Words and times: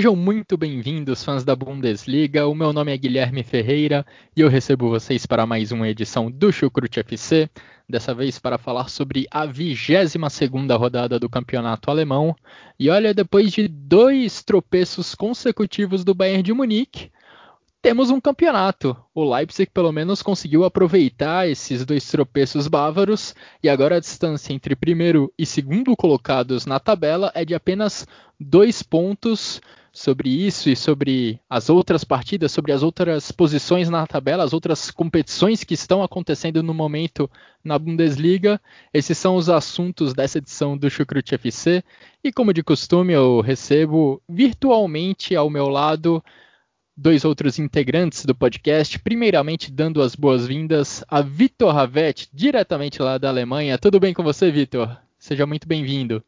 Sejam 0.00 0.16
muito 0.16 0.56
bem-vindos, 0.56 1.22
fãs 1.22 1.44
da 1.44 1.54
Bundesliga. 1.54 2.48
O 2.48 2.54
meu 2.54 2.72
nome 2.72 2.90
é 2.90 2.96
Guilherme 2.96 3.42
Ferreira 3.42 4.06
e 4.34 4.40
eu 4.40 4.48
recebo 4.48 4.88
vocês 4.88 5.26
para 5.26 5.44
mais 5.44 5.72
uma 5.72 5.86
edição 5.90 6.30
do 6.30 6.50
Chucrute 6.50 7.00
FC. 7.00 7.50
Dessa 7.86 8.14
vez 8.14 8.38
para 8.38 8.56
falar 8.56 8.88
sobre 8.88 9.26
a 9.30 9.44
22 9.44 10.14
rodada 10.78 11.18
do 11.18 11.28
campeonato 11.28 11.90
alemão. 11.90 12.34
E 12.78 12.88
olha, 12.88 13.12
depois 13.12 13.52
de 13.52 13.68
dois 13.68 14.42
tropeços 14.42 15.14
consecutivos 15.14 16.02
do 16.02 16.14
Bayern 16.14 16.44
de 16.44 16.54
Munique, 16.54 17.12
temos 17.82 18.08
um 18.08 18.18
campeonato. 18.18 18.96
O 19.14 19.22
Leipzig 19.22 19.70
pelo 19.70 19.92
menos 19.92 20.22
conseguiu 20.22 20.64
aproveitar 20.64 21.46
esses 21.46 21.84
dois 21.84 22.10
tropeços 22.10 22.68
bávaros 22.68 23.34
e 23.62 23.68
agora 23.68 23.96
a 23.96 24.00
distância 24.00 24.54
entre 24.54 24.74
primeiro 24.74 25.30
e 25.38 25.44
segundo 25.44 25.94
colocados 25.94 26.64
na 26.64 26.80
tabela 26.80 27.30
é 27.34 27.44
de 27.44 27.54
apenas 27.54 28.06
dois 28.40 28.82
pontos 28.82 29.60
sobre 29.92 30.28
isso 30.28 30.70
e 30.70 30.76
sobre 30.76 31.40
as 31.48 31.68
outras 31.68 32.04
partidas, 32.04 32.52
sobre 32.52 32.72
as 32.72 32.82
outras 32.82 33.32
posições 33.32 33.88
na 33.88 34.06
tabela, 34.06 34.44
as 34.44 34.52
outras 34.52 34.90
competições 34.90 35.64
que 35.64 35.74
estão 35.74 36.02
acontecendo 36.02 36.62
no 36.62 36.72
momento 36.72 37.28
na 37.64 37.78
Bundesliga. 37.78 38.60
Esses 38.92 39.18
são 39.18 39.36
os 39.36 39.48
assuntos 39.48 40.14
dessa 40.14 40.38
edição 40.38 40.76
do 40.76 40.90
Chucrute 40.90 41.34
FC. 41.34 41.82
E 42.22 42.32
como 42.32 42.52
de 42.52 42.62
costume, 42.62 43.12
eu 43.12 43.40
recebo 43.40 44.22
virtualmente 44.28 45.34
ao 45.34 45.50
meu 45.50 45.68
lado 45.68 46.22
dois 46.96 47.24
outros 47.24 47.58
integrantes 47.58 48.24
do 48.24 48.34
podcast. 48.34 48.98
Primeiramente, 48.98 49.72
dando 49.72 50.02
as 50.02 50.14
boas-vindas 50.14 51.02
a 51.08 51.22
Vitor 51.22 51.74
Ravetti, 51.74 52.28
diretamente 52.32 53.02
lá 53.02 53.18
da 53.18 53.28
Alemanha. 53.28 53.78
Tudo 53.78 53.98
bem 53.98 54.14
com 54.14 54.22
você, 54.22 54.50
Vitor? 54.50 54.96
Seja 55.18 55.46
muito 55.46 55.66
bem-vindo. 55.66 56.22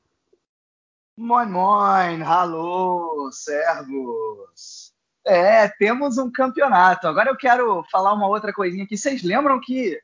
Moin, 1.23 1.47
moin, 1.47 2.21
alô, 2.25 3.31
servos. 3.31 4.93
É, 5.25 5.69
temos 5.69 6.19
um 6.19 6.29
campeonato. 6.29 7.07
Agora 7.07 7.31
eu 7.31 7.37
quero 7.37 7.85
falar 7.93 8.13
uma 8.13 8.27
outra 8.27 8.53
coisinha 8.53 8.83
aqui. 8.83 8.99
Vocês 8.99 9.23
lembram 9.23 9.61
que 9.61 10.01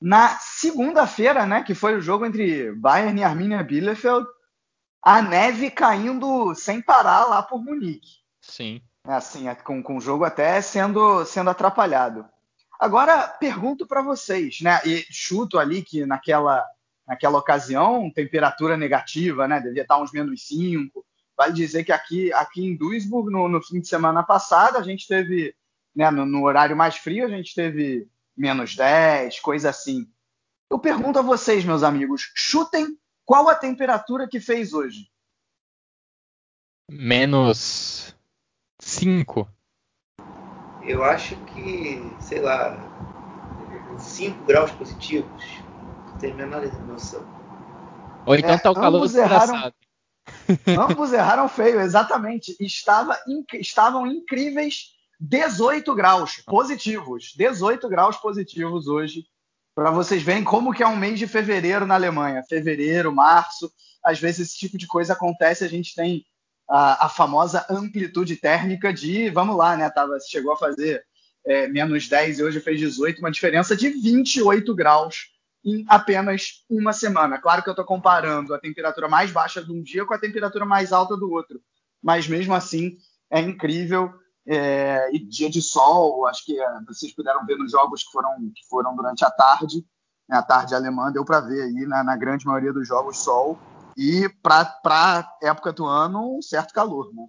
na 0.00 0.38
segunda-feira, 0.38 1.44
né, 1.44 1.64
que 1.64 1.74
foi 1.74 1.96
o 1.96 2.00
jogo 2.00 2.24
entre 2.24 2.70
Bayern 2.70 3.20
e 3.20 3.24
Arminia 3.24 3.64
Bielefeld, 3.64 4.24
a 5.02 5.20
neve 5.20 5.72
caindo 5.72 6.54
sem 6.54 6.80
parar 6.80 7.24
lá 7.24 7.42
por 7.42 7.60
Munique. 7.60 8.20
Sim. 8.40 8.80
É 9.04 9.14
assim, 9.14 9.48
é 9.48 9.56
com, 9.56 9.82
com 9.82 9.96
o 9.96 10.00
jogo 10.00 10.22
até 10.22 10.62
sendo, 10.62 11.24
sendo 11.24 11.50
atrapalhado. 11.50 12.24
Agora, 12.78 13.26
pergunto 13.26 13.88
para 13.88 14.02
vocês, 14.02 14.60
né, 14.60 14.80
e 14.86 15.04
chuto 15.10 15.58
ali 15.58 15.82
que 15.82 16.06
naquela 16.06 16.64
naquela 17.10 17.38
ocasião, 17.38 18.08
temperatura 18.08 18.76
negativa, 18.76 19.48
né? 19.48 19.58
Devia 19.58 19.82
estar 19.82 20.00
uns 20.00 20.12
menos 20.12 20.46
5. 20.46 21.04
Vale 21.36 21.52
dizer 21.52 21.82
que 21.82 21.90
aqui, 21.90 22.32
aqui 22.32 22.64
em 22.64 22.76
Duisburg, 22.76 23.32
no, 23.32 23.48
no 23.48 23.60
fim 23.60 23.80
de 23.80 23.88
semana 23.88 24.22
passada, 24.22 24.78
a 24.78 24.82
gente 24.84 25.08
teve, 25.08 25.52
né, 25.92 26.08
no, 26.08 26.24
no, 26.24 26.44
horário 26.44 26.76
mais 26.76 26.96
frio, 26.96 27.26
a 27.26 27.28
gente 27.28 27.52
teve 27.52 28.08
menos 28.36 28.76
10, 28.76 29.40
coisa 29.40 29.70
assim. 29.70 30.08
Eu 30.70 30.78
pergunto 30.78 31.18
a 31.18 31.22
vocês, 31.22 31.64
meus 31.64 31.82
amigos, 31.82 32.30
chutem 32.36 32.96
qual 33.24 33.48
a 33.48 33.56
temperatura 33.56 34.28
que 34.28 34.38
fez 34.38 34.72
hoje? 34.72 35.10
Menos 36.88 38.14
5. 38.78 39.48
Eu 40.84 41.02
acho 41.02 41.34
que, 41.46 42.00
sei 42.20 42.40
lá, 42.40 42.76
5 43.98 44.44
graus 44.44 44.70
positivos 44.70 45.69
tem 46.20 46.32
a 46.32 46.34
menor 46.34 46.62
noção. 46.86 47.26
Ou 48.26 48.34
então 48.34 48.50
é, 48.50 48.58
tá 48.58 48.70
o 48.70 48.74
calor 48.74 48.98
ambos 48.98 49.14
erraram, 49.14 49.72
ambos 50.78 51.12
erraram 51.12 51.48
feio, 51.48 51.80
exatamente. 51.80 52.54
Estava, 52.60 53.18
inc 53.26 53.54
estavam 53.54 54.06
incríveis 54.06 54.90
18 55.18 55.94
graus 55.94 56.36
positivos. 56.46 57.34
18 57.36 57.88
graus 57.88 58.16
positivos 58.16 58.86
hoje. 58.86 59.24
Para 59.74 59.90
vocês 59.90 60.22
verem 60.22 60.44
como 60.44 60.74
que 60.74 60.82
é 60.82 60.86
um 60.86 60.96
mês 60.96 61.18
de 61.18 61.26
fevereiro 61.26 61.86
na 61.86 61.94
Alemanha. 61.94 62.44
Fevereiro, 62.48 63.14
março. 63.14 63.72
Às 64.04 64.20
vezes 64.20 64.48
esse 64.48 64.58
tipo 64.58 64.76
de 64.76 64.86
coisa 64.86 65.14
acontece, 65.14 65.64
a 65.64 65.68
gente 65.68 65.94
tem 65.94 66.24
a, 66.68 67.06
a 67.06 67.08
famosa 67.08 67.64
amplitude 67.68 68.36
térmica 68.36 68.92
de, 68.92 69.30
vamos 69.30 69.56
lá, 69.56 69.76
né? 69.76 69.88
Tava, 69.90 70.18
chegou 70.20 70.52
a 70.52 70.56
fazer 70.56 71.02
é, 71.44 71.66
menos 71.68 72.08
10 72.08 72.38
e 72.38 72.42
hoje 72.42 72.60
fez 72.60 72.78
18, 72.78 73.18
uma 73.20 73.30
diferença 73.30 73.76
de 73.76 73.88
28 73.88 74.74
graus 74.74 75.30
em 75.64 75.84
apenas 75.88 76.64
uma 76.68 76.92
semana. 76.92 77.38
Claro 77.38 77.62
que 77.62 77.68
eu 77.68 77.72
estou 77.72 77.84
comparando 77.84 78.54
a 78.54 78.58
temperatura 78.58 79.08
mais 79.08 79.30
baixa 79.30 79.62
de 79.62 79.72
um 79.72 79.82
dia 79.82 80.04
com 80.06 80.14
a 80.14 80.18
temperatura 80.18 80.64
mais 80.64 80.92
alta 80.92 81.16
do 81.16 81.30
outro, 81.30 81.60
mas 82.02 82.26
mesmo 82.26 82.54
assim 82.54 82.96
é 83.30 83.40
incrível. 83.40 84.12
É, 84.46 85.14
e 85.14 85.18
dia 85.18 85.50
de 85.50 85.60
sol, 85.60 86.26
acho 86.26 86.44
que 86.44 86.58
é, 86.58 86.66
vocês 86.86 87.14
puderam 87.14 87.44
ver 87.44 87.56
nos 87.56 87.70
jogos 87.70 88.02
que 88.02 88.10
foram, 88.10 88.30
que 88.54 88.66
foram 88.68 88.96
durante 88.96 89.24
a 89.24 89.30
tarde, 89.30 89.84
né, 90.28 90.38
a 90.38 90.42
tarde 90.42 90.74
alemã, 90.74 91.12
deu 91.12 91.24
para 91.24 91.40
ver 91.40 91.62
aí 91.62 91.86
na, 91.86 92.02
na, 92.02 92.16
grande 92.16 92.46
maioria 92.46 92.72
dos 92.72 92.88
jogos 92.88 93.18
sol. 93.18 93.58
E 93.96 94.28
para 94.42 95.30
época 95.42 95.72
do 95.72 95.84
ano, 95.84 96.38
um 96.38 96.42
certo 96.42 96.72
calor. 96.72 97.12
Né? 97.14 97.26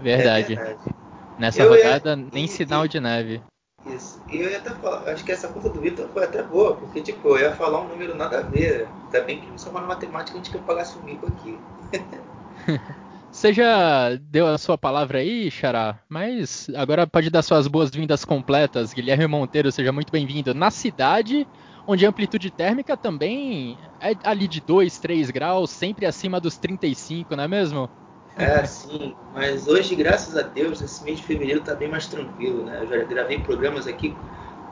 Verdade. 0.00 0.54
É 0.54 0.56
verdade. 0.56 0.94
Nessa 1.38 1.62
eu 1.62 1.70
rodada, 1.70 2.16
nem 2.16 2.46
sinal 2.46 2.86
de 2.86 3.00
neve. 3.00 3.42
Isso. 3.84 4.22
E 4.28 4.36
eu 4.38 4.50
ia 4.50 4.58
até 4.58 4.70
falar, 4.70 5.08
acho 5.12 5.24
que 5.24 5.32
essa 5.32 5.48
conta 5.48 5.68
do 5.68 5.80
Vitor 5.80 6.08
foi 6.08 6.24
até 6.24 6.42
boa, 6.42 6.76
porque 6.76 7.02
tipo, 7.02 7.28
eu 7.36 7.38
ia 7.38 7.52
falar 7.52 7.80
um 7.82 7.88
número 7.88 8.14
nada 8.14 8.38
a 8.38 8.42
ver. 8.42 8.88
Ainda 9.04 9.20
bem 9.24 9.40
que 9.40 9.50
não 9.50 9.58
só 9.58 9.72
na 9.72 9.80
matemática 9.80 10.36
a 10.38 10.40
gente 10.40 10.50
quer 10.50 10.62
pagar 10.62 10.86
um 10.96 11.02
mico 11.02 11.26
aqui. 11.26 11.58
Você 13.30 13.52
já 13.52 14.14
deu 14.16 14.46
a 14.46 14.58
sua 14.58 14.76
palavra 14.76 15.18
aí, 15.20 15.50
Xará, 15.50 15.98
mas 16.08 16.68
agora 16.76 17.06
pode 17.06 17.30
dar 17.30 17.42
suas 17.42 17.66
boas-vindas 17.66 18.24
completas. 18.26 18.92
Guilherme 18.92 19.26
Monteiro, 19.26 19.72
seja 19.72 19.90
muito 19.90 20.12
bem-vindo. 20.12 20.52
Na 20.52 20.70
cidade, 20.70 21.48
onde 21.86 22.04
a 22.04 22.10
amplitude 22.10 22.50
térmica 22.50 22.94
também 22.96 23.80
é 23.98 24.12
ali 24.22 24.46
de 24.46 24.60
2, 24.60 24.98
3 24.98 25.30
graus, 25.30 25.70
sempre 25.70 26.04
acima 26.04 26.38
dos 26.40 26.58
35, 26.58 27.34
não 27.34 27.44
é 27.44 27.48
mesmo? 27.48 27.90
É, 28.36 28.64
sim, 28.64 29.14
mas 29.34 29.68
hoje, 29.68 29.94
graças 29.94 30.36
a 30.36 30.42
Deus, 30.42 30.80
esse 30.80 31.04
mês 31.04 31.18
de 31.18 31.24
fevereiro 31.24 31.60
está 31.60 31.74
bem 31.74 31.88
mais 31.88 32.06
tranquilo, 32.06 32.64
né? 32.64 32.80
Eu 32.82 32.88
já 32.88 33.04
gravei 33.04 33.38
programas 33.38 33.86
aqui 33.86 34.16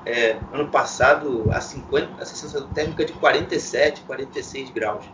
é, 0.07 0.39
ano 0.53 0.69
passado 0.69 1.47
a 1.53 1.61
50, 1.61 2.23
a 2.23 2.25
sensação 2.25 2.67
térmica 2.69 3.05
de 3.05 3.13
47, 3.13 4.01
46 4.03 4.71
graus. 4.71 5.05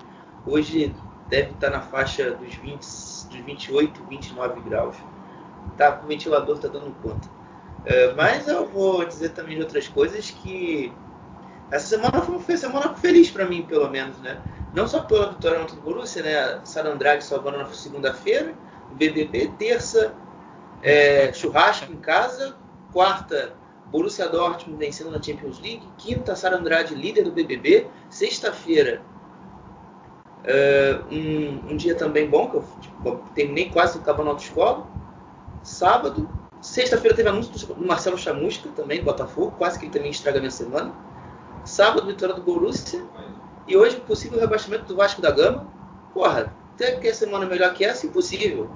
Hoje 0.47 0.95
deve 1.29 1.51
estar 1.51 1.71
tá 1.71 1.79
na 1.79 1.83
faixa 1.83 2.31
dos 2.31 2.55
20, 2.55 2.79
dos 2.79 3.41
28, 3.45 4.05
29 4.09 4.61
graus. 4.61 4.97
Tá, 5.77 6.01
o 6.03 6.07
ventilador 6.07 6.57
está 6.57 6.69
dando 6.69 6.95
conta. 7.03 7.29
É, 7.85 8.15
mas 8.15 8.47
eu 8.47 8.67
vou 8.67 9.05
dizer 9.05 9.31
também 9.31 9.57
de 9.57 9.63
outras 9.63 9.89
coisas 9.89 10.31
que 10.31 10.93
essa 11.71 11.87
semana 11.87 12.23
foi 12.23 12.37
uma 12.37 12.57
semana 12.57 12.95
feliz 12.95 13.29
para 13.31 13.45
mim, 13.45 13.63
pelo 13.63 13.89
menos, 13.91 14.17
né? 14.19 14.41
Não 14.77 14.87
só 14.87 15.01
pela 15.01 15.31
vitória 15.31 15.59
contra 15.59 15.75
o 15.75 15.81
Borussia, 15.81 16.23
né? 16.23 16.61
Sarandrag 16.63 17.25
salvando 17.25 17.57
na 17.57 17.65
segunda-feira, 17.73 18.55
BBB, 18.93 19.51
terça, 19.59 20.15
é, 20.83 21.33
churrasco 21.33 21.91
em 21.91 21.97
casa, 21.97 22.55
quarta, 22.93 23.55
Borussia 23.87 24.29
Dortmund 24.29 24.79
vencendo 24.79 25.11
na 25.11 25.23
Champions 25.23 25.59
League, 25.61 25.89
quinta, 25.97 26.37
Sarandrag 26.37 26.95
líder 26.95 27.25
do 27.25 27.33
BBB, 27.33 27.87
sexta-feira, 28.11 29.01
é, 30.45 31.01
um, 31.11 31.73
um, 31.73 31.77
dia 31.79 31.95
também 31.95 32.29
bom, 32.29 32.51
que 32.51 32.57
eu 32.57 32.65
tipo, 32.79 33.17
terminei 33.35 33.71
quase 33.71 33.99
acabando 33.99 34.29
a 34.29 34.33
autoescola, 34.33 34.87
sábado, 35.63 36.29
sexta-feira 36.61 37.17
teve 37.17 37.31
anúncio 37.31 37.67
do 37.75 37.87
Marcelo 37.87 38.19
Chamusca 38.19 38.69
também, 38.77 38.99
do 38.99 39.07
Botafogo, 39.07 39.55
quase 39.57 39.79
que 39.79 39.87
ele 39.87 39.93
também 39.93 40.11
estraga 40.11 40.37
a 40.37 40.41
minha 40.41 40.51
semana, 40.51 40.93
sábado, 41.65 42.07
vitória 42.07 42.35
do 42.35 42.43
Borussia, 42.43 43.03
e 43.67 43.77
hoje, 43.77 43.97
possível 44.01 44.39
rebaixamento 44.39 44.85
do 44.85 44.97
Vasco 44.97 45.21
da 45.21 45.31
Gama. 45.31 45.67
Porra, 46.15 46.53
até 46.75 46.93
que 46.93 47.13
semana 47.13 47.47
melhor 47.47 47.75
que 47.75 47.85
essa, 47.85 48.07
impossível. 48.07 48.71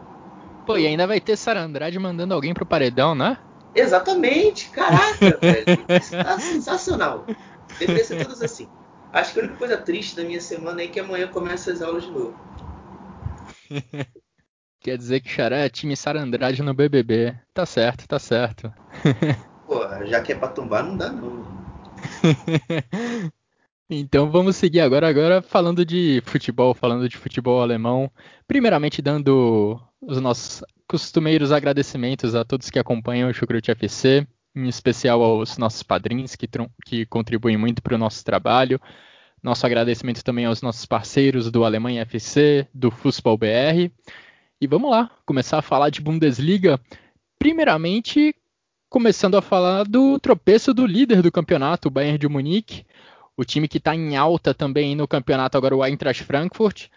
Pô, 0.67 0.77
e 0.77 0.87
ainda 0.87 1.07
vai 1.07 1.21
ter 1.21 1.37
Sara 1.37 1.61
Andrade 1.61 1.99
mandando 1.99 2.35
alguém 2.35 2.53
pro 2.53 2.67
paredão, 2.67 3.15
né? 3.15 3.39
Exatamente, 3.75 4.69
caraca, 4.71 5.39
velho. 5.41 5.85
Isso 6.01 6.11
tá 6.11 6.39
sensacional. 6.39 7.27
Deveria 7.79 8.05
ser 8.05 8.25
todos 8.25 8.43
assim. 8.43 8.69
Acho 9.13 9.33
que 9.33 9.41
a 9.41 9.43
única 9.43 9.59
coisa 9.59 9.77
triste 9.77 10.17
da 10.17 10.23
minha 10.23 10.41
semana 10.41 10.83
é 10.83 10.87
que 10.87 11.01
amanhã 11.01 11.29
começa 11.29 11.73
as 11.73 11.83
aulas 11.83 12.05
de 12.05 12.11
novo. 12.11 12.35
Quer 14.81 14.97
dizer 14.97 15.21
que 15.21 15.29
Xará 15.29 15.59
é 15.59 15.69
time 15.69 15.95
Sara 15.97 16.23
Andrade 16.23 16.63
no 16.63 16.73
BBB. 16.73 17.37
Tá 17.53 17.67
certo, 17.67 18.09
tá 18.09 18.19
certo. 18.19 18.73
Pô, 19.67 19.81
já 20.07 20.23
que 20.23 20.33
é 20.33 20.35
pra 20.35 20.49
tombar, 20.49 20.83
não 20.83 20.97
dá 20.97 21.11
não. 21.13 21.45
então 23.91 24.31
vamos 24.31 24.55
seguir 24.55 24.81
agora, 24.81 25.09
agora 25.09 25.43
falando 25.43 25.85
de 25.85 26.23
futebol, 26.25 26.73
falando 26.75 27.09
de 27.09 27.17
futebol 27.17 27.61
alemão. 27.61 28.09
Primeiramente 28.47 29.03
dando 29.03 29.81
os 30.01 30.21
nossos 30.21 30.63
costumeiros 30.87 31.51
agradecimentos 31.51 32.35
a 32.35 32.45
todos 32.45 32.71
que 32.71 32.79
acompanham 32.79 33.29
o 33.29 33.35
Chucrute 33.35 33.73
FC, 33.73 34.27
em 34.55 34.69
especial 34.69 35.21
aos 35.23 35.59
nossos 35.59 35.83
padrinhos 35.83 36.37
que, 36.37 36.49
que 36.85 37.05
contribuem 37.07 37.57
muito 37.57 37.83
para 37.83 37.97
o 37.97 37.99
nosso 37.99 38.25
trabalho. 38.25 38.81
Nosso 39.43 39.67
agradecimento 39.67 40.23
também 40.23 40.45
aos 40.45 40.63
nossos 40.63 40.87
parceiros 40.87 41.51
do 41.51 41.65
Alemanha 41.65 42.03
FC, 42.03 42.69
do 42.73 42.91
Fußball 42.91 43.39
BR. 43.39 43.91
E 44.61 44.67
vamos 44.69 44.91
lá, 44.91 45.11
começar 45.27 45.59
a 45.59 45.63
falar 45.63 45.91
de 45.91 46.01
Bundesliga. 46.01 46.79
Primeiramente, 47.39 48.35
começando 48.89 49.37
a 49.37 49.43
falar 49.43 49.85
do 49.85 50.19
tropeço 50.19 50.75
do 50.75 50.87
líder 50.87 51.23
do 51.23 51.33
campeonato, 51.33 51.89
o 51.89 51.91
Bayern 51.91 52.19
de 52.19 52.29
Munique. 52.29 52.85
O 53.41 53.45
time 53.47 53.67
que 53.67 53.79
está 53.79 53.97
em 53.97 54.19
alta 54.19 54.53
também 54.53 54.95
no 54.95 55.09
campeonato, 55.09 55.57
agora 55.57 55.75
o 55.75 55.83
Eintracht 55.83 56.25
Frankfurt. 56.25 56.89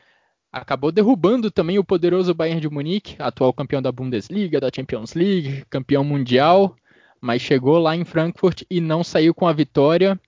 Acabou 0.51 0.91
derrubando 0.91 1.49
também 1.49 1.79
o 1.79 1.85
poderoso 1.85 2.33
Bayern 2.33 2.59
de 2.59 2.69
Munique, 2.69 3.15
atual 3.17 3.53
campeão 3.53 3.81
da 3.81 3.93
Bundesliga, 3.93 4.59
da 4.59 4.69
Champions 4.69 5.13
League, 5.13 5.63
campeão 5.69 6.03
mundial, 6.03 6.75
mas 7.21 7.41
chegou 7.41 7.77
lá 7.77 7.95
em 7.95 8.03
Frankfurt 8.03 8.63
e 8.69 8.81
não 8.81 9.05
saiu 9.05 9.33
com 9.33 9.47
a 9.47 9.53
vitória. 9.53 10.19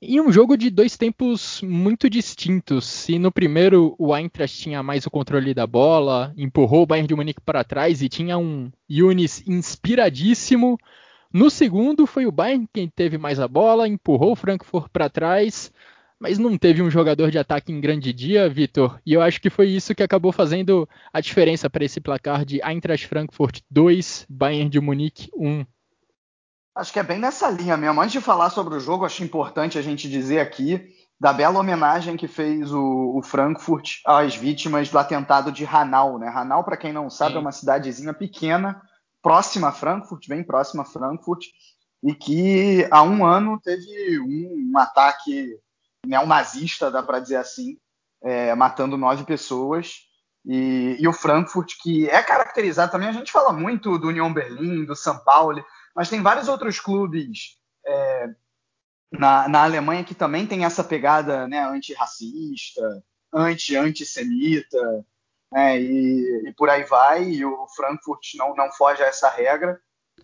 E 0.00 0.20
um 0.20 0.32
jogo 0.32 0.56
de 0.56 0.68
dois 0.68 0.96
tempos 0.96 1.62
muito 1.62 2.10
distintos. 2.10 2.84
Se 2.84 3.16
no 3.16 3.30
primeiro 3.30 3.94
o 4.00 4.16
Eintracht 4.16 4.60
tinha 4.60 4.82
mais 4.82 5.06
o 5.06 5.12
controle 5.12 5.54
da 5.54 5.64
bola, 5.64 6.34
empurrou 6.36 6.82
o 6.82 6.86
Bayern 6.86 7.06
de 7.06 7.14
Munique 7.14 7.40
para 7.40 7.62
trás 7.62 8.02
e 8.02 8.08
tinha 8.08 8.36
um 8.36 8.68
Yunis 8.90 9.46
inspiradíssimo. 9.46 10.76
No 11.32 11.48
segundo 11.48 12.06
foi 12.06 12.26
o 12.26 12.32
Bayern 12.32 12.68
quem 12.72 12.88
teve 12.88 13.16
mais 13.16 13.40
a 13.40 13.48
bola, 13.48 13.88
empurrou 13.88 14.32
o 14.32 14.36
Frankfurt 14.36 14.88
para 14.92 15.08
trás, 15.08 15.72
mas 16.20 16.38
não 16.38 16.58
teve 16.58 16.82
um 16.82 16.90
jogador 16.90 17.30
de 17.30 17.38
ataque 17.38 17.72
em 17.72 17.80
grande 17.80 18.12
dia, 18.12 18.48
Vitor. 18.50 19.00
E 19.04 19.14
eu 19.14 19.22
acho 19.22 19.40
que 19.40 19.48
foi 19.48 19.68
isso 19.68 19.94
que 19.94 20.02
acabou 20.02 20.30
fazendo 20.30 20.86
a 21.10 21.20
diferença 21.20 21.70
para 21.70 21.84
esse 21.84 22.00
placar 22.00 22.44
de 22.44 22.60
Eintracht 22.62 23.06
Frankfurt 23.06 23.60
2, 23.70 24.26
Bayern 24.28 24.68
de 24.68 24.78
Munique 24.78 25.30
1. 25.34 25.64
Acho 26.74 26.92
que 26.92 26.98
é 26.98 27.02
bem 27.02 27.18
nessa 27.18 27.50
linha 27.50 27.76
mesmo. 27.76 28.00
Antes 28.00 28.12
de 28.12 28.20
falar 28.20 28.50
sobre 28.50 28.76
o 28.76 28.80
jogo, 28.80 29.04
acho 29.04 29.24
importante 29.24 29.78
a 29.78 29.82
gente 29.82 30.08
dizer 30.08 30.38
aqui 30.38 30.86
da 31.18 31.32
bela 31.32 31.60
homenagem 31.60 32.16
que 32.16 32.28
fez 32.28 32.72
o, 32.72 33.16
o 33.16 33.22
Frankfurt 33.22 34.00
às 34.06 34.34
vítimas 34.34 34.90
do 34.90 34.98
atentado 34.98 35.50
de 35.50 35.64
Hanau. 35.64 36.18
Né? 36.18 36.28
Hanau, 36.28 36.62
para 36.62 36.76
quem 36.76 36.92
não 36.92 37.08
sabe, 37.08 37.32
Sim. 37.32 37.38
é 37.38 37.40
uma 37.40 37.52
cidadezinha 37.52 38.12
pequena, 38.12 38.82
próxima 39.22 39.68
a 39.68 39.72
Frankfurt, 39.72 40.28
bem 40.28 40.42
próxima 40.42 40.82
a 40.82 40.86
Frankfurt, 40.86 41.46
e 42.02 42.14
que 42.14 42.86
há 42.90 43.02
um 43.02 43.24
ano 43.24 43.60
teve 43.62 44.18
um, 44.20 44.72
um 44.72 44.78
ataque 44.78 45.56
neonazista, 46.04 46.90
dá 46.90 47.02
para 47.02 47.20
dizer 47.20 47.36
assim, 47.36 47.78
é, 48.22 48.54
matando 48.54 48.96
nove 48.96 49.24
pessoas. 49.24 50.00
E, 50.44 50.96
e, 50.98 51.06
o 51.06 51.12
Frankfurt, 51.12 51.74
que 51.80 52.08
é 52.08 52.20
caracterizado 52.20 52.90
também, 52.90 53.08
a 53.08 53.12
gente 53.12 53.30
fala 53.30 53.52
muito 53.52 53.96
do 53.96 54.08
Union 54.08 54.32
Berlim, 54.32 54.84
do 54.84 54.96
São 54.96 55.16
Paulo, 55.18 55.64
mas 55.94 56.10
tem 56.10 56.20
vários 56.20 56.48
outros 56.48 56.80
clubes 56.80 57.58
é, 57.86 58.28
na, 59.12 59.48
na 59.48 59.62
Alemanha 59.62 60.02
que 60.02 60.14
também 60.14 60.44
tem 60.44 60.64
essa 60.64 60.82
pegada 60.82 61.46
né, 61.46 61.64
antirracista, 61.64 62.82
anti-antissemita, 63.32 65.06
né, 65.52 65.78
e, 65.78 66.48
e, 66.48 66.52
por 66.54 66.70
aí 66.70 66.82
vai. 66.84 67.24
E 67.24 67.44
o 67.44 67.66
Frankfurt 67.76 68.34
não, 68.36 68.56
não 68.56 68.72
foge 68.72 69.02
a 69.02 69.06
essa 69.06 69.28
regra 69.28 69.78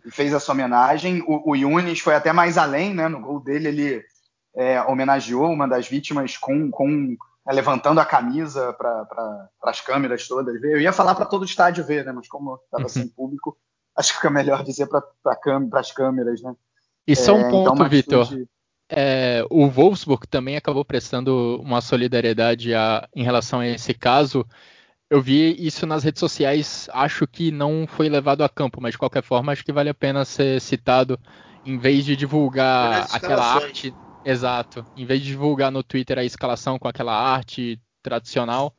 e 0.04 0.10
fez 0.10 0.32
essa 0.32 0.50
homenagem. 0.50 1.22
O, 1.26 1.50
o 1.50 1.54
Yunis 1.54 2.00
foi 2.00 2.14
até 2.14 2.32
mais 2.32 2.56
além, 2.56 2.94
né, 2.94 3.06
no 3.06 3.20
gol 3.20 3.38
dele 3.38 3.68
ele 3.68 4.04
é, 4.56 4.82
homenageou 4.82 5.52
uma 5.52 5.68
das 5.68 5.86
vítimas 5.86 6.36
com, 6.36 6.70
com 6.70 7.16
é, 7.46 7.52
levantando 7.52 8.00
a 8.00 8.06
camisa 8.06 8.72
para 8.72 9.04
pra, 9.04 9.48
as 9.64 9.80
câmeras 9.82 10.26
todas 10.26 10.58
ver. 10.60 10.72
Eu 10.72 10.80
ia 10.80 10.92
falar 10.92 11.14
para 11.14 11.26
todo 11.26 11.42
o 11.42 11.46
estádio 11.46 11.84
ver, 11.84 12.04
né, 12.04 12.12
mas 12.12 12.26
como 12.26 12.58
estava 12.64 12.88
sem 12.88 13.06
público, 13.06 13.56
acho 13.94 14.10
que 14.10 14.16
fica 14.16 14.30
melhor 14.30 14.64
dizer 14.64 14.86
para 14.86 15.02
pra 15.22 15.38
as 15.74 15.92
câmeras, 15.92 16.40
né? 16.40 16.54
E 17.06 17.14
só 17.14 17.34
um 17.34 17.40
é, 17.40 17.50
ponto, 17.50 17.74
então, 17.74 17.88
Vitor. 17.88 18.28
É, 18.90 19.44
o 19.50 19.68
Wolfsburg 19.68 20.26
também 20.26 20.56
acabou 20.56 20.82
prestando 20.82 21.60
uma 21.60 21.82
solidariedade 21.82 22.74
a, 22.74 23.06
em 23.14 23.22
relação 23.22 23.60
a 23.60 23.66
esse 23.66 23.92
caso. 23.92 24.46
Eu 25.10 25.22
vi 25.22 25.56
isso 25.58 25.86
nas 25.86 26.04
redes 26.04 26.20
sociais, 26.20 26.88
acho 26.92 27.26
que 27.26 27.50
não 27.50 27.86
foi 27.86 28.10
levado 28.10 28.44
a 28.44 28.48
campo, 28.48 28.80
mas 28.80 28.92
de 28.92 28.98
qualquer 28.98 29.22
forma 29.22 29.52
acho 29.52 29.64
que 29.64 29.72
vale 29.72 29.88
a 29.88 29.94
pena 29.94 30.24
ser 30.24 30.60
citado 30.60 31.18
em 31.64 31.78
vez 31.78 32.04
de 32.04 32.14
divulgar 32.14 33.06
aquela 33.10 33.42
arte. 33.42 33.94
Exato. 34.24 34.84
Em 34.94 35.06
vez 35.06 35.20
de 35.20 35.28
divulgar 35.28 35.72
no 35.72 35.82
Twitter 35.82 36.18
a 36.18 36.24
escalação 36.24 36.78
com 36.78 36.88
aquela 36.88 37.14
arte 37.14 37.80
tradicional, 38.02 38.74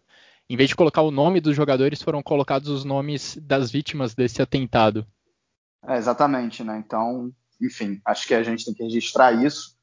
em 0.48 0.56
vez 0.56 0.70
de 0.70 0.76
colocar 0.76 1.02
o 1.02 1.10
nome 1.10 1.42
dos 1.42 1.56
jogadores, 1.56 2.02
foram 2.02 2.22
colocados 2.22 2.70
os 2.70 2.84
nomes 2.84 3.36
das 3.42 3.72
vítimas 3.72 4.14
desse 4.14 4.42
atentado. 4.42 5.08
É, 5.88 5.98
exatamente, 5.98 6.64
né? 6.64 6.78
Então, 6.86 7.32
enfim, 7.60 8.00
acho 8.06 8.28
que 8.28 8.36
a 8.36 8.44
gente 8.44 8.66
tem 8.66 8.74
que 8.74 8.84
registrar 8.84 9.32
isso. 9.32 9.75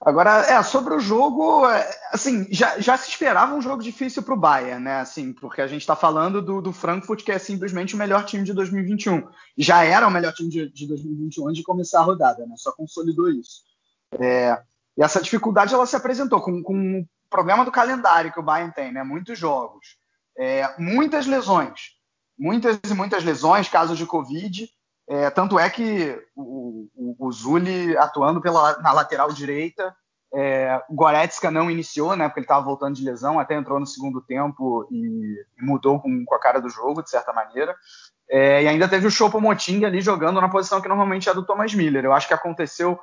Agora, 0.00 0.42
é, 0.42 0.62
sobre 0.62 0.94
o 0.94 1.00
jogo, 1.00 1.68
é, 1.68 1.90
assim, 2.12 2.46
já, 2.52 2.78
já 2.78 2.96
se 2.96 3.08
esperava 3.08 3.54
um 3.54 3.60
jogo 3.60 3.82
difícil 3.82 4.22
para 4.22 4.34
o 4.34 4.38
Bayern, 4.38 4.82
né? 4.82 5.00
Assim, 5.00 5.32
porque 5.32 5.60
a 5.60 5.66
gente 5.66 5.80
está 5.80 5.96
falando 5.96 6.40
do, 6.40 6.62
do, 6.62 6.72
Frankfurt, 6.72 7.24
que 7.24 7.32
é 7.32 7.38
simplesmente 7.38 7.96
o 7.96 7.98
melhor 7.98 8.24
time 8.24 8.44
de 8.44 8.52
2021. 8.52 9.28
Já 9.56 9.82
era 9.82 10.06
o 10.06 10.10
melhor 10.10 10.32
time 10.32 10.48
de, 10.48 10.70
de 10.70 10.86
2021 10.86 11.48
antes 11.48 11.58
de 11.58 11.64
começar 11.64 11.98
a 11.98 12.04
rodada, 12.04 12.46
né? 12.46 12.54
Só 12.56 12.70
consolidou 12.70 13.28
isso. 13.28 13.62
É, 14.20 14.56
e 14.96 15.02
essa 15.02 15.20
dificuldade 15.20 15.74
ela 15.74 15.84
se 15.84 15.96
apresentou 15.96 16.40
com, 16.40 16.62
com 16.62 17.00
o 17.00 17.06
problema 17.28 17.64
do 17.64 17.72
calendário 17.72 18.32
que 18.32 18.38
o 18.38 18.42
Bayern 18.42 18.72
tem, 18.72 18.92
né? 18.92 19.02
Muitos 19.02 19.36
jogos. 19.36 19.96
É, 20.36 20.80
muitas 20.80 21.26
lesões, 21.26 21.96
muitas 22.38 22.78
e 22.88 22.94
muitas 22.94 23.24
lesões, 23.24 23.68
casos 23.68 23.98
de 23.98 24.06
Covid. 24.06 24.70
É, 25.08 25.30
tanto 25.30 25.58
é 25.58 25.70
que 25.70 26.20
o, 26.36 26.86
o, 26.94 27.16
o 27.26 27.32
Zuli 27.32 27.96
atuando 27.96 28.42
pela, 28.42 28.78
na 28.80 28.92
lateral 28.92 29.32
direita, 29.32 29.96
é, 30.34 30.82
Goretzka 30.90 31.50
não 31.50 31.70
iniciou, 31.70 32.14
né? 32.14 32.28
Porque 32.28 32.40
ele 32.40 32.44
estava 32.44 32.64
voltando 32.64 32.94
de 32.94 33.04
lesão, 33.04 33.40
até 33.40 33.54
entrou 33.54 33.80
no 33.80 33.86
segundo 33.86 34.20
tempo 34.20 34.86
e, 34.90 35.44
e 35.58 35.64
mudou 35.64 35.98
com, 36.00 36.24
com, 36.26 36.34
a 36.34 36.38
cara 36.38 36.60
do 36.60 36.68
jogo, 36.68 37.02
de 37.02 37.08
certa 37.08 37.32
maneira. 37.32 37.74
É, 38.30 38.62
e 38.62 38.68
ainda 38.68 38.86
teve 38.86 39.06
o 39.06 39.10
Chopo 39.10 39.40
Moting 39.40 39.84
ali 39.86 40.02
jogando 40.02 40.40
na 40.40 40.50
posição 40.50 40.82
que 40.82 40.88
normalmente 40.88 41.30
é 41.30 41.34
do 41.34 41.46
Thomas 41.46 41.72
Miller. 41.72 42.04
Eu 42.04 42.12
acho 42.12 42.28
que 42.28 42.34
aconteceu 42.34 42.98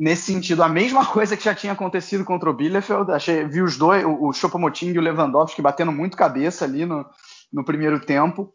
nesse 0.00 0.32
sentido 0.32 0.64
a 0.64 0.68
mesma 0.68 1.06
coisa 1.12 1.36
que 1.36 1.44
já 1.44 1.54
tinha 1.54 1.72
acontecido 1.72 2.24
contra 2.24 2.50
o 2.50 2.54
Bielefeld. 2.54 3.12
Achei, 3.12 3.44
vi 3.44 3.62
os 3.62 3.76
dois, 3.76 4.04
o, 4.04 4.26
o 4.26 4.32
Choupo-Moting 4.32 4.90
e 4.90 4.98
o 4.98 5.02
Lewandowski 5.02 5.62
batendo 5.62 5.92
muito 5.92 6.16
cabeça 6.16 6.64
ali 6.64 6.84
no, 6.84 7.06
no 7.52 7.64
primeiro 7.64 8.00
tempo. 8.04 8.52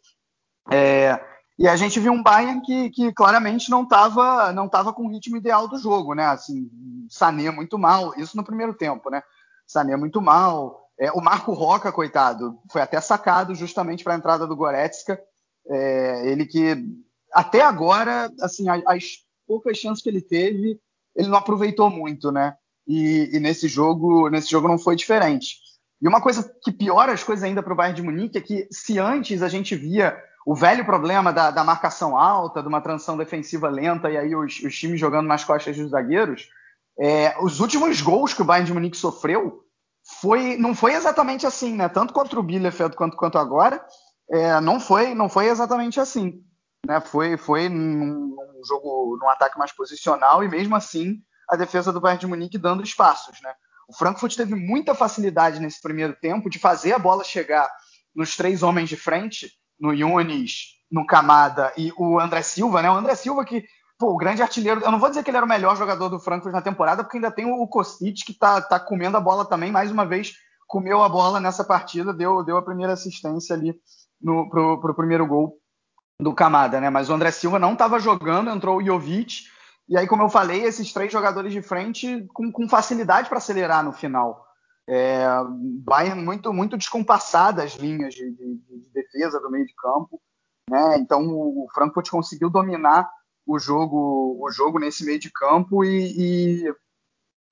É, 0.69 1.30
e 1.61 1.67
a 1.67 1.75
gente 1.75 1.99
viu 1.99 2.11
um 2.11 2.23
Bayern 2.23 2.59
que, 2.61 2.89
que 2.89 3.13
claramente 3.13 3.69
não 3.69 3.83
estava 3.83 4.51
não 4.51 4.67
tava 4.67 4.91
com 4.91 5.05
o 5.05 5.11
ritmo 5.11 5.37
ideal 5.37 5.67
do 5.67 5.77
jogo, 5.77 6.15
né? 6.15 6.25
Assim, 6.25 6.67
Sané 7.07 7.51
muito 7.51 7.77
mal, 7.77 8.13
isso 8.17 8.35
no 8.35 8.43
primeiro 8.43 8.73
tempo, 8.73 9.11
né? 9.11 9.21
Sané 9.67 9.95
muito 9.95 10.19
mal. 10.19 10.89
É, 10.99 11.11
o 11.11 11.21
Marco 11.21 11.53
Roca, 11.53 11.91
coitado, 11.91 12.57
foi 12.71 12.81
até 12.81 12.99
sacado 12.99 13.53
justamente 13.53 14.03
para 14.03 14.15
a 14.15 14.17
entrada 14.17 14.47
do 14.47 14.55
Goretzka. 14.55 15.21
É, 15.69 16.31
ele 16.31 16.47
que 16.47 16.83
até 17.31 17.61
agora, 17.61 18.31
assim, 18.41 18.67
as, 18.67 18.81
as 18.87 19.03
poucas 19.45 19.77
chances 19.77 20.01
que 20.01 20.09
ele 20.09 20.21
teve, 20.21 20.79
ele 21.15 21.27
não 21.27 21.37
aproveitou 21.37 21.91
muito, 21.91 22.31
né? 22.31 22.55
E, 22.87 23.29
e, 23.33 23.39
nesse 23.39 23.67
jogo, 23.67 24.29
nesse 24.29 24.49
jogo 24.49 24.67
não 24.67 24.79
foi 24.79 24.95
diferente. 24.95 25.57
E 26.01 26.07
uma 26.07 26.21
coisa 26.21 26.51
que 26.63 26.71
piora 26.71 27.13
as 27.13 27.23
coisas 27.23 27.43
ainda 27.43 27.61
para 27.61 27.71
o 27.71 27.75
Bayern 27.75 27.95
de 27.95 28.01
Munique 28.01 28.39
é 28.39 28.41
que 28.41 28.67
se 28.71 28.97
antes 28.97 29.43
a 29.43 29.47
gente 29.47 29.75
via 29.75 30.17
o 30.45 30.55
velho 30.55 30.85
problema 30.85 31.31
da, 31.31 31.51
da 31.51 31.63
marcação 31.63 32.17
alta, 32.17 32.61
de 32.61 32.67
uma 32.67 32.81
transição 32.81 33.17
defensiva 33.17 33.69
lenta 33.69 34.09
e 34.09 34.17
aí 34.17 34.35
os, 34.35 34.59
os 34.59 34.75
times 34.77 34.99
jogando 34.99 35.27
nas 35.27 35.43
costas 35.43 35.77
dos 35.77 35.91
zagueiros, 35.91 36.49
é, 36.99 37.35
os 37.41 37.59
últimos 37.59 38.01
gols 38.01 38.33
que 38.33 38.41
o 38.41 38.45
Bayern 38.45 38.67
de 38.67 38.73
Munique 38.73 38.97
sofreu 38.97 39.63
foi, 40.19 40.57
não 40.57 40.73
foi 40.73 40.93
exatamente 40.93 41.45
assim, 41.45 41.75
né? 41.75 41.87
Tanto 41.87 42.13
contra 42.13 42.39
o 42.39 42.43
Bielefeld 42.43 42.95
quanto, 42.95 43.15
quanto 43.15 43.37
agora, 43.37 43.85
é, 44.29 44.59
não 44.59 44.79
foi, 44.79 45.13
não 45.13 45.29
foi 45.29 45.47
exatamente 45.47 45.99
assim 45.99 46.43
né, 46.85 46.99
foi, 46.99 47.37
foi 47.37 47.69
num, 47.69 48.35
num, 48.35 48.61
jogo, 48.65 49.17
num 49.19 49.29
ataque 49.29 49.57
mais 49.57 49.71
posicional 49.71 50.43
e 50.43 50.49
mesmo 50.49 50.75
assim 50.75 51.21
a 51.47 51.55
defesa 51.55 51.91
do 51.91 51.99
Bayern 51.99 52.19
de 52.19 52.27
Munique 52.27 52.57
dando 52.57 52.83
espaços, 52.83 53.39
né? 53.41 53.53
O 53.87 53.93
Frankfurt 53.93 54.35
teve 54.37 54.55
muita 54.55 54.95
facilidade 54.95 55.59
nesse 55.59 55.81
primeiro 55.81 56.15
tempo 56.15 56.49
de 56.49 56.57
fazer 56.57 56.93
a 56.93 56.99
bola 56.99 57.25
chegar 57.25 57.69
nos 58.15 58.37
três 58.37 58.63
homens 58.63 58.87
de 58.87 58.95
frente, 58.95 59.51
no 59.81 59.93
Yunis, 59.93 60.75
no 60.91 61.05
Camada 61.05 61.73
e 61.75 61.91
o 61.97 62.19
André 62.19 62.43
Silva, 62.43 62.81
né? 62.81 62.91
O 62.91 62.95
André 62.95 63.15
Silva 63.15 63.43
que 63.43 63.65
pô, 64.01 64.13
o 64.13 64.17
grande 64.17 64.41
artilheiro. 64.41 64.81
Eu 64.81 64.91
não 64.91 64.99
vou 64.99 65.09
dizer 65.09 65.23
que 65.23 65.29
ele 65.29 65.37
era 65.37 65.45
o 65.45 65.49
melhor 65.49 65.77
jogador 65.77 66.09
do 66.09 66.19
Frankfurt 66.19 66.53
na 66.53 66.61
temporada, 66.61 67.03
porque 67.03 67.17
ainda 67.17 67.31
tem 67.31 67.45
o 67.45 67.67
Kostic 67.67 68.25
que 68.25 68.33
tá, 68.33 68.59
tá 68.59 68.79
comendo 68.79 69.15
a 69.17 69.21
bola 69.21 69.45
também. 69.45 69.71
Mais 69.71 69.91
uma 69.91 70.05
vez, 70.05 70.33
comeu 70.67 71.03
a 71.03 71.09
bola 71.09 71.39
nessa 71.39 71.63
partida, 71.63 72.11
deu, 72.13 72.43
deu 72.43 72.57
a 72.57 72.63
primeira 72.63 72.93
assistência 72.93 73.55
ali 73.55 73.75
no, 74.19 74.49
pro, 74.49 74.81
pro 74.81 74.95
primeiro 74.95 75.27
gol 75.27 75.57
do 76.19 76.33
Camada, 76.33 76.81
né? 76.81 76.89
Mas 76.89 77.09
o 77.09 77.13
André 77.13 77.31
Silva 77.31 77.59
não 77.59 77.73
estava 77.73 77.99
jogando, 77.99 78.49
entrou 78.49 78.77
o 78.77 78.83
Jovic. 78.83 79.43
E 79.87 79.97
aí, 79.97 80.07
como 80.07 80.23
eu 80.23 80.29
falei, 80.29 80.63
esses 80.63 80.91
três 80.93 81.11
jogadores 81.11 81.53
de 81.53 81.61
frente 81.61 82.25
com, 82.33 82.51
com 82.51 82.69
facilidade 82.69 83.29
para 83.29 83.37
acelerar 83.37 83.83
no 83.83 83.91
final. 83.91 84.45
É, 84.87 85.25
Bayern 85.85 86.21
muito, 86.21 86.51
muito 86.51 86.77
descompassada 86.77 87.63
as 87.63 87.73
linhas 87.73 88.13
de, 88.13 88.29
de, 88.31 88.55
de, 88.55 88.89
defesa 88.93 89.39
do 89.39 89.49
meio 89.49 89.65
de 89.65 89.73
campo. 89.75 90.21
Né? 90.69 90.97
Então 90.97 91.27
o 91.29 91.67
Frankfurt 91.73 92.09
conseguiu 92.09 92.49
dominar 92.49 93.09
o 93.45 93.59
jogo, 93.59 94.37
o 94.39 94.51
jogo 94.51 94.79
nesse 94.79 95.05
meio 95.05 95.19
de 95.19 95.31
campo 95.31 95.83
e, 95.83 96.65
e, 96.65 96.75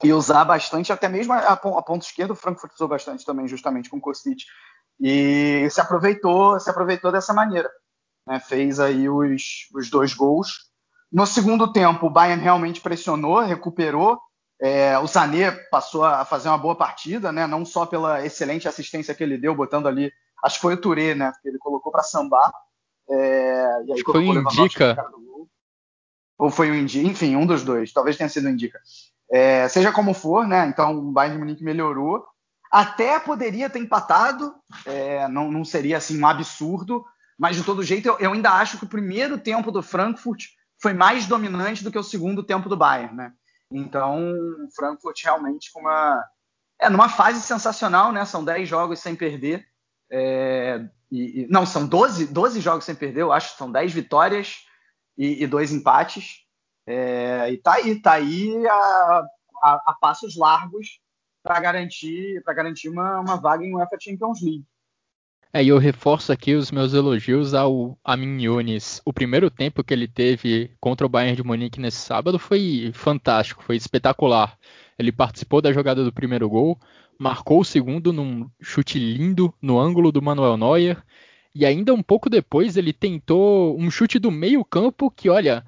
e 0.03 0.13
usar 0.13 0.45
bastante, 0.45 0.93
até 0.93 1.07
mesmo 1.07 1.33
a, 1.33 1.53
a 1.53 1.57
ponta 1.57 2.05
esquerda, 2.05 2.33
o 2.33 2.35
Frankfurt 2.35 2.73
usou 2.73 2.87
bastante 2.87 3.25
também, 3.25 3.47
justamente 3.47 3.89
com 3.89 3.97
o 3.97 4.01
Kostic. 4.01 4.39
E 4.99 5.67
se 5.69 5.79
aproveitou, 5.79 6.59
se 6.59 6.69
aproveitou 6.69 7.11
dessa 7.11 7.33
maneira. 7.33 7.69
Né? 8.27 8.39
Fez 8.39 8.79
aí 8.79 9.09
os, 9.09 9.67
os 9.73 9.89
dois 9.89 10.13
gols. 10.13 10.69
No 11.11 11.25
segundo 11.25 11.71
tempo, 11.71 12.05
o 12.05 12.09
Bayern 12.09 12.41
realmente 12.41 12.81
pressionou, 12.81 13.39
recuperou, 13.39 14.19
é, 14.61 14.97
o 14.99 15.07
Sané 15.07 15.51
passou 15.51 16.03
a 16.03 16.25
fazer 16.25 16.49
uma 16.49 16.57
boa 16.57 16.75
partida, 16.75 17.31
né? 17.31 17.47
Não 17.47 17.63
só 17.63 17.85
pela 17.85 18.25
excelente 18.25 18.67
assistência 18.67 19.15
que 19.15 19.23
ele 19.23 19.37
deu, 19.37 19.55
botando 19.55 19.87
ali, 19.87 20.11
acho 20.43 20.55
que 20.55 20.61
foi 20.61 20.73
o 20.73 20.81
Touré, 20.81 21.15
né? 21.15 21.31
Que 21.41 21.47
ele 21.47 21.57
colocou 21.57 21.91
para 21.91 22.03
sambar. 22.03 22.51
É, 23.09 23.83
e 23.85 23.93
aí 23.93 24.03
foi 24.03 24.27
o 24.27 24.39
Indica. 24.41 24.97
Ou 26.37 26.49
foi 26.49 26.69
o 26.69 26.75
Indica, 26.75 27.07
enfim, 27.07 27.35
um 27.35 27.45
dos 27.45 27.63
dois. 27.63 27.93
Talvez 27.93 28.17
tenha 28.17 28.29
sido 28.29 28.45
o 28.45 28.49
Indica. 28.49 28.79
É, 29.31 29.67
seja 29.69 29.91
como 29.91 30.13
for, 30.13 30.45
né? 30.45 30.67
Então 30.67 30.97
o 30.97 31.11
Bayern 31.11 31.37
Munique 31.37 31.63
melhorou. 31.63 32.25
Até 32.71 33.17
poderia 33.19 33.69
ter 33.69 33.79
empatado, 33.79 34.53
é, 34.85 35.27
não, 35.27 35.51
não, 35.51 35.65
seria 35.65 35.97
assim 35.97 36.21
um 36.21 36.27
absurdo, 36.27 37.03
mas 37.37 37.55
de 37.55 37.63
todo 37.63 37.81
jeito 37.81 38.07
eu, 38.07 38.19
eu 38.19 38.33
ainda 38.33 38.51
acho 38.51 38.77
que 38.77 38.83
o 38.83 38.89
primeiro 38.89 39.39
tempo 39.39 39.71
do 39.71 39.81
Frankfurt 39.81 40.45
foi 40.79 40.93
mais 40.93 41.25
dominante 41.25 41.83
do 41.83 41.91
que 41.91 41.97
o 41.97 42.03
segundo 42.03 42.43
tempo 42.43 42.69
do 42.69 42.77
Bayern, 42.77 43.15
né? 43.15 43.33
Então, 43.71 44.33
o 44.33 44.67
Frankfurt 44.75 45.23
realmente 45.23 45.71
com 45.71 45.81
uma. 45.81 46.23
É, 46.79 46.89
numa 46.89 47.09
fase 47.09 47.41
sensacional, 47.41 48.11
né? 48.11 48.25
São 48.25 48.43
10 48.43 48.67
jogos 48.67 48.99
sem 48.99 49.15
perder. 49.15 49.67
É, 50.11 50.87
e, 51.11 51.41
e, 51.41 51.47
não, 51.47 51.65
são 51.65 51.87
12, 51.87 52.27
12 52.27 52.61
jogos 52.61 52.85
sem 52.85 52.95
perder, 52.95 53.21
eu 53.21 53.31
acho. 53.31 53.55
São 53.57 53.71
10 53.71 53.93
vitórias 53.93 54.65
e, 55.17 55.43
e 55.43 55.47
dois 55.47 55.71
empates. 55.71 56.45
É, 56.87 57.51
e 57.51 57.57
tá 57.57 57.73
aí, 57.73 58.01
tá 58.01 58.13
aí 58.13 58.67
a, 58.67 59.23
a, 59.63 59.83
a 59.87 59.97
passos 59.99 60.35
largos 60.35 60.99
para 61.43 61.59
garantir, 61.59 62.41
garantir 62.47 62.89
uma, 62.89 63.19
uma 63.19 63.35
vaga 63.35 63.63
em 63.63 63.75
UEFA 63.75 63.97
Champions 63.99 64.41
League. 64.41 64.65
É, 65.51 65.63
e 65.63 65.69
eu 65.69 65.79
reforço 65.79 66.31
aqui 66.31 66.53
os 66.53 66.71
meus 66.71 66.93
elogios 66.93 67.55
ao 67.55 67.97
Amin 68.03 68.39
Yunis. 68.43 69.01
O 69.03 69.11
primeiro 69.11 69.49
tempo 69.49 69.83
que 69.83 69.91
ele 69.91 70.07
teve 70.07 70.69
contra 70.79 71.07
o 71.07 71.09
Bayern 71.09 71.35
de 71.35 71.43
Munique 71.43 71.79
nesse 71.79 71.97
sábado 71.97 72.37
foi 72.37 72.91
fantástico, 72.93 73.63
foi 73.63 73.75
espetacular. 73.75 74.55
Ele 74.97 75.11
participou 75.11 75.59
da 75.59 75.73
jogada 75.73 76.03
do 76.03 76.13
primeiro 76.13 76.47
gol, 76.47 76.79
marcou 77.17 77.61
o 77.61 77.65
segundo 77.65 78.13
num 78.13 78.47
chute 78.61 78.99
lindo 78.99 79.51
no 79.59 79.79
ângulo 79.79 80.11
do 80.11 80.21
Manuel 80.21 80.55
Neuer, 80.55 81.03
e 81.55 81.65
ainda 81.65 81.95
um 81.95 82.03
pouco 82.03 82.29
depois 82.29 82.77
ele 82.77 82.93
tentou 82.93 83.75
um 83.79 83.89
chute 83.89 84.19
do 84.19 84.29
meio 84.29 84.63
campo 84.63 85.09
que, 85.09 85.29
olha, 85.29 85.65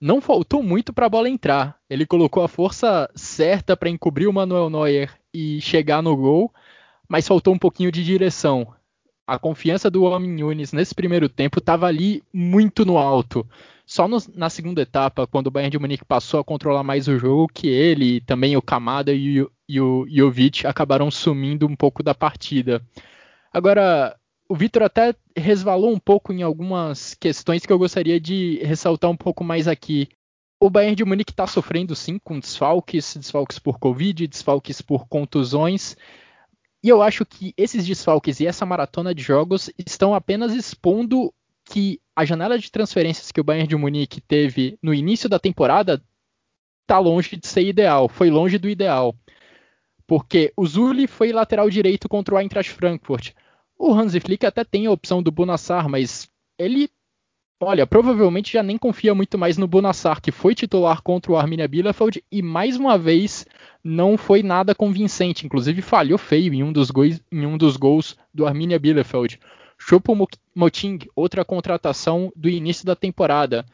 não 0.00 0.20
faltou 0.20 0.62
muito 0.62 0.92
para 0.92 1.06
a 1.06 1.08
bola 1.10 1.28
entrar. 1.28 1.76
Ele 1.90 2.06
colocou 2.06 2.44
a 2.44 2.48
força 2.48 3.10
certa 3.16 3.76
para 3.76 3.90
encobrir 3.90 4.28
o 4.28 4.32
Manuel 4.32 4.70
Neuer 4.70 5.18
e 5.34 5.60
chegar 5.60 6.00
no 6.00 6.16
gol, 6.16 6.54
mas 7.08 7.26
faltou 7.26 7.52
um 7.52 7.58
pouquinho 7.58 7.90
de 7.90 8.04
direção 8.04 8.75
a 9.26 9.38
confiança 9.38 9.90
do 9.90 10.04
Homem 10.04 10.30
Nunes 10.30 10.72
nesse 10.72 10.94
primeiro 10.94 11.28
tempo 11.28 11.58
estava 11.58 11.86
ali 11.86 12.22
muito 12.32 12.84
no 12.84 12.96
alto. 12.96 13.46
Só 13.84 14.06
no, 14.06 14.18
na 14.34 14.48
segunda 14.48 14.82
etapa, 14.82 15.26
quando 15.26 15.48
o 15.48 15.50
Bayern 15.50 15.70
de 15.70 15.78
Munique 15.78 16.04
passou 16.04 16.40
a 16.40 16.44
controlar 16.44 16.82
mais 16.82 17.08
o 17.08 17.18
jogo, 17.18 17.48
que 17.52 17.68
ele, 17.68 18.20
também 18.20 18.56
o 18.56 18.62
Kamada 18.62 19.12
e 19.12 19.42
o, 19.42 19.50
e 19.68 19.80
o 19.80 20.06
Jovic 20.08 20.66
acabaram 20.66 21.10
sumindo 21.10 21.66
um 21.66 21.74
pouco 21.74 22.02
da 22.02 22.14
partida. 22.14 22.82
Agora, 23.52 24.16
o 24.48 24.54
Vitor 24.54 24.82
até 24.82 25.14
resvalou 25.36 25.92
um 25.92 25.98
pouco 25.98 26.32
em 26.32 26.42
algumas 26.42 27.14
questões 27.14 27.66
que 27.66 27.72
eu 27.72 27.78
gostaria 27.78 28.20
de 28.20 28.60
ressaltar 28.62 29.10
um 29.10 29.16
pouco 29.16 29.42
mais 29.42 29.66
aqui. 29.66 30.08
O 30.60 30.70
Bayern 30.70 30.96
de 30.96 31.04
Munique 31.04 31.32
está 31.32 31.46
sofrendo 31.46 31.94
sim 31.94 32.18
com 32.18 32.38
desfalques, 32.38 33.16
desfalques 33.16 33.58
por 33.58 33.78
Covid, 33.78 34.26
desfalques 34.26 34.80
por 34.80 35.06
contusões. 35.06 35.96
E 36.82 36.88
eu 36.88 37.02
acho 37.02 37.24
que 37.24 37.52
esses 37.56 37.86
desfalques 37.86 38.40
e 38.40 38.46
essa 38.46 38.66
maratona 38.66 39.14
de 39.14 39.22
jogos 39.22 39.70
estão 39.78 40.14
apenas 40.14 40.52
expondo 40.52 41.32
que 41.64 42.00
a 42.14 42.24
janela 42.24 42.58
de 42.58 42.70
transferências 42.70 43.32
que 43.32 43.40
o 43.40 43.44
Bayern 43.44 43.68
de 43.68 43.76
Munique 43.76 44.20
teve 44.20 44.78
no 44.80 44.94
início 44.94 45.28
da 45.28 45.38
temporada 45.38 46.02
está 46.82 46.98
longe 46.98 47.36
de 47.36 47.46
ser 47.46 47.66
ideal, 47.66 48.08
foi 48.08 48.30
longe 48.30 48.58
do 48.58 48.68
ideal. 48.68 49.14
Porque 50.06 50.52
o 50.56 50.64
Zulli 50.64 51.08
foi 51.08 51.32
lateral 51.32 51.68
direito 51.68 52.08
contra 52.08 52.36
o 52.36 52.38
Eintracht 52.38 52.72
Frankfurt. 52.72 53.32
O 53.76 53.92
Hansi 53.92 54.20
Flick 54.20 54.46
até 54.46 54.64
tem 54.64 54.86
a 54.86 54.92
opção 54.92 55.20
do 55.20 55.32
Bonassar, 55.32 55.88
mas 55.88 56.30
ele 56.56 56.88
Olha, 57.58 57.86
provavelmente 57.86 58.52
já 58.52 58.62
nem 58.62 58.76
confia 58.76 59.14
muito 59.14 59.38
mais 59.38 59.56
no 59.56 59.66
Bonassar, 59.66 60.20
que 60.20 60.30
foi 60.30 60.54
titular 60.54 61.00
contra 61.00 61.32
o 61.32 61.38
Arminia 61.38 61.66
Bielefeld 61.66 62.22
e 62.30 62.42
mais 62.42 62.76
uma 62.76 62.98
vez 62.98 63.46
não 63.86 64.18
foi 64.18 64.42
nada 64.42 64.74
convincente, 64.74 65.46
inclusive 65.46 65.80
falhou 65.80 66.18
feio 66.18 66.52
em 66.52 66.62
um 66.62 66.72
dos 66.72 66.90
gols, 66.90 67.20
em 67.30 67.46
um 67.46 67.56
dos 67.56 67.76
gols 67.76 68.16
do 68.34 68.44
Arminia 68.44 68.80
Bielefeld. 68.80 69.38
Choupo-Moting, 69.78 70.98
outra 71.14 71.44
contratação 71.44 72.32
do 72.34 72.48
início 72.48 72.84
da 72.84 72.96
temporada. 72.96 73.64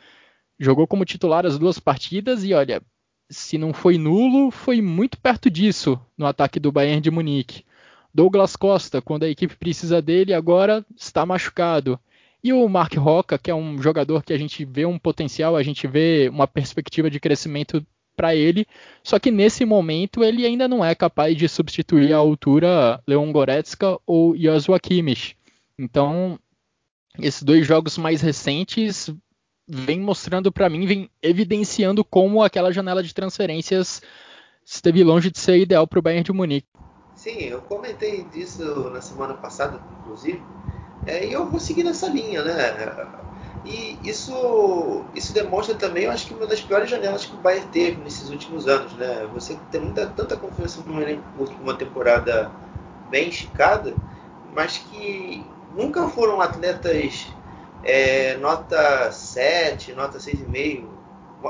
Jogou 0.58 0.86
como 0.86 1.06
titular 1.06 1.46
as 1.46 1.58
duas 1.58 1.78
partidas 1.78 2.44
e 2.44 2.52
olha, 2.52 2.82
se 3.30 3.56
não 3.56 3.72
foi 3.72 3.96
nulo, 3.96 4.50
foi 4.50 4.82
muito 4.82 5.18
perto 5.18 5.48
disso 5.48 5.98
no 6.18 6.26
ataque 6.26 6.60
do 6.60 6.70
Bayern 6.70 7.00
de 7.00 7.10
Munique. 7.10 7.64
Douglas 8.12 8.54
Costa, 8.54 9.00
quando 9.00 9.22
a 9.22 9.28
equipe 9.28 9.56
precisa 9.56 10.02
dele, 10.02 10.34
agora 10.34 10.84
está 10.94 11.24
machucado. 11.24 11.98
E 12.44 12.52
o 12.52 12.68
Mark 12.68 12.94
Roca, 12.96 13.38
que 13.38 13.50
é 13.50 13.54
um 13.54 13.80
jogador 13.80 14.22
que 14.22 14.34
a 14.34 14.38
gente 14.38 14.62
vê 14.64 14.84
um 14.84 14.98
potencial, 14.98 15.56
a 15.56 15.62
gente 15.62 15.86
vê 15.86 16.28
uma 16.28 16.46
perspectiva 16.46 17.08
de 17.08 17.18
crescimento 17.18 17.82
para 18.16 18.34
ele, 18.34 18.66
só 19.02 19.18
que 19.18 19.30
nesse 19.30 19.64
momento 19.64 20.22
ele 20.22 20.46
ainda 20.46 20.68
não 20.68 20.84
é 20.84 20.94
capaz 20.94 21.36
de 21.36 21.48
substituir 21.48 22.12
à 22.12 22.18
altura 22.18 23.02
Leon 23.06 23.32
Goretzka 23.32 23.98
ou 24.06 24.36
Joshua 24.36 24.78
Kimmich. 24.78 25.36
Então, 25.78 26.38
esses 27.18 27.42
dois 27.42 27.66
jogos 27.66 27.98
mais 27.98 28.20
recentes 28.20 29.10
vem 29.68 30.00
mostrando 30.00 30.52
para 30.52 30.68
mim, 30.68 30.86
vem 30.86 31.10
evidenciando 31.22 32.04
como 32.04 32.42
aquela 32.42 32.72
janela 32.72 33.02
de 33.02 33.14
transferências 33.14 34.02
esteve 34.64 35.02
longe 35.02 35.30
de 35.30 35.38
ser 35.38 35.58
ideal 35.58 35.86
para 35.86 35.98
o 35.98 36.02
Bayern 36.02 36.24
de 36.24 36.32
Munique. 36.32 36.68
Sim, 37.14 37.38
eu 37.40 37.60
comentei 37.62 38.24
disso 38.24 38.90
na 38.90 39.00
semana 39.00 39.34
passada, 39.34 39.80
inclusive, 40.00 40.42
é, 41.06 41.26
e 41.26 41.32
eu 41.32 41.48
vou 41.48 41.60
seguir 41.60 41.84
nessa 41.84 42.08
linha, 42.08 42.42
né? 42.42 42.52
E 43.64 43.96
isso, 44.02 45.04
isso 45.14 45.32
demonstra 45.32 45.74
também, 45.76 46.04
eu 46.04 46.10
acho 46.10 46.26
que 46.26 46.34
uma 46.34 46.46
das 46.46 46.60
piores 46.60 46.90
janelas 46.90 47.24
que 47.24 47.34
o 47.34 47.38
Bayern 47.38 47.68
teve 47.68 48.02
nesses 48.02 48.28
últimos 48.28 48.66
anos, 48.66 48.92
né? 48.94 49.28
Você 49.32 49.56
tem 49.70 49.80
muita, 49.80 50.06
tanta 50.08 50.36
confiança 50.36 50.82
num 50.84 51.00
elenco 51.00 51.22
curto 51.36 51.54
uma 51.62 51.74
temporada 51.74 52.50
bem 53.08 53.28
esticada, 53.28 53.94
mas 54.52 54.78
que 54.78 55.46
nunca 55.76 56.08
foram 56.08 56.40
atletas 56.40 57.28
é, 57.84 58.36
nota 58.38 59.12
7, 59.12 59.92
nota 59.92 60.18
6,5. 60.18 60.86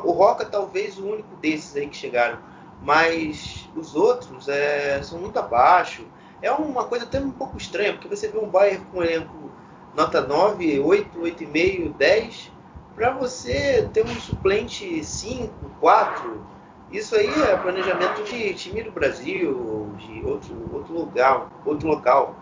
O 0.04 0.12
Roca 0.12 0.44
talvez 0.44 0.98
o 0.98 1.06
único 1.06 1.34
desses 1.36 1.76
aí 1.76 1.86
que 1.86 1.96
chegaram, 1.96 2.38
mas 2.82 3.68
os 3.74 3.94
outros 3.94 4.48
é, 4.48 5.02
são 5.02 5.18
muito 5.18 5.38
abaixo. 5.38 6.04
É 6.42 6.50
uma 6.50 6.84
coisa 6.84 7.04
até 7.04 7.20
um 7.20 7.30
pouco 7.30 7.56
estranha, 7.56 7.92
porque 7.92 8.08
você 8.08 8.28
vê 8.28 8.38
um 8.38 8.48
Bayern 8.48 8.84
com 8.86 8.98
um 8.98 9.02
elenco 9.02 9.50
nota 9.94 10.20
9, 10.20 10.80
8, 10.80 11.18
8,5, 11.20 11.94
10, 11.96 12.52
para 12.94 13.10
você 13.12 13.88
ter 13.92 14.04
um 14.04 14.20
suplente 14.20 15.04
5, 15.04 15.52
4. 15.80 16.46
Isso 16.90 17.16
aí 17.16 17.28
é 17.42 17.56
planejamento 17.56 18.22
de 18.24 18.52
time 18.54 18.82
do 18.82 18.90
Brasil, 18.90 19.94
de 19.96 20.22
outro, 20.24 20.74
outro 20.74 20.94
lugar, 20.94 21.48
outro 21.64 21.88
local. 21.88 22.36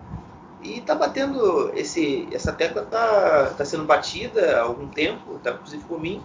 E 0.62 0.80
tá 0.80 0.94
batendo 0.94 1.70
esse, 1.74 2.28
essa 2.32 2.52
tecla 2.52 2.82
tá, 2.82 3.54
tá 3.56 3.64
sendo 3.64 3.84
batida 3.84 4.58
há 4.58 4.62
algum 4.62 4.88
tempo, 4.88 5.38
tá 5.38 5.52
inclusive 5.52 5.84
por 5.84 6.00
mim, 6.00 6.20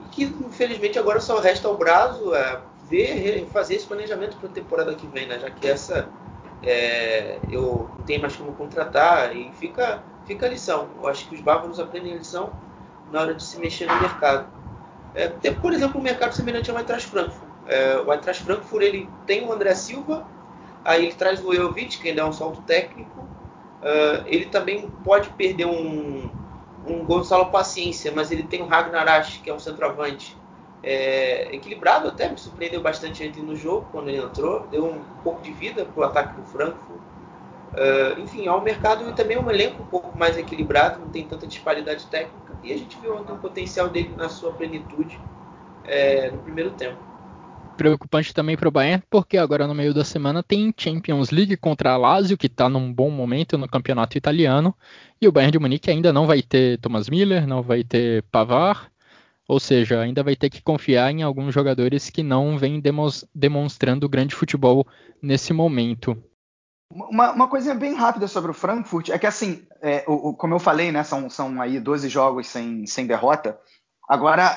e 0.00 0.04
que 0.04 0.24
infelizmente 0.24 0.98
agora 0.98 1.20
só 1.20 1.40
resta 1.40 1.68
ao 1.68 1.76
Brazo 1.76 2.34
é, 2.34 2.62
ver, 2.88 3.46
fazer 3.52 3.74
esse 3.74 3.86
planejamento 3.86 4.36
para 4.38 4.48
a 4.48 4.52
temporada 4.52 4.94
que 4.94 5.06
vem, 5.08 5.26
né? 5.26 5.38
Já 5.38 5.50
que 5.50 5.66
essa 5.66 6.08
é, 6.62 7.38
eu 7.50 7.90
não 7.98 8.04
tenho 8.04 8.20
mais 8.20 8.36
como 8.36 8.52
contratar 8.54 9.36
e 9.36 9.52
fica 9.52 10.02
fica 10.26 10.46
a 10.46 10.48
lição. 10.48 10.88
Eu 11.00 11.08
acho 11.08 11.28
que 11.28 11.34
os 11.34 11.40
bárbaros 11.40 11.80
aprendem 11.80 12.12
a 12.12 12.16
lição 12.16 12.50
na 13.10 13.20
hora 13.20 13.34
de 13.34 13.42
se 13.42 13.58
mexer 13.58 13.86
no 13.86 14.00
mercado. 14.00 14.48
É, 15.14 15.28
tem, 15.28 15.54
por 15.54 15.72
exemplo, 15.72 16.00
um 16.00 16.02
mercado 16.02 16.32
semelhante 16.32 16.70
ao 16.70 16.76
Eintracht 16.76 17.08
Frankfurt. 17.08 17.48
É, 17.66 17.96
o 17.98 18.12
Eintracht 18.12 18.42
Frankfurt 18.42 18.82
ele 18.82 19.08
tem 19.26 19.46
o 19.46 19.52
André 19.52 19.74
Silva, 19.74 20.26
aí 20.84 21.06
ele 21.06 21.14
traz 21.14 21.42
o 21.42 21.54
Jovic, 21.54 21.98
que 21.98 22.08
ainda 22.08 22.22
é 22.22 22.24
um 22.24 22.32
salto 22.32 22.60
técnico. 22.62 23.20
Uh, 23.20 24.24
ele 24.26 24.46
também 24.46 24.90
pode 25.04 25.28
perder 25.30 25.66
um, 25.66 26.28
um 26.86 27.04
Gonçalo 27.04 27.46
Paciência, 27.46 28.12
mas 28.14 28.30
ele 28.30 28.42
tem 28.42 28.62
o 28.62 28.66
Ragnar 28.66 29.08
Ash, 29.08 29.38
que 29.42 29.50
é 29.50 29.54
um 29.54 29.58
centroavante 29.58 30.36
é, 30.82 31.54
equilibrado, 31.54 32.08
até 32.08 32.28
me 32.28 32.38
surpreendeu 32.38 32.80
bastante 32.80 33.22
ele 33.22 33.42
no 33.42 33.56
jogo 33.56 33.86
quando 33.90 34.08
ele 34.08 34.18
entrou, 34.18 34.66
deu 34.68 34.86
um 34.86 35.00
pouco 35.22 35.42
de 35.42 35.52
vida 35.52 35.84
para 35.84 36.00
o 36.00 36.04
ataque 36.04 36.40
do 36.40 36.46
Frankfurt. 36.46 37.00
Uh, 37.76 38.20
enfim, 38.20 38.46
é 38.46 38.52
um 38.52 38.62
mercado 38.62 39.06
e 39.06 39.12
também 39.12 39.36
é 39.36 39.40
um 39.40 39.50
elenco 39.50 39.82
um 39.82 39.86
pouco 39.86 40.16
mais 40.18 40.38
equilibrado, 40.38 40.98
não 40.98 41.10
tem 41.10 41.26
tanta 41.26 41.46
disparidade 41.46 42.06
técnica, 42.06 42.54
e 42.64 42.72
a 42.72 42.76
gente 42.76 42.96
viu 42.98 43.14
ontem 43.14 43.32
o 43.32 43.36
potencial 43.36 43.88
dele 43.90 44.14
na 44.16 44.30
sua 44.30 44.50
plenitude 44.52 45.20
é, 45.84 46.30
no 46.30 46.38
primeiro 46.38 46.70
tempo. 46.70 46.96
Preocupante 47.76 48.32
também 48.32 48.56
para 48.56 48.66
o 48.66 48.70
Bayern, 48.70 49.02
porque 49.10 49.36
agora 49.36 49.66
no 49.66 49.74
meio 49.74 49.92
da 49.92 50.02
semana 50.02 50.42
tem 50.42 50.72
Champions 50.74 51.30
League 51.30 51.58
contra 51.58 51.92
a 51.92 51.96
Lazio, 51.98 52.38
que 52.38 52.46
está 52.46 52.66
num 52.66 52.90
bom 52.90 53.10
momento 53.10 53.58
no 53.58 53.68
campeonato 53.68 54.16
italiano, 54.16 54.74
e 55.20 55.28
o 55.28 55.32
Bayern 55.32 55.52
de 55.52 55.58
Munique 55.58 55.90
ainda 55.90 56.14
não 56.14 56.26
vai 56.26 56.40
ter 56.40 56.78
Thomas 56.78 57.10
Miller, 57.10 57.46
não 57.46 57.60
vai 57.60 57.84
ter 57.84 58.22
Pavar, 58.32 58.90
ou 59.46 59.60
seja, 59.60 60.00
ainda 60.00 60.22
vai 60.22 60.34
ter 60.34 60.48
que 60.48 60.62
confiar 60.62 61.12
em 61.12 61.22
alguns 61.22 61.52
jogadores 61.52 62.08
que 62.08 62.22
não 62.22 62.56
vêm 62.56 62.82
demonstrando 63.34 64.08
grande 64.08 64.34
futebol 64.34 64.86
nesse 65.20 65.52
momento. 65.52 66.16
Uma, 66.90 67.32
uma 67.32 67.48
coisa 67.48 67.74
bem 67.74 67.94
rápida 67.94 68.28
sobre 68.28 68.50
o 68.50 68.54
Frankfurt 68.54 69.08
é 69.08 69.18
que, 69.18 69.26
assim, 69.26 69.66
é, 69.82 70.04
o, 70.06 70.30
o, 70.30 70.34
como 70.34 70.54
eu 70.54 70.58
falei, 70.58 70.92
né, 70.92 71.02
são, 71.02 71.28
são 71.28 71.60
aí 71.60 71.80
12 71.80 72.08
jogos 72.08 72.46
sem, 72.46 72.86
sem 72.86 73.06
derrota. 73.06 73.58
Agora, 74.08 74.56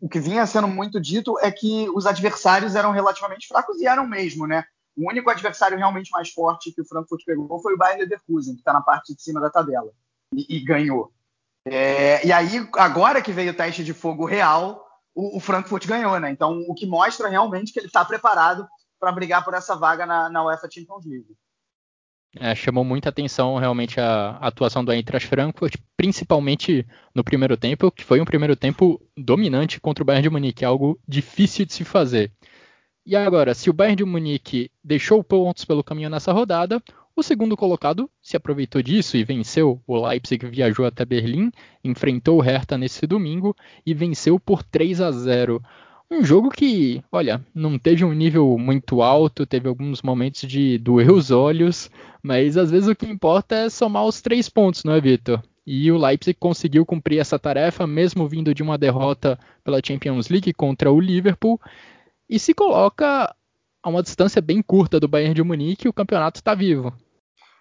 o 0.00 0.08
que 0.08 0.20
vinha 0.20 0.46
sendo 0.46 0.68
muito 0.68 1.00
dito 1.00 1.38
é 1.40 1.50
que 1.50 1.88
os 1.90 2.06
adversários 2.06 2.74
eram 2.74 2.90
relativamente 2.92 3.48
fracos 3.48 3.80
e 3.80 3.86
eram 3.86 4.06
mesmo, 4.06 4.46
né? 4.46 4.64
O 4.96 5.10
único 5.10 5.30
adversário 5.30 5.76
realmente 5.76 6.10
mais 6.10 6.30
forte 6.30 6.72
que 6.72 6.80
o 6.80 6.86
Frankfurt 6.86 7.22
pegou 7.24 7.60
foi 7.60 7.74
o 7.74 7.76
Bayern 7.76 8.02
Leverkusen, 8.02 8.54
que 8.54 8.60
está 8.60 8.72
na 8.72 8.80
parte 8.80 9.14
de 9.14 9.22
cima 9.22 9.40
da 9.40 9.50
tabela, 9.50 9.90
e, 10.32 10.56
e 10.56 10.60
ganhou. 10.60 11.12
É, 11.66 12.24
e 12.26 12.32
aí, 12.32 12.66
agora 12.74 13.20
que 13.20 13.32
veio 13.32 13.52
o 13.52 13.56
teste 13.56 13.82
de 13.82 13.92
fogo 13.92 14.24
real, 14.24 14.86
o, 15.14 15.36
o 15.36 15.40
Frankfurt 15.40 15.86
ganhou, 15.86 16.18
né? 16.20 16.30
Então, 16.30 16.64
o 16.68 16.74
que 16.74 16.86
mostra 16.86 17.28
realmente 17.28 17.72
que 17.72 17.78
ele 17.78 17.88
está 17.88 18.04
preparado 18.04 18.66
para 18.98 19.12
brigar 19.12 19.44
por 19.44 19.52
essa 19.52 19.74
vaga 19.74 20.06
na, 20.06 20.30
na 20.30 20.44
UEFA 20.44 20.70
Champions 20.70 21.04
League. 21.04 21.36
É, 22.38 22.54
chamou 22.54 22.84
muita 22.84 23.08
atenção 23.08 23.56
realmente 23.56 24.00
a, 24.00 24.38
a, 24.40 24.48
atuação 24.48 24.84
do 24.84 24.92
Eintracht 24.92 25.28
Frankfurt, 25.28 25.76
principalmente 25.96 26.86
no 27.14 27.24
primeiro 27.24 27.56
tempo, 27.56 27.90
que 27.90 28.04
foi 28.04 28.20
um 28.20 28.24
primeiro 28.24 28.54
tempo 28.54 29.00
dominante 29.16 29.80
contra 29.80 30.02
o 30.02 30.06
Bayern 30.06 30.24
de 30.24 30.30
Munique, 30.30 30.64
algo 30.64 30.98
difícil 31.08 31.64
de 31.64 31.72
se 31.72 31.84
fazer. 31.84 32.30
E 33.04 33.14
agora, 33.14 33.54
se 33.54 33.70
o 33.70 33.72
Bayern 33.72 33.96
de 33.96 34.04
Munique 34.04 34.70
deixou 34.82 35.22
pontos 35.22 35.64
pelo 35.64 35.84
caminho 35.84 36.10
nessa 36.10 36.32
rodada, 36.32 36.82
o 37.14 37.22
segundo 37.22 37.56
colocado 37.56 38.10
se 38.20 38.36
aproveitou 38.36 38.82
disso 38.82 39.16
e 39.16 39.24
venceu. 39.24 39.80
O 39.86 40.06
Leipzig 40.06 40.46
viajou 40.46 40.84
até 40.84 41.02
Berlim, 41.02 41.50
enfrentou 41.82 42.36
o 42.36 42.42
Hertha 42.42 42.76
nesse 42.76 43.06
domingo 43.06 43.56
e 43.86 43.94
venceu 43.94 44.38
por 44.38 44.62
3 44.62 45.00
a 45.00 45.10
0. 45.10 45.62
Um 46.10 46.24
jogo 46.24 46.50
que, 46.50 47.02
olha, 47.10 47.44
não 47.52 47.78
teve 47.78 48.04
um 48.04 48.12
nível 48.12 48.56
muito 48.56 49.02
alto, 49.02 49.44
teve 49.44 49.68
alguns 49.68 50.02
momentos 50.02 50.42
de 50.42 50.78
doer 50.78 51.10
os 51.10 51.32
olhos, 51.32 51.90
mas 52.22 52.56
às 52.56 52.70
vezes 52.70 52.88
o 52.88 52.94
que 52.94 53.06
importa 53.06 53.56
é 53.56 53.68
somar 53.68 54.04
os 54.04 54.20
três 54.20 54.48
pontos, 54.48 54.84
não 54.84 54.92
é, 54.92 55.00
Vitor? 55.00 55.42
E 55.66 55.90
o 55.90 55.98
Leipzig 55.98 56.38
conseguiu 56.38 56.86
cumprir 56.86 57.18
essa 57.18 57.40
tarefa, 57.40 57.88
mesmo 57.88 58.28
vindo 58.28 58.54
de 58.54 58.62
uma 58.62 58.78
derrota 58.78 59.36
pela 59.64 59.80
Champions 59.84 60.28
League 60.28 60.52
contra 60.52 60.92
o 60.92 61.00
Liverpool, 61.00 61.60
e 62.30 62.38
se 62.38 62.54
coloca 62.54 63.34
a 63.82 63.88
uma 63.88 64.02
distância 64.02 64.40
bem 64.40 64.62
curta 64.62 65.00
do 65.00 65.08
Bayern 65.08 65.34
de 65.34 65.42
Munique, 65.42 65.88
o 65.88 65.92
campeonato 65.92 66.38
está 66.38 66.54
vivo. 66.54 66.92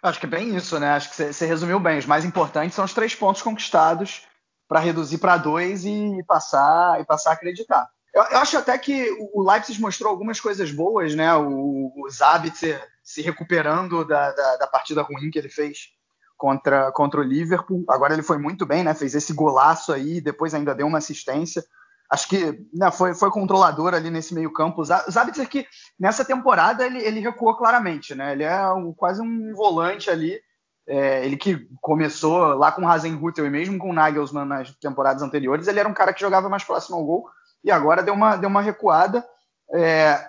Acho 0.04 0.19
que 0.19 0.28
é 0.28 0.30
bem 0.30 0.56
isso, 0.56 0.80
né? 0.80 0.89
Acho 0.89 1.10
que 1.10 1.34
você 1.34 1.48
resumiu 1.48 1.80
bem. 1.80 1.98
Os 1.98 2.06
mais 2.06 2.24
importantes 2.24 2.76
são 2.76 2.86
os 2.86 2.93
três 2.93 3.15
pontos 3.15 3.41
conquistados 3.41 4.22
para 4.67 4.80
reduzir 4.80 5.17
para 5.17 5.38
dois 5.38 5.84
e 5.84 6.24
passar 6.28 7.02
e 7.02 7.06
passar 7.06 7.32
a 7.32 7.34
acreditar. 7.34 7.88
Eu, 8.15 8.23
eu, 8.23 8.38
acho 8.38 8.58
até 8.58 8.78
que 8.78 9.10
o 9.34 9.43
Leipzig 9.43 9.82
mostrou 9.82 10.10
algumas 10.10 10.39
coisas 10.39 10.71
boas, 10.71 11.13
né? 11.13 11.36
O, 11.36 11.91
o 11.93 12.10
Zabitzer 12.10 12.82
se 13.04 13.21
recuperando 13.21 14.06
da, 14.06 14.32
da, 14.32 14.56
da, 14.56 14.67
partida 14.67 15.01
ruim 15.01 15.30
que 15.30 15.38
ele 15.38 15.49
fez 15.49 15.89
contra, 16.38 16.93
contra 16.93 17.19
o 17.19 17.23
Liverpool. 17.23 17.84
Agora 17.89 18.13
ele 18.13 18.23
foi 18.23 18.38
muito 18.38 18.65
bem, 18.65 18.86
né? 18.86 18.93
Fez 18.93 19.15
esse 19.15 19.34
golaço 19.34 19.91
aí, 19.91 20.21
depois 20.21 20.54
ainda 20.54 20.73
deu 20.73 20.88
uma 20.88 20.99
assistência. 20.99 21.62
Acho 22.10 22.30
que 22.30 22.65
né, 22.73 22.89
foi, 22.89 23.13
foi 23.13 23.30
controlador 23.30 23.93
ali 23.93 24.10
nesse 24.10 24.34
meio 24.34 24.54
campo. 24.54 24.82
O 24.82 24.86
Zabitzer 24.86 25.49
que 25.49 25.67
nessa 25.99 26.23
temporada 26.23 26.86
ele, 26.86 26.99
ele 26.99 27.19
recuou 27.19 27.58
claramente, 27.58 28.15
né? 28.15 28.32
Ele 28.32 28.43
é 28.43 28.65
um, 28.71 28.93
quase 28.93 29.21
um 29.21 29.54
volante 29.54 30.10
ali. 30.10 30.39
É, 30.88 31.25
ele 31.25 31.36
que 31.36 31.67
começou 31.82 32.54
lá 32.54 32.71
com 32.71 32.88
Hasenhutel 32.88 33.45
e 33.45 33.49
mesmo 33.49 33.78
com 33.78 33.91
Nagelsmann 33.91 34.45
nas 34.45 34.71
temporadas 34.78 35.21
anteriores, 35.21 35.67
ele 35.67 35.80
era 35.80 35.89
um 35.89 35.93
cara 35.93 36.13
que 36.13 36.21
jogava 36.21 36.47
mais 36.47 36.63
próximo 36.63 36.95
ao 36.95 37.04
gol 37.04 37.28
e 37.65 37.71
agora 37.71 38.04
deu 38.04 38.13
uma, 38.13 38.36
deu 38.38 38.47
uma 38.47 38.62
recuada. 38.62 39.28
É, 39.73 40.23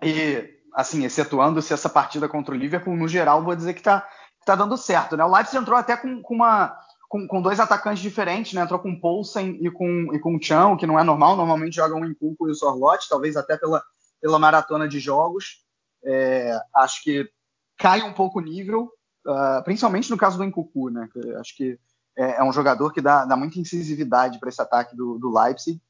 e, 0.00 0.48
assim, 0.72 1.04
excetuando-se 1.04 1.74
essa 1.74 1.88
partida 1.88 2.28
contra 2.28 2.54
o 2.54 2.56
Liverpool, 2.56 2.96
no 2.96 3.08
geral, 3.08 3.42
vou 3.42 3.56
dizer 3.56 3.74
que 3.74 3.80
está 3.80 4.08
tá 4.46 4.54
dando 4.54 4.76
certo. 4.76 5.16
Né? 5.16 5.24
O 5.24 5.34
Leipzig 5.34 5.58
entrou 5.58 5.76
até 5.76 5.96
com, 5.96 6.22
com 6.22 6.34
uma, 6.34 6.78
com, 7.08 7.26
com, 7.26 7.42
dois 7.42 7.58
atacantes 7.58 8.00
diferentes, 8.00 8.52
né? 8.52 8.62
Entrou 8.62 8.78
com 8.78 8.92
o 8.92 9.00
Poulsen 9.00 9.58
e 9.60 9.68
com, 9.72 10.14
e 10.14 10.20
com 10.20 10.36
o 10.36 10.76
que 10.76 10.86
não 10.86 10.98
é 10.98 11.02
normal. 11.02 11.36
Normalmente 11.36 11.74
jogam 11.74 12.04
em 12.04 12.12
Inculco 12.12 12.48
e 12.48 12.52
o 12.52 12.54
Sorlote, 12.54 13.08
talvez 13.08 13.36
até 13.36 13.56
pela, 13.56 13.82
pela 14.22 14.38
maratona 14.38 14.86
de 14.88 15.00
jogos. 15.00 15.64
É, 16.04 16.56
acho 16.76 17.02
que 17.02 17.28
cai 17.76 18.02
um 18.02 18.12
pouco 18.12 18.38
o 18.38 18.42
nível, 18.42 18.88
uh, 19.26 19.64
principalmente 19.64 20.10
no 20.10 20.16
caso 20.16 20.38
do 20.38 20.44
Incucu, 20.44 20.90
né? 20.90 21.08
acho 21.40 21.56
que 21.56 21.76
é, 22.16 22.36
é, 22.36 22.44
um 22.44 22.52
jogador 22.52 22.92
que 22.92 23.00
dá, 23.00 23.24
dá 23.24 23.36
muita 23.36 23.58
incisividade 23.58 24.38
para 24.38 24.48
esse 24.48 24.62
ataque 24.62 24.96
do, 24.96 25.18
do 25.18 25.30
Leipzig. 25.30 25.80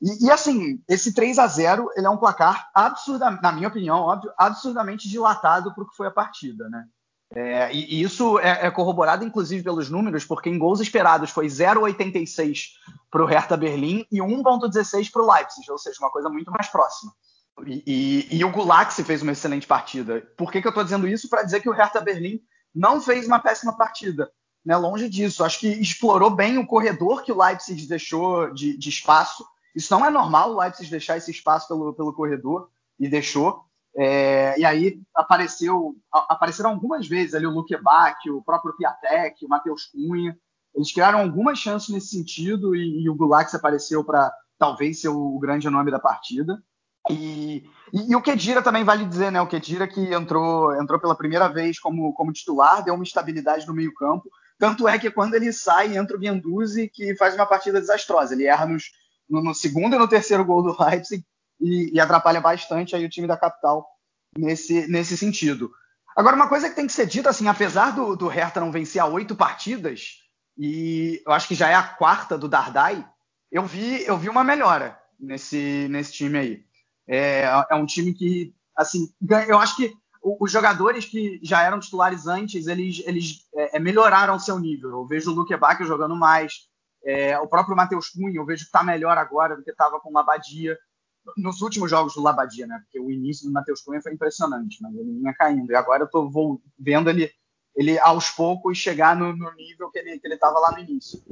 E, 0.00 0.26
e, 0.26 0.30
assim, 0.30 0.80
esse 0.88 1.12
3 1.12 1.38
a 1.38 1.46
0 1.46 1.90
ele 1.96 2.06
é 2.06 2.10
um 2.10 2.16
placar 2.16 2.70
absurdamente, 2.72 3.42
na 3.42 3.52
minha 3.52 3.68
opinião, 3.68 3.98
óbvio, 3.98 4.32
absurdamente 4.38 5.08
dilatado 5.08 5.74
para 5.74 5.82
o 5.82 5.88
que 5.88 5.96
foi 5.96 6.06
a 6.06 6.12
partida, 6.12 6.68
né? 6.68 6.84
É, 7.34 7.72
e, 7.74 7.96
e, 7.96 8.02
isso 8.02 8.38
é, 8.38 8.66
é, 8.66 8.70
corroborado, 8.70 9.24
inclusive, 9.24 9.62
pelos 9.62 9.90
números, 9.90 10.24
porque 10.24 10.48
em 10.48 10.58
gols 10.58 10.80
esperados 10.80 11.30
foi 11.30 11.46
0,86 11.46 12.68
para 13.10 13.22
o 13.22 13.26
Hertha 13.26 13.56
Berlim 13.56 14.06
e 14.10 14.18
1,16 14.18 15.10
para 15.10 15.22
o 15.22 15.30
Leipzig, 15.30 15.70
ou 15.70 15.78
seja, 15.78 15.98
uma 16.00 16.10
coisa 16.10 16.30
muito 16.30 16.50
mais 16.50 16.68
próxima. 16.68 17.12
E, 17.66 18.28
e, 18.30 18.44
o 18.44 18.52
Gulaxi 18.52 19.02
fez 19.02 19.20
uma 19.20 19.32
excelente 19.32 19.66
partida. 19.66 20.22
Por 20.36 20.50
que, 20.50 20.60
que 20.60 20.66
eu 20.66 20.70
estou 20.70 20.84
dizendo 20.84 21.08
isso? 21.08 21.28
Para 21.28 21.42
dizer 21.42 21.60
que 21.60 21.68
o 21.68 21.72
Hertha 21.72 22.00
Berlim 22.00 22.40
não 22.74 23.00
fez 23.00 23.26
uma 23.26 23.40
péssima 23.40 23.76
partida. 23.76 24.30
Né? 24.64 24.76
Longe 24.76 25.08
disso. 25.08 25.44
Acho 25.44 25.58
que 25.58 25.68
explorou 25.68 26.30
bem 26.30 26.56
o 26.56 26.66
corredor 26.66 27.22
que 27.22 27.32
o 27.32 27.42
Leipzig 27.42 27.86
deixou 27.88 28.54
de, 28.54 28.76
de 28.76 28.88
espaço 28.88 29.44
isso 29.78 29.94
não 29.94 30.04
é 30.04 30.10
normal 30.10 30.50
o 30.50 30.58
Leipzig 30.58 30.90
deixar 30.90 31.16
esse 31.16 31.30
espaço 31.30 31.68
pelo, 31.68 31.94
pelo 31.94 32.12
corredor 32.12 32.68
e 32.98 33.08
deixou. 33.08 33.62
É, 33.96 34.58
e 34.58 34.64
aí 34.64 35.00
apareceu, 35.14 35.94
apareceram 36.12 36.70
algumas 36.70 37.06
vezes 37.06 37.32
ali 37.32 37.46
o 37.46 37.52
Luke 37.52 37.76
Bach, 37.80 38.18
o 38.28 38.42
próprio 38.42 38.76
Piatek, 38.76 39.44
o 39.44 39.48
Matheus 39.48 39.86
Cunha. 39.86 40.36
Eles 40.74 40.92
criaram 40.92 41.20
algumas 41.20 41.60
chances 41.60 41.90
nesse 41.90 42.08
sentido 42.08 42.74
e, 42.74 43.04
e 43.04 43.08
o 43.08 43.14
Gulax 43.14 43.54
apareceu 43.54 44.02
para 44.02 44.32
talvez 44.58 45.00
ser 45.00 45.10
o, 45.10 45.38
grande 45.38 45.70
nome 45.70 45.92
da 45.92 46.00
partida. 46.00 46.60
E, 47.08 47.64
e, 47.92 48.10
e, 48.10 48.16
o 48.16 48.20
Kedira 48.20 48.60
também 48.60 48.82
vale 48.82 49.04
dizer, 49.04 49.30
né? 49.30 49.40
O 49.40 49.46
Kedira 49.46 49.86
que 49.86 50.12
entrou, 50.12 50.74
entrou 50.74 50.98
pela 50.98 51.16
primeira 51.16 51.46
vez 51.46 51.78
como, 51.78 52.12
como 52.14 52.32
titular, 52.32 52.82
deu 52.82 52.94
uma 52.94 53.04
estabilidade 53.04 53.64
no 53.64 53.74
meio-campo. 53.74 54.28
Tanto 54.58 54.88
é 54.88 54.98
que 54.98 55.08
quando 55.08 55.34
ele 55.34 55.52
sai, 55.52 55.96
entra 55.96 56.16
o 56.16 56.20
Guendouzi, 56.20 56.88
que 56.92 57.14
faz 57.16 57.36
uma 57.36 57.46
partida 57.46 57.80
desastrosa. 57.80 58.34
Ele 58.34 58.44
erra 58.44 58.66
nos, 58.66 58.90
no, 59.28 59.42
no, 59.42 59.54
segundo 59.54 59.94
e 59.94 59.98
no 59.98 60.08
terceiro 60.08 60.44
gol 60.44 60.62
do 60.62 60.76
Leipzig 60.82 61.24
e, 61.60 61.90
e, 61.94 62.00
atrapalha 62.00 62.40
bastante 62.40 62.94
aí 62.94 63.04
o 63.04 63.08
time 63.08 63.26
da 63.26 63.36
capital 63.36 63.86
nesse, 64.36 64.86
nesse 64.88 65.16
sentido. 65.16 65.70
Agora, 66.16 66.36
uma 66.36 66.48
coisa 66.48 66.68
que 66.68 66.76
tem 66.76 66.86
que 66.86 66.92
ser 66.92 67.06
dita, 67.06 67.30
assim, 67.30 67.46
apesar 67.46 67.94
do, 67.94 68.16
do 68.16 68.28
Hertha 68.28 68.60
não 68.60 68.72
vencer 68.72 69.00
a 69.00 69.06
oito 69.06 69.36
partidas, 69.36 70.18
e 70.56 71.22
eu 71.24 71.32
acho 71.32 71.46
que 71.46 71.54
já 71.54 71.68
é 71.68 71.74
a 71.74 71.82
quarta 71.82 72.36
do 72.36 72.48
Dardai, 72.48 73.06
eu 73.50 73.64
vi, 73.64 74.04
eu 74.04 74.18
vi 74.18 74.28
uma 74.28 74.42
melhora 74.42 74.98
nesse, 75.18 75.86
nesse 75.88 76.12
time 76.12 76.38
aí. 76.38 76.64
É, 77.06 77.44
é 77.70 77.74
um 77.74 77.86
time 77.86 78.12
que, 78.12 78.54
assim, 78.76 79.12
eu 79.48 79.58
acho 79.58 79.76
que 79.76 79.94
os 80.22 80.50
jogadores 80.50 81.04
que 81.04 81.38
já 81.42 81.62
eram 81.62 81.80
titulares 81.80 82.26
antes, 82.26 82.66
eles, 82.66 83.02
eles 83.06 83.46
é, 83.54 83.76
é 83.76 83.80
melhoraram 83.80 84.38
seu 84.38 84.58
nível. 84.58 84.90
Eu 84.90 85.06
vejo 85.06 85.30
o 85.30 85.34
Luke 85.34 85.56
Bach 85.56 85.80
jogando 85.84 86.16
mais, 86.16 86.68
é, 87.04 87.38
o 87.38 87.46
próprio 87.46 87.76
Matheus 87.76 88.10
Cunha, 88.10 88.36
eu 88.36 88.44
vejo 88.44 88.62
que 88.62 88.68
está 88.68 88.82
melhor 88.82 89.16
agora 89.16 89.56
do 89.56 89.62
que 89.62 89.70
estava 89.70 90.00
com 90.00 90.10
o 90.10 90.12
Labadia. 90.12 90.78
Nos 91.36 91.60
últimos 91.60 91.90
jogos 91.90 92.14
do 92.14 92.22
Labadia, 92.22 92.66
né? 92.66 92.80
Porque 92.82 92.98
o 92.98 93.10
início 93.10 93.46
do 93.46 93.52
Matheus 93.52 93.82
Cunha 93.82 94.00
foi 94.00 94.12
impressionante, 94.12 94.78
mas 94.80 94.94
ele 94.94 95.12
vinha 95.12 95.34
caindo. 95.34 95.70
E 95.70 95.76
agora 95.76 96.02
eu 96.02 96.06
estou 96.06 96.30
vendo 96.78 97.10
ele, 97.10 97.30
ele 97.74 97.98
aos 97.98 98.30
poucos 98.30 98.78
chegar 98.78 99.14
no, 99.14 99.36
no 99.36 99.52
nível 99.54 99.90
que 99.90 99.98
ele 99.98 100.20
estava 100.34 100.58
lá 100.58 100.72
no 100.72 100.78
início. 100.78 101.22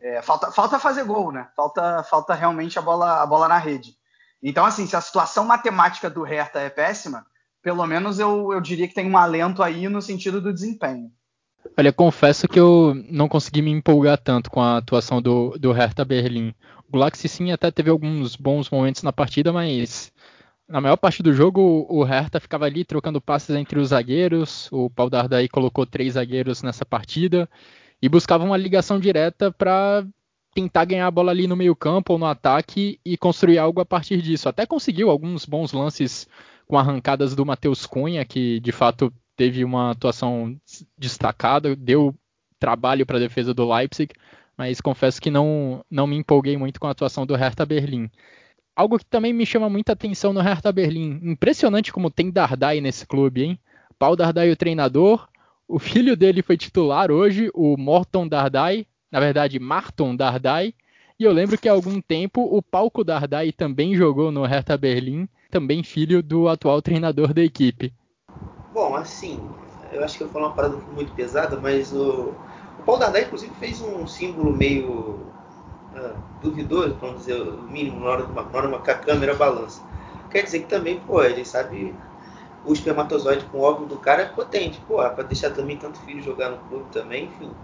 É, 0.00 0.22
falta, 0.22 0.50
falta 0.50 0.78
fazer 0.78 1.04
gol, 1.04 1.30
né? 1.30 1.48
Falta, 1.54 2.02
falta 2.04 2.34
realmente 2.34 2.78
a 2.78 2.82
bola, 2.82 3.22
a 3.22 3.26
bola 3.26 3.48
na 3.48 3.58
rede. 3.58 3.96
Então, 4.42 4.64
assim, 4.64 4.86
se 4.86 4.96
a 4.96 5.00
situação 5.00 5.44
matemática 5.44 6.08
do 6.08 6.22
Hertha 6.22 6.60
é 6.60 6.70
péssima, 6.70 7.26
pelo 7.62 7.86
menos 7.86 8.18
eu, 8.18 8.52
eu 8.52 8.60
diria 8.60 8.88
que 8.88 8.94
tem 8.94 9.10
um 9.10 9.18
alento 9.18 9.62
aí 9.62 9.88
no 9.88 10.00
sentido 10.00 10.40
do 10.40 10.52
desempenho. 10.52 11.12
Olha, 11.76 11.92
confesso 11.92 12.48
que 12.48 12.58
eu 12.58 12.94
não 13.08 13.28
consegui 13.28 13.62
me 13.62 13.70
empolgar 13.70 14.18
tanto 14.18 14.50
com 14.50 14.60
a 14.60 14.78
atuação 14.78 15.20
do, 15.20 15.56
do 15.58 15.72
Hertha 15.72 16.04
Berlim. 16.04 16.54
O 16.88 16.92
Galaxy 16.92 17.28
sim 17.28 17.52
até 17.52 17.70
teve 17.70 17.90
alguns 17.90 18.36
bons 18.36 18.68
momentos 18.68 19.02
na 19.02 19.12
partida, 19.12 19.52
mas 19.52 20.12
na 20.68 20.80
maior 20.80 20.96
parte 20.96 21.22
do 21.22 21.32
jogo 21.32 21.86
o 21.88 22.02
Hertha 22.02 22.40
ficava 22.40 22.64
ali 22.64 22.84
trocando 22.84 23.20
passes 23.20 23.54
entre 23.56 23.78
os 23.78 23.88
zagueiros. 23.88 24.68
O 24.72 24.90
Paul 24.90 25.10
Dardai 25.10 25.48
colocou 25.48 25.86
três 25.86 26.14
zagueiros 26.14 26.62
nessa 26.62 26.84
partida 26.84 27.48
e 28.02 28.08
buscava 28.08 28.44
uma 28.44 28.56
ligação 28.56 28.98
direta 28.98 29.52
para 29.52 30.04
tentar 30.54 30.84
ganhar 30.84 31.06
a 31.06 31.10
bola 31.10 31.30
ali 31.30 31.46
no 31.46 31.56
meio 31.56 31.76
campo 31.76 32.14
ou 32.14 32.18
no 32.18 32.26
ataque 32.26 32.98
e 33.04 33.16
construir 33.16 33.58
algo 33.58 33.80
a 33.80 33.86
partir 33.86 34.20
disso. 34.20 34.48
Até 34.48 34.66
conseguiu 34.66 35.10
alguns 35.10 35.44
bons 35.44 35.72
lances 35.72 36.28
com 36.66 36.78
arrancadas 36.78 37.34
do 37.34 37.46
Matheus 37.46 37.86
Cunha, 37.86 38.24
que 38.24 38.60
de 38.60 38.72
fato 38.72 39.12
teve 39.40 39.64
uma 39.64 39.92
atuação 39.92 40.54
destacada, 40.98 41.74
deu 41.74 42.14
trabalho 42.58 43.06
para 43.06 43.16
a 43.16 43.20
defesa 43.20 43.54
do 43.54 43.66
Leipzig, 43.66 44.12
mas 44.54 44.82
confesso 44.82 45.18
que 45.18 45.30
não, 45.30 45.82
não 45.90 46.06
me 46.06 46.14
empolguei 46.14 46.58
muito 46.58 46.78
com 46.78 46.86
a 46.86 46.90
atuação 46.90 47.24
do 47.24 47.34
Hertha 47.34 47.64
Berlim. 47.64 48.10
Algo 48.76 48.98
que 48.98 49.06
também 49.06 49.32
me 49.32 49.46
chama 49.46 49.70
muita 49.70 49.94
atenção 49.94 50.34
no 50.34 50.42
Hertha 50.42 50.70
Berlim, 50.70 51.18
impressionante 51.22 51.90
como 51.90 52.10
tem 52.10 52.30
Dardai 52.30 52.82
nesse 52.82 53.06
clube, 53.06 53.42
hein? 53.42 53.58
Paul 53.98 54.14
Dardai 54.14 54.50
o 54.50 54.56
treinador, 54.56 55.26
o 55.66 55.78
filho 55.78 56.14
dele 56.14 56.42
foi 56.42 56.58
titular 56.58 57.10
hoje, 57.10 57.50
o 57.54 57.78
Morton 57.78 58.28
Dardai, 58.28 58.86
na 59.10 59.20
verdade 59.20 59.58
Marton 59.58 60.14
Dardai, 60.14 60.74
e 61.18 61.24
eu 61.24 61.32
lembro 61.32 61.56
que 61.56 61.66
há 61.66 61.72
algum 61.72 61.98
tempo 61.98 62.42
o 62.42 62.60
Palco 62.60 63.02
Dardai 63.02 63.52
também 63.52 63.96
jogou 63.96 64.30
no 64.30 64.44
Hertha 64.44 64.76
Berlim, 64.76 65.26
também 65.50 65.82
filho 65.82 66.22
do 66.22 66.46
atual 66.46 66.82
treinador 66.82 67.32
da 67.32 67.42
equipe. 67.42 67.90
Bom, 68.72 68.94
assim, 68.94 69.54
eu 69.92 70.04
acho 70.04 70.16
que 70.16 70.22
eu 70.22 70.28
vou 70.28 70.34
falar 70.34 70.48
uma 70.48 70.54
parada 70.54 70.76
muito 70.76 71.12
pesada, 71.12 71.58
mas 71.60 71.92
o, 71.92 72.34
o 72.78 72.82
Paulo 72.82 73.00
Dardai, 73.00 73.22
inclusive, 73.24 73.52
fez 73.54 73.80
um 73.80 74.06
símbolo 74.06 74.52
meio 74.52 75.32
uh, 75.92 76.16
duvidoso, 76.40 76.96
vamos 77.00 77.20
dizer, 77.20 77.40
o 77.40 77.62
mínimo, 77.62 78.00
na 78.00 78.10
hora, 78.10 78.24
uma, 78.26 78.42
na 78.44 78.58
hora 78.58 78.82
que 78.82 78.90
a 78.90 78.98
câmera 78.98 79.34
balança. 79.34 79.82
Quer 80.30 80.42
dizer 80.44 80.60
que 80.60 80.66
também, 80.68 81.00
pô, 81.00 81.22
ele 81.22 81.44
sabe 81.44 81.98
o 82.64 82.72
espermatozoide 82.72 83.46
com 83.46 83.58
o 83.58 83.62
óvulo 83.62 83.88
do 83.88 83.98
cara 83.98 84.22
é 84.22 84.26
potente, 84.26 84.80
pô, 84.86 84.96
para 84.98 85.24
deixar 85.24 85.50
também 85.52 85.78
tanto 85.78 85.98
filho 86.00 86.22
jogar 86.22 86.50
no 86.50 86.58
clube 86.58 86.86
também, 86.90 87.26
enfim. 87.26 87.54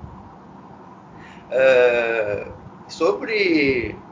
Uh, 1.51 2.53
sobre 2.89 4.03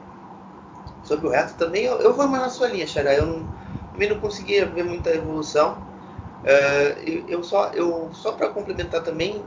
sobre 1.03 1.27
o 1.27 1.31
resto 1.31 1.57
também, 1.59 1.85
eu, 1.85 1.99
eu 2.01 2.13
vou 2.15 2.27
mais 2.27 2.43
na 2.43 2.49
sua 2.51 2.69
linha, 2.69 2.87
Xará. 2.87 3.15
Eu 3.15 3.47
também 3.93 4.09
não 4.09 4.19
conseguia 4.19 4.67
ver 4.67 4.85
muita 4.85 5.11
evolução. 5.11 5.83
Uh, 6.45 7.25
eu, 7.27 7.43
só, 7.43 7.71
eu, 7.73 8.11
só 8.13 8.33
para 8.33 8.51
complementar 8.51 9.03
também, 9.03 9.43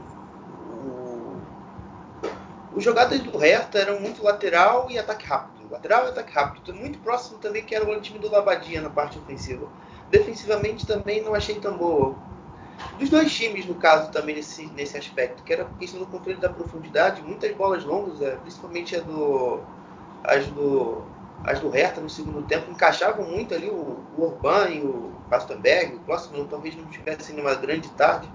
os 2.74 2.84
jogadores 2.84 3.22
do 3.22 3.36
Hertha 3.36 3.78
eram 3.78 4.00
muito 4.00 4.22
lateral 4.22 4.88
e 4.90 4.98
ataque 4.98 5.26
rápido. 5.26 5.68
Lateral 5.70 6.06
e 6.06 6.08
ataque 6.10 6.32
rápido. 6.32 6.74
Muito 6.74 6.98
próximo 7.00 7.38
também 7.38 7.64
que 7.64 7.74
era 7.74 7.84
o 7.84 8.00
time 8.00 8.18
do 8.18 8.30
Labadia 8.30 8.80
na 8.80 8.88
parte 8.88 9.18
ofensiva. 9.18 9.66
Defensivamente 10.10 10.86
também 10.86 11.22
não 11.22 11.34
achei 11.34 11.56
tão 11.56 11.76
boa. 11.76 12.14
Dos 12.98 13.10
dois 13.10 13.34
times, 13.34 13.66
no 13.66 13.74
caso, 13.74 14.10
também 14.10 14.36
nesse, 14.36 14.66
nesse 14.66 14.96
aspecto, 14.96 15.42
que 15.42 15.52
era 15.52 15.64
a 15.64 15.78
questão 15.78 15.98
do 15.98 16.06
controle 16.06 16.38
da 16.38 16.48
profundidade, 16.48 17.20
muitas 17.22 17.52
bolas 17.56 17.84
longas, 17.84 18.22
é, 18.22 18.36
principalmente 18.36 18.94
a 18.94 19.00
do, 19.00 19.60
as 20.24 20.46
do 20.46 21.02
as 21.44 21.60
do 21.60 21.70
Hertha 21.70 22.00
no 22.00 22.10
segundo 22.10 22.42
tempo 22.42 22.70
encaixavam 22.70 23.24
muito 23.24 23.54
ali 23.54 23.68
o, 23.68 23.96
o 24.16 24.22
Orban 24.22 24.68
e 24.68 24.80
o 24.80 25.12
Pastenberg, 25.28 25.96
o 25.96 26.00
próximo 26.00 26.44
talvez 26.46 26.76
não 26.76 26.86
tivessem 26.86 27.36
numa 27.36 27.54
grande 27.54 27.88
tarde 27.90 28.28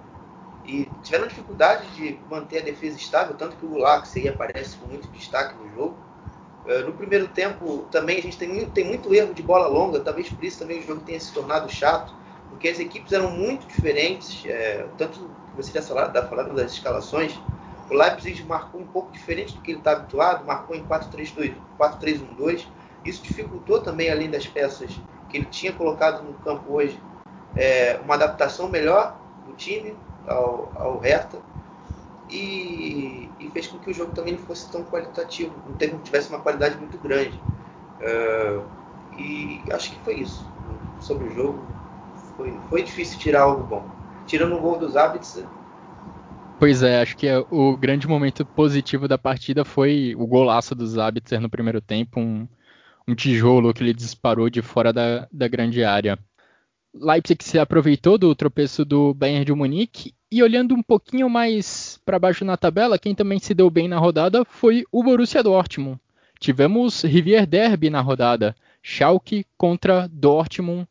e 0.66 0.86
tiveram 1.02 1.28
dificuldade 1.28 1.88
de 1.96 2.18
manter 2.30 2.60
a 2.60 2.64
defesa 2.64 2.98
estável, 2.98 3.36
tanto 3.36 3.58
que 3.58 3.66
o 3.66 3.70
Gulaxi 3.70 4.28
aparece 4.28 4.78
com 4.78 4.88
muito 4.88 5.08
destaque 5.10 5.56
no 5.62 5.70
jogo. 5.74 5.98
Uh, 6.66 6.86
no 6.86 6.94
primeiro 6.94 7.28
tempo 7.28 7.88
também 7.92 8.20
a 8.20 8.22
gente 8.22 8.38
tem 8.38 8.48
muito, 8.48 8.72
tem 8.72 8.86
muito 8.86 9.14
erro 9.14 9.34
de 9.34 9.44
bola 9.44 9.68
longa, 9.68 10.00
talvez 10.00 10.30
por 10.30 10.44
isso 10.46 10.60
também 10.60 10.80
o 10.80 10.84
jogo 10.84 11.02
tenha 11.02 11.20
se 11.20 11.34
tornado 11.34 11.70
chato, 11.70 12.14
porque 12.50 12.70
as 12.70 12.80
equipes 12.80 13.12
eram 13.12 13.32
muito 13.32 13.68
diferentes, 13.68 14.46
é, 14.46 14.88
tanto 14.98 15.20
que 15.50 15.56
você 15.56 15.74
já 15.74 15.82
falou 15.82 16.54
das 16.54 16.72
escalações, 16.72 17.38
o 17.90 17.94
Leipzig 17.94 18.44
marcou 18.44 18.80
um 18.80 18.88
pouco 18.88 19.12
diferente 19.12 19.56
do 19.56 19.62
que 19.62 19.72
ele 19.72 19.80
está 19.80 19.92
habituado, 19.92 20.46
marcou 20.46 20.76
em 20.76 20.86
4-3-1-2, 20.86 22.66
isso 23.04 23.22
dificultou 23.22 23.82
também, 23.82 24.10
além 24.10 24.30
das 24.30 24.48
peças 24.48 25.02
que 25.34 25.38
ele 25.40 25.48
tinha 25.48 25.74
colocado 25.74 26.24
no 26.24 26.34
campo 26.34 26.72
hoje, 26.72 27.00
é, 27.56 28.00
uma 28.04 28.14
adaptação 28.14 28.70
melhor 28.70 29.18
do 29.48 29.54
time 29.54 29.96
ao, 30.28 30.72
ao 30.76 31.00
Hertha 31.00 31.40
e, 32.30 33.30
e, 33.40 33.50
fez 33.52 33.68
com 33.68 33.80
que 33.80 33.90
o 33.90 33.94
jogo 33.94 34.12
também 34.12 34.34
não 34.34 34.40
fosse 34.42 34.72
tão 34.72 34.84
qualitativo, 34.84 35.52
não 35.68 35.76
teve, 35.76 35.98
tivesse 36.04 36.30
uma 36.30 36.40
qualidade 36.40 36.78
muito 36.78 36.98
grande. 37.00 37.40
Uh, 38.00 38.64
e 39.18 39.62
acho 39.72 39.92
que 39.92 40.00
foi 40.02 40.16
isso. 40.20 40.46
Sobre 41.00 41.28
o 41.28 41.36
jogo, 41.36 41.66
foi, 42.38 42.54
foi 42.70 42.84
difícil 42.84 43.20
tirar 43.20 43.42
algo 43.42 43.64
bom. 43.64 43.86
Tirando 44.26 44.56
o 44.56 44.60
gol 44.60 44.78
dos 44.78 44.96
hábitos. 44.96 45.44
Pois 46.60 46.82
é, 46.82 47.02
acho 47.02 47.18
que 47.18 47.28
o 47.50 47.76
grande 47.76 48.08
momento 48.08 48.46
positivo 48.46 49.08
da 49.08 49.18
partida 49.18 49.66
foi 49.66 50.16
o 50.18 50.26
golaço 50.26 50.74
dos 50.74 50.92
Zabitzer 50.92 51.42
no 51.42 51.50
primeiro 51.50 51.82
tempo, 51.82 52.20
um, 52.20 52.48
um 53.08 53.16
tijolo 53.16 53.74
que 53.74 53.84
ele 53.84 53.94
disparou 53.94 54.50
de 54.50 54.62
fora 54.62 54.94
da, 54.94 55.28
da 55.32 55.48
grande 55.48 55.84
área. 55.84 56.18
Leipzig 56.94 57.44
se 57.44 57.58
aproveitou 57.58 58.18
do 58.18 58.34
tropeço 58.36 58.86
do 58.86 59.14
Bayern 59.14 59.46
de 59.46 59.54
Munique 59.54 60.14
e 60.32 60.44
olhando 60.44 60.76
um 60.76 60.84
pouquinho 60.84 61.30
mais 61.30 62.00
para 62.06 62.20
baixo 62.20 62.46
na 62.46 62.56
tabela, 62.56 63.00
quem 63.00 63.16
também 63.16 63.40
se 63.40 63.54
deu 63.54 63.70
bem 63.70 63.88
na 63.88 63.98
rodada 63.98 64.46
foi 64.46 64.86
o 64.92 65.04
Borussia 65.04 65.42
Dortmund. 65.42 66.00
Tivemos 66.40 67.04
Rivier 67.04 67.48
Derby 67.48 67.90
na 67.90 68.02
rodada, 68.02 68.56
Schalke 68.82 69.46
contra 69.58 70.08
Dortmund 70.12 70.88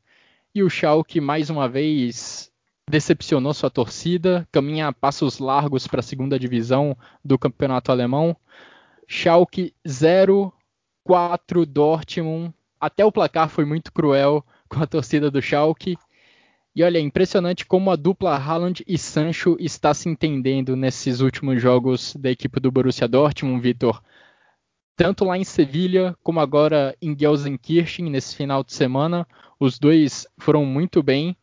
e 0.55 0.63
o 0.63 0.71
Schalke 0.71 1.21
mais 1.21 1.51
uma 1.51 1.69
vez 1.69 2.51
decepcionou 2.89 3.55
sua 3.55 3.71
torcida, 3.71 4.47
caminha 4.51 4.89
a 4.89 4.93
passos 4.93 5.39
largos 5.39 5.87
para 5.87 6.01
a 6.01 6.03
segunda 6.03 6.39
divisão 6.39 6.97
do 7.25 7.39
campeonato 7.39 7.93
alemão. 7.93 8.37
Schalke 9.07 9.75
0, 9.87 10.53
4 11.05 11.67
Dortmund. 11.67 12.53
Até 12.81 13.05
o 13.05 13.13
placar 13.13 13.49
foi 13.49 13.65
muito 13.65 13.93
cruel 13.93 14.45
com 14.69 14.83
a 14.83 14.87
torcida 14.87 15.31
do 15.31 15.43
Schalke. 15.43 15.97
E 16.75 16.83
olha, 16.83 16.99
é 16.99 17.03
impressionante 17.03 17.67
como 17.67 17.91
a 17.91 17.97
dupla 17.97 18.35
Haaland 18.35 18.83
e 18.89 18.97
Sancho 18.97 19.57
está 19.61 19.93
se 19.93 20.09
entendendo 20.09 20.75
nesses 20.75 21.21
últimos 21.21 21.61
jogos 21.61 22.17
da 22.17 22.31
equipe 22.31 22.59
do 22.59 22.73
Borussia 22.73 23.07
Dortmund, 23.07 23.61
Vitor. 23.61 24.03
Tanto 24.97 25.25
lá 25.25 25.37
em 25.37 25.45
Sevilha 25.45 26.17
como 26.23 26.41
agora 26.41 26.97
em 27.01 27.17
Gelsenkirchen 27.19 28.09
nesse 28.09 28.35
final 28.35 28.65
de 28.65 28.73
semana, 28.73 29.27
os 29.61 29.79
dois 29.79 30.27
foram 30.39 30.65
muito 30.65 31.03
bem. 31.03 31.37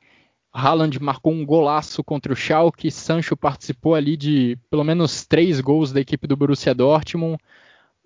Haaland 0.51 0.99
marcou 0.99 1.31
um 1.31 1.45
golaço 1.45 2.03
contra 2.03 2.33
o 2.33 2.35
Schalke, 2.35 2.89
Sancho 2.89 3.37
participou 3.37 3.93
ali 3.93 4.17
de 4.17 4.57
pelo 4.67 4.83
menos 4.83 5.25
três 5.25 5.61
gols 5.61 5.91
da 5.91 6.01
equipe 6.01 6.25
do 6.25 6.35
Borussia 6.35 6.73
Dortmund 6.73 7.37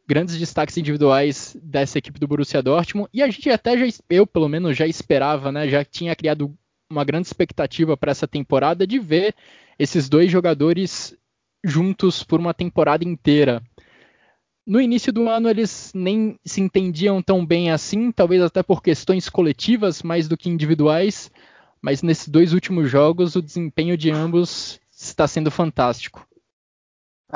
grandes 0.07 0.37
destaques 0.37 0.77
individuais 0.77 1.55
dessa 1.61 1.97
equipe 1.97 2.19
do 2.19 2.27
Borussia 2.27 2.61
Dortmund 2.61 3.09
e 3.13 3.21
a 3.21 3.29
gente 3.29 3.49
até 3.49 3.77
já 3.77 3.97
eu 4.09 4.27
pelo 4.27 4.49
menos 4.49 4.77
já 4.77 4.85
esperava, 4.85 5.51
né, 5.51 5.67
já 5.67 5.83
tinha 5.83 6.15
criado 6.15 6.53
uma 6.89 7.03
grande 7.03 7.27
expectativa 7.27 7.95
para 7.95 8.11
essa 8.11 8.27
temporada 8.27 8.85
de 8.85 8.99
ver 8.99 9.33
esses 9.79 10.09
dois 10.09 10.31
jogadores 10.31 11.15
juntos 11.63 12.23
por 12.23 12.39
uma 12.39 12.53
temporada 12.53 13.05
inteira. 13.05 13.63
No 14.65 14.79
início 14.79 15.11
do 15.11 15.27
ano 15.27 15.49
eles 15.49 15.91
nem 15.95 16.37
se 16.45 16.61
entendiam 16.61 17.21
tão 17.21 17.45
bem 17.45 17.71
assim, 17.71 18.11
talvez 18.11 18.41
até 18.41 18.61
por 18.61 18.81
questões 18.81 19.29
coletivas 19.29 20.03
mais 20.03 20.27
do 20.27 20.37
que 20.37 20.49
individuais, 20.49 21.31
mas 21.81 22.01
nesses 22.01 22.27
dois 22.27 22.53
últimos 22.53 22.89
jogos 22.89 23.35
o 23.35 23.41
desempenho 23.41 23.97
de 23.97 24.11
ambos 24.11 24.79
está 24.91 25.27
sendo 25.27 25.49
fantástico 25.49 26.27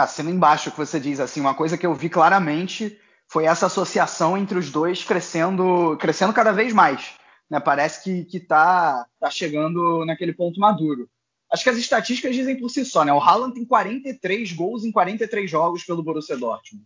assina 0.03 0.29
embaixo 0.29 0.71
que 0.71 0.77
você 0.77 0.99
diz, 0.99 1.19
assim, 1.19 1.41
uma 1.41 1.55
coisa 1.55 1.77
que 1.77 1.85
eu 1.85 1.93
vi 1.93 2.09
claramente 2.09 2.99
foi 3.27 3.45
essa 3.45 3.65
associação 3.65 4.37
entre 4.37 4.57
os 4.57 4.71
dois 4.71 5.03
crescendo, 5.03 5.97
crescendo 5.99 6.33
cada 6.33 6.51
vez 6.53 6.71
mais. 6.71 7.15
Né? 7.49 7.59
Parece 7.59 8.03
que, 8.03 8.25
que 8.25 8.39
tá, 8.39 9.05
tá 9.19 9.29
chegando 9.29 10.05
naquele 10.05 10.33
ponto 10.33 10.59
maduro. 10.59 11.09
Acho 11.51 11.63
que 11.63 11.69
as 11.69 11.77
estatísticas 11.77 12.35
dizem 12.35 12.59
por 12.59 12.69
si 12.69 12.83
só, 12.83 13.05
né? 13.05 13.13
O 13.13 13.21
Haaland 13.21 13.53
tem 13.53 13.65
43 13.65 14.51
gols 14.51 14.83
em 14.83 14.91
43 14.91 15.49
jogos 15.49 15.83
pelo 15.83 16.03
Borussia 16.03 16.37
Dortmund. 16.37 16.85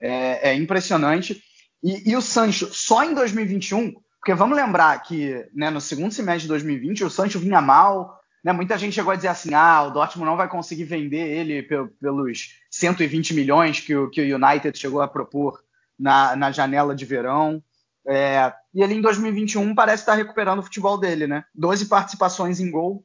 É, 0.00 0.50
é 0.50 0.54
impressionante. 0.54 1.42
E, 1.82 2.10
e, 2.10 2.16
o 2.16 2.20
Sancho, 2.20 2.68
só 2.72 3.02
em 3.04 3.14
2021, 3.14 3.94
porque 4.18 4.34
vamos 4.34 4.56
lembrar 4.56 5.02
que 5.02 5.46
né, 5.54 5.70
no 5.70 5.80
segundo 5.80 6.12
semestre 6.12 6.42
de 6.42 6.48
2020 6.48 7.04
o 7.04 7.10
Sancho 7.10 7.38
vinha 7.38 7.60
mal, 7.60 8.20
Né? 8.42 8.52
Muita 8.52 8.76
gente 8.76 8.94
chegou 8.94 9.12
a 9.12 9.16
dizer 9.16 9.28
assim: 9.28 9.54
ah, 9.54 9.84
o 9.84 9.90
Dortmund 9.90 10.28
não 10.28 10.36
vai 10.36 10.48
conseguir 10.48 10.84
vender 10.84 11.28
ele 11.28 11.62
pelos 11.62 12.58
120 12.70 13.34
milhões 13.34 13.80
que 13.80 13.94
o, 13.94 14.10
que 14.10 14.20
o 14.20 14.36
United 14.36 14.76
chegou 14.78 15.00
a 15.00 15.08
propor 15.08 15.62
na, 15.98 16.34
na 16.34 16.50
janela 16.50 16.94
de 16.94 17.04
verão. 17.04 17.62
É, 18.04 18.52
e 18.74 18.82
ele 18.82 18.94
em 18.94 19.00
2021 19.00 19.74
parece 19.74 20.02
estar 20.02 20.14
recuperando 20.14 20.58
o 20.58 20.62
futebol 20.62 20.98
dele, 20.98 21.26
né? 21.26 21.44
12 21.54 21.86
participações 21.86 22.58
em 22.58 22.68
gol, 22.68 23.04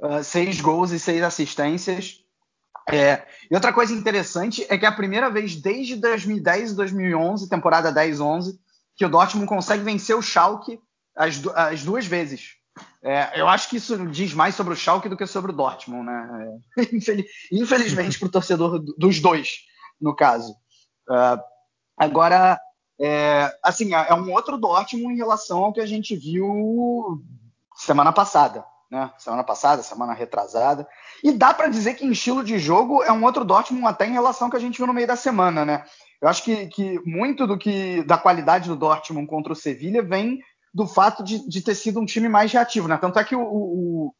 uh, 0.00 0.22
6 0.22 0.60
gols 0.60 0.90
e 0.90 0.98
6 0.98 1.22
assistências. 1.22 2.20
É, 2.90 3.22
e 3.50 3.54
outra 3.54 3.72
coisa 3.72 3.94
interessante 3.94 4.66
é 4.68 4.76
que 4.76 4.84
é 4.84 4.88
a 4.88 4.92
primeira 4.92 5.30
vez 5.30 5.56
desde 5.56 5.96
2010 5.96 6.72
e 6.72 6.76
2011, 6.76 7.48
temporada 7.48 7.90
10-11, 7.90 8.58
que 8.94 9.06
o 9.06 9.08
Dortmund 9.08 9.48
consegue 9.48 9.82
vencer 9.82 10.14
o 10.14 10.20
Schalke 10.20 10.78
as, 11.16 11.40
as 11.56 11.82
duas 11.82 12.06
vezes. 12.06 12.56
É, 13.04 13.38
eu 13.38 13.46
acho 13.46 13.68
que 13.68 13.76
isso 13.76 14.06
diz 14.06 14.32
mais 14.32 14.54
sobre 14.54 14.72
o 14.72 14.76
Schalke 14.76 15.10
do 15.10 15.16
que 15.16 15.26
sobre 15.26 15.52
o 15.52 15.54
Dortmund, 15.54 16.06
né? 16.06 16.58
É, 16.78 16.82
infelizmente 17.52 18.18
para 18.18 18.28
o 18.28 18.30
torcedor 18.30 18.78
dos 18.78 19.20
dois, 19.20 19.58
no 20.00 20.16
caso. 20.16 20.52
Uh, 21.06 21.38
agora, 21.98 22.58
é, 22.98 23.54
assim, 23.62 23.94
é, 23.94 24.06
é 24.08 24.14
um 24.14 24.32
outro 24.32 24.56
Dortmund 24.56 25.12
em 25.12 25.18
relação 25.18 25.64
ao 25.64 25.72
que 25.74 25.82
a 25.82 25.86
gente 25.86 26.16
viu 26.16 27.22
semana 27.76 28.10
passada, 28.10 28.64
né? 28.90 29.12
Semana 29.18 29.44
passada, 29.44 29.82
semana 29.82 30.14
retrasada. 30.14 30.88
E 31.22 31.30
dá 31.30 31.52
para 31.52 31.68
dizer 31.68 31.94
que 31.94 32.06
em 32.06 32.12
estilo 32.12 32.42
de 32.42 32.58
jogo 32.58 33.02
é 33.02 33.12
um 33.12 33.22
outro 33.22 33.44
Dortmund 33.44 33.86
até 33.86 34.06
em 34.06 34.12
relação 34.12 34.46
ao 34.46 34.50
que 34.50 34.56
a 34.56 34.60
gente 34.60 34.78
viu 34.78 34.86
no 34.86 34.94
meio 34.94 35.06
da 35.06 35.16
semana, 35.16 35.62
né? 35.62 35.84
Eu 36.22 36.28
acho 36.28 36.42
que, 36.42 36.68
que 36.68 36.98
muito 37.04 37.46
do 37.46 37.58
que 37.58 38.02
da 38.04 38.16
qualidade 38.16 38.66
do 38.66 38.76
Dortmund 38.76 39.26
contra 39.26 39.52
o 39.52 39.56
Sevilha 39.56 40.02
vem 40.02 40.40
do 40.74 40.88
fato 40.88 41.22
de, 41.22 41.48
de, 41.48 41.62
ter 41.62 41.74
sido 41.76 42.00
um 42.00 42.04
time 42.04 42.28
mais 42.28 42.52
reativo, 42.52 42.88
né? 42.88 42.96
Tanto 42.96 43.18
é 43.18 43.24
que 43.24 43.36
o, 43.36 43.42
o, 43.42 44.14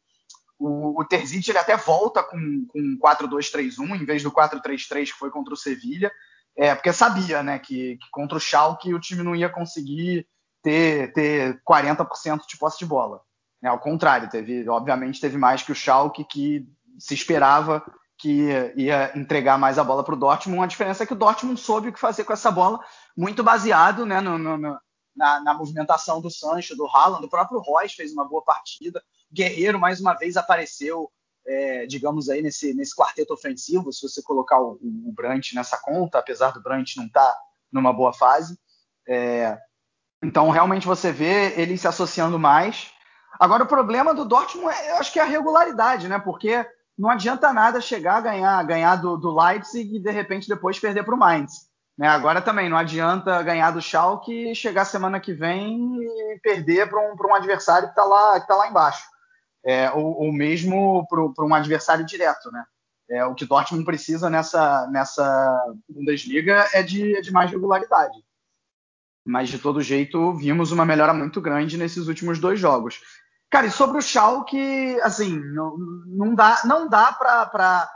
o, 0.57 1.01
o 1.01 1.05
Terzic 1.05 1.49
ele 1.49 1.57
até 1.57 1.75
volta 1.75 2.23
com, 2.23 2.65
com 2.69 2.97
4-2-3-1 3.03 4.01
em 4.01 4.05
vez 4.05 4.23
do 4.23 4.31
4-3-3 4.31 5.07
que 5.07 5.19
foi 5.19 5.29
contra 5.29 5.53
o 5.53 5.57
Sevilha, 5.57 6.09
é, 6.57 6.73
porque 6.73 6.93
sabia, 6.93 7.43
né, 7.43 7.59
que, 7.59 7.97
que, 7.97 8.09
contra 8.09 8.37
o 8.37 8.39
Schalke 8.39 8.93
o 8.93 8.99
time 8.99 9.21
não 9.21 9.35
ia 9.35 9.49
conseguir 9.49 10.25
ter, 10.63 11.11
ter 11.11 11.61
40% 11.69 12.47
de 12.47 12.57
posse 12.57 12.79
de 12.79 12.85
bola. 12.85 13.19
Né? 13.61 13.69
Ao 13.69 13.77
contrário, 13.77 14.29
teve, 14.29 14.67
obviamente 14.69 15.19
teve 15.19 15.37
mais 15.37 15.61
que 15.61 15.73
o 15.73 15.75
Schalke 15.75 16.23
que 16.23 16.65
se 16.97 17.13
esperava 17.13 17.83
que 18.17 18.47
ia, 18.77 19.11
entregar 19.17 19.57
mais 19.57 19.77
a 19.77 19.83
bola 19.83 20.01
para 20.01 20.13
o 20.13 20.17
Dortmund. 20.17 20.63
A 20.63 20.67
diferença 20.67 21.03
é 21.03 21.05
que 21.05 21.11
o 21.11 21.17
Dortmund 21.17 21.59
soube 21.59 21.89
o 21.89 21.93
que 21.93 21.99
fazer 21.99 22.23
com 22.23 22.31
essa 22.31 22.49
bola, 22.49 22.79
muito 23.17 23.43
baseado 23.43 24.05
né, 24.05 24.21
no, 24.21 24.37
no, 24.37 24.79
na, 25.15 25.39
na, 25.39 25.53
movimentação 25.53 26.21
do 26.21 26.29
Sancho, 26.29 26.75
do 26.75 26.87
Haaland, 26.87 27.25
o 27.25 27.29
próprio 27.29 27.59
Royce 27.59 27.95
fez 27.95 28.11
uma 28.11 28.25
boa 28.25 28.43
partida. 28.43 29.01
Guerreiro 29.31 29.79
mais 29.79 29.99
uma 29.99 30.13
vez 30.13 30.37
apareceu, 30.37 31.11
é, 31.47 31.85
digamos 31.85 32.29
aí 32.29 32.41
nesse, 32.41 32.73
nesse 32.73 32.95
quarteto 32.95 33.33
ofensivo, 33.33 33.91
se 33.91 34.07
você 34.07 34.21
colocar 34.21 34.59
o, 34.59 34.79
o, 34.81 35.13
Brandt 35.13 35.55
nessa 35.55 35.77
conta, 35.77 36.19
apesar 36.19 36.51
do 36.51 36.61
Brandt 36.61 36.97
não 36.97 37.05
estar 37.05 37.25
tá 37.25 37.39
numa 37.71 37.93
boa 37.93 38.13
fase. 38.13 38.57
É, 39.07 39.57
então 40.23 40.49
realmente 40.49 40.87
você 40.87 41.11
vê 41.11 41.53
ele 41.59 41.77
se 41.77 41.87
associando 41.87 42.39
mais. 42.39 42.91
Agora 43.39 43.63
o 43.63 43.67
problema 43.67 44.13
do 44.13 44.25
Dortmund, 44.25 44.73
é, 44.73 44.91
eu 44.91 44.95
acho 44.95 45.11
que 45.11 45.19
é 45.19 45.23
a 45.23 45.25
regularidade, 45.25 46.07
né? 46.07 46.19
Porque 46.19 46.65
não 46.97 47.09
adianta 47.09 47.51
nada 47.51 47.81
chegar 47.81 48.17
a 48.17 48.21
ganhar, 48.21 48.63
ganhar 48.63 48.95
do, 48.95 49.17
do 49.17 49.35
Leipzig 49.35 49.95
e 49.95 49.99
de 49.99 50.11
repente 50.11 50.47
depois 50.47 50.79
perder 50.79 51.03
para 51.03 51.15
o 51.15 51.17
Mainz. 51.17 51.69
Né? 51.97 52.07
Agora 52.07 52.41
também 52.41 52.69
não 52.69 52.77
adianta 52.77 53.41
ganhar 53.41 53.71
do 53.71 53.81
Schalke 53.81 54.51
e 54.51 54.55
chegar 54.55 54.85
semana 54.85 55.19
que 55.19 55.33
vem 55.33 55.97
e 56.01 56.39
perder 56.41 56.89
para 56.89 56.99
um, 56.99 57.15
um 57.15 57.35
adversário 57.35 57.87
que 57.87 57.93
está 57.93 58.03
lá, 58.03 58.39
que 58.39 58.47
tá 58.47 58.55
lá 58.55 58.67
embaixo. 58.67 59.03
É, 59.65 59.89
ou, 59.91 60.25
ou, 60.25 60.31
mesmo 60.31 61.07
para 61.07 61.45
um 61.45 61.53
adversário 61.53 62.05
direto. 62.05 62.51
Né? 62.51 62.63
É, 63.09 63.25
o 63.25 63.33
que 63.33 63.45
Dortmund 63.45 63.85
precisa 63.85 64.29
nessa, 64.29 64.87
nessa 64.91 65.75
Bundesliga 65.89 66.67
é 66.73 66.83
de, 66.83 67.15
é 67.15 67.21
de 67.21 67.31
mais 67.31 67.49
regularidade. 67.49 68.17
Mas 69.25 69.49
de 69.49 69.57
todo 69.57 69.81
jeito, 69.81 70.33
vimos 70.33 70.71
uma 70.71 70.85
melhora 70.85 71.13
muito 71.13 71.41
grande 71.41 71.77
nesses 71.77 72.07
últimos 72.07 72.37
dois 72.39 72.59
jogos. 72.59 73.01
Cara, 73.49 73.67
e 73.67 73.71
sobre 73.71 73.97
o 73.97 74.01
Schalke, 74.01 74.99
assim, 75.01 75.39
não, 75.39 75.77
não 76.05 76.35
dá, 76.35 76.61
não 76.65 76.87
dá 76.87 77.11
para 77.11 77.89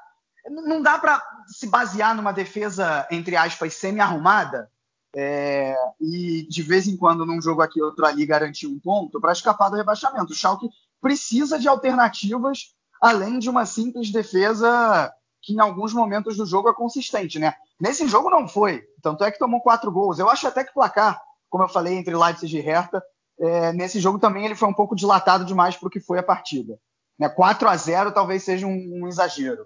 não 0.47 0.82
dá 0.82 0.97
para 0.97 1.21
se 1.47 1.67
basear 1.67 2.15
numa 2.15 2.32
defesa, 2.32 3.08
entre 3.12 3.36
aspas, 3.36 3.73
semi-arrumada 3.73 4.69
é, 5.15 5.75
e 5.99 6.47
de 6.49 6.62
vez 6.62 6.88
em 6.88 6.95
quando 6.95 7.25
num 7.25 7.41
jogo 7.41 7.62
aqui 7.62 7.82
outro 7.82 8.06
ali 8.06 8.25
garantir 8.25 8.67
um 8.67 8.80
ponto 8.80 9.19
para 9.19 9.32
escapar 9.32 9.69
do 9.69 9.75
rebaixamento. 9.75 10.32
O 10.32 10.36
Schalke 10.36 10.69
precisa 11.02 11.58
de 11.58 11.67
alternativas 11.67 12.75
além 13.02 13.39
de 13.39 13.49
uma 13.49 13.65
simples 13.65 14.12
defesa 14.12 15.13
que 15.41 15.54
em 15.54 15.60
alguns 15.60 15.93
momentos 15.93 16.36
do 16.36 16.45
jogo 16.45 16.69
é 16.69 16.73
consistente, 16.73 17.39
né? 17.39 17.54
Nesse 17.80 18.06
jogo 18.08 18.30
não 18.30 18.47
foi, 18.47 18.84
tanto 19.02 19.23
é 19.23 19.32
que 19.32 19.39
tomou 19.39 19.62
quatro 19.62 19.89
gols. 19.89 20.19
Eu 20.19 20.30
acho 20.30 20.45
até 20.45 20.65
que 20.65 20.71
o 20.71 20.73
placar, 20.73 21.19
como 21.49 21.63
eu 21.63 21.69
falei, 21.69 21.95
entre 21.95 22.15
Leipzig 22.15 22.58
e 22.58 22.60
Hertha, 22.60 23.02
é, 23.39 23.71
nesse 23.71 24.02
jogo 24.02 24.19
também 24.19 24.43
ele 24.43 24.56
foi 24.56 24.67
um 24.67 24.73
pouco 24.73 24.95
dilatado 24.95 25.45
demais 25.45 25.78
para 25.78 25.88
o 25.88 25.89
que 25.89 26.02
foi 26.02 26.19
a 26.19 26.23
partida. 26.23 26.78
Né? 27.17 27.30
4 27.30 27.69
a 27.69 27.78
0 27.78 28.12
talvez 28.12 28.43
seja 28.43 28.67
um, 28.67 29.02
um 29.02 29.08
exagero. 29.08 29.65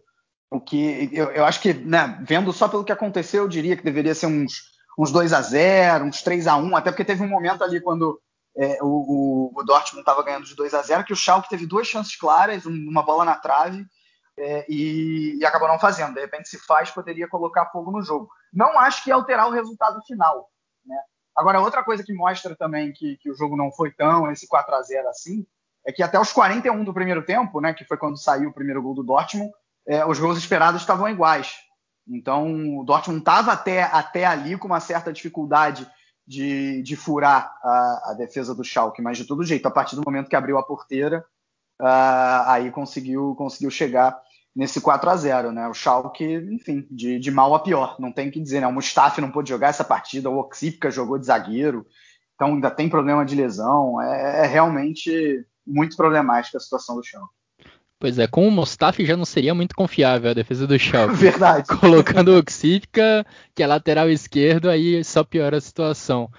O 0.54 0.62
que 0.62 1.10
eu, 1.12 1.32
eu 1.32 1.46
acho 1.46 1.60
que, 1.60 1.74
né, 1.74 2.20
vendo 2.22 2.54
só 2.54 2.68
pelo 2.68 2.84
que 2.84 2.92
aconteceu, 2.92 3.44
eu 3.44 3.50
diria 3.50 3.76
que 3.76 3.84
deveria 3.84 4.14
ser 4.14 4.28
uns, 4.28 4.62
uns 4.98 5.12
2 5.12 5.34
a 5.34 5.42
0 5.42 6.06
uns 6.06 6.22
3 6.22 6.46
a 6.46 6.56
1 6.56 6.76
até 6.76 6.92
porque 6.92 7.04
teve 7.04 7.24
um 7.24 7.28
momento 7.28 7.64
ali 7.64 7.82
quando 7.82 8.22
é, 8.56 8.78
o, 8.82 9.52
o, 9.56 9.64
Dortmund 9.64 10.02
estava 10.02 10.22
ganhando 10.24 10.46
de 10.46 10.56
2 10.56 10.76
a 10.76 10.82
0 10.84 11.06
que 11.06 11.14
o 11.14 11.16
Schalke 11.16 11.50
teve 11.50 11.66
duas 11.66 11.88
chances 11.88 12.16
claras, 12.16 12.68
uma 12.68 13.02
bola 13.02 13.26
na 13.26 13.36
trave, 13.36 13.84
é, 14.38 14.66
e, 14.70 15.40
e, 15.40 15.46
acabou 15.46 15.68
não 15.68 15.80
fazendo. 15.80 16.14
De 16.14 16.22
repente, 16.22 16.50
se 16.50 16.60
faz, 16.60 16.92
poderia 16.92 17.28
colocar 17.28 17.72
fogo 17.72 17.92
no 17.92 18.04
jogo. 18.04 18.30
Não 18.52 18.78
acho 18.80 19.04
que 19.04 19.10
ia 19.10 19.16
alterar 19.16 19.48
o 19.48 19.52
resultado 19.52 20.00
final. 20.06 20.50
Né? 20.86 20.98
Agora, 21.36 21.62
outra 21.62 21.84
coisa 21.84 22.04
que 22.04 22.14
mostra 22.14 22.56
também 22.56 22.92
que, 22.92 23.18
que 23.18 23.32
o 23.32 23.36
jogo 23.36 23.58
não 23.58 23.72
foi 23.72 23.92
tão 23.92 24.32
esse 24.32 24.48
4 24.48 24.76
a 24.76 24.82
0 24.82 25.10
assim, 25.10 25.46
é 25.86 25.92
que 25.92 26.04
até 26.04 26.20
os 26.20 26.32
41 26.32 26.84
do 26.84 26.94
primeiro 26.94 27.26
tempo, 27.26 27.60
né, 27.60 27.74
que 27.74 27.86
foi 27.86 27.98
quando 27.98 28.18
saiu 28.18 28.50
o 28.50 28.54
primeiro 28.54 28.82
gol 28.82 28.94
do 28.94 29.04
Dortmund, 29.04 29.52
é, 29.88 30.06
os 30.06 30.20
gols 30.20 30.38
esperados 30.38 30.82
estavam 30.82 31.10
iguais. 31.10 31.54
Então, 32.08 32.80
o 32.80 32.84
Dortmund 32.84 33.20
estava 33.20 33.52
até, 33.52 33.84
até 33.84 34.26
ali 34.26 34.58
com 34.58 34.68
uma 34.68 34.80
certa 34.80 35.12
dificuldade 35.12 35.88
de, 36.28 36.82
de 36.82 36.96
furar 36.96 37.54
a, 37.64 38.12
a, 38.12 38.14
defesa 38.18 38.54
do 38.56 38.64
Schalke, 38.64 39.02
mas 39.02 39.18
de 39.18 39.26
todo 39.26 39.44
jeito, 39.44 39.68
a 39.68 39.72
partir 39.72 39.96
do 39.96 40.04
momento 40.06 40.30
que 40.30 40.36
abriu 40.36 40.58
a 40.58 40.64
porteira, 40.64 41.26
uh, 41.82 42.48
aí 42.48 42.72
conseguiu, 42.72 43.36
conseguiu 43.36 43.70
chegar 43.70 44.18
nesse 44.56 44.80
4 44.80 45.10
a 45.10 45.16
0 45.16 45.52
né? 45.52 45.68
O 45.68 45.74
Schalke, 45.74 46.24
enfim, 46.52 46.88
de, 46.90 47.20
de 47.20 47.32
mal 47.32 47.54
a 47.56 47.60
pior, 47.60 47.96
não 48.00 48.12
tem 48.12 48.30
o 48.30 48.32
que 48.32 48.42
dizer, 48.42 48.62
né? 48.62 48.68
O 48.68 48.74
Mustafi 48.74 49.20
não 49.20 49.32
pôde 49.32 49.50
jogar 49.50 49.70
essa 49.70 49.84
partida, 49.84 50.30
o 50.30 50.38
Oxipka 50.38 50.92
jogou 50.92 51.18
de 51.18 51.26
zagueiro, 51.26 51.86
então 52.36 52.50
ainda 52.50 52.72
tem 52.72 52.90
problema 52.90 53.26
de 53.26 53.36
lesão, 53.36 54.02
é, 54.02 54.46
é 54.46 54.48
realmente 54.48 55.46
muito 55.66 55.96
problemática 55.96 56.58
a 56.58 56.62
situação 56.62 56.96
do 56.96 57.04
Schalke. 57.04 57.43
Pois 58.04 58.20
é, 58.20 58.28
com 58.28 58.46
o 58.46 58.52
Mustafi 58.52 59.06
já 59.06 59.16
não 59.16 59.24
seria 59.24 59.56
muito 59.56 59.74
confiável 59.74 60.32
a 60.32 60.34
defesa 60.34 60.68
do 60.68 60.78
Schalke. 60.78 61.16
Verdade. 61.16 61.66
Colocando 61.80 62.34
o 62.34 62.38
Oxífica, 62.38 63.26
que 63.56 63.64
é 63.64 63.66
lateral 63.66 64.10
esquerdo, 64.10 64.70
aí 64.70 65.02
só 65.06 65.24
piora 65.24 65.56
a 65.56 65.62
situação. 65.62 66.30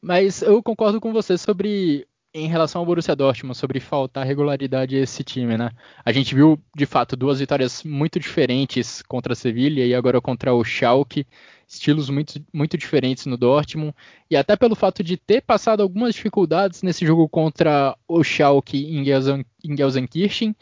Mas 0.00 0.42
eu 0.42 0.62
concordo 0.62 1.00
com 1.00 1.12
você 1.12 1.36
sobre 1.36 2.06
em 2.32 2.46
relação 2.46 2.78
ao 2.78 2.86
Borussia 2.86 3.16
Dortmund, 3.16 3.58
sobre 3.58 3.80
faltar 3.80 4.24
regularidade 4.24 4.94
a 4.94 5.00
esse 5.00 5.24
time, 5.24 5.58
né? 5.58 5.72
A 6.04 6.12
gente 6.12 6.36
viu, 6.36 6.56
de 6.72 6.86
fato, 6.86 7.16
duas 7.16 7.40
vitórias 7.40 7.82
muito 7.82 8.20
diferentes 8.20 9.02
contra 9.02 9.32
a 9.32 9.36
Sevilha 9.36 9.84
e 9.84 9.96
agora 9.96 10.20
contra 10.20 10.54
o 10.54 10.62
Schalke, 10.62 11.26
estilos 11.66 12.08
muito, 12.10 12.40
muito 12.52 12.78
diferentes 12.78 13.26
no 13.26 13.36
Dortmund, 13.36 13.92
e 14.30 14.36
até 14.36 14.54
pelo 14.54 14.76
fato 14.76 15.02
de 15.02 15.16
ter 15.16 15.42
passado 15.42 15.82
algumas 15.82 16.14
dificuldades 16.14 16.80
nesse 16.80 17.04
jogo 17.04 17.28
contra 17.28 17.96
o 18.06 18.22
Schalke 18.22 18.86
em 18.86 19.76
Gelsenkirchen, 19.76 20.54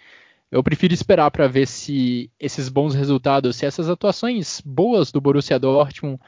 eu 0.51 0.63
prefiro 0.63 0.93
esperar 0.93 1.31
para 1.31 1.47
ver 1.47 1.67
se 1.67 2.31
esses 2.39 2.69
bons 2.69 2.95
resultados, 2.95 3.57
se 3.57 3.67
essas 3.67 3.89
atuações 3.89 4.61
boas 4.65 5.13
do 5.13 5.21
Borussia 5.21 5.59
Dortmund 5.59 6.21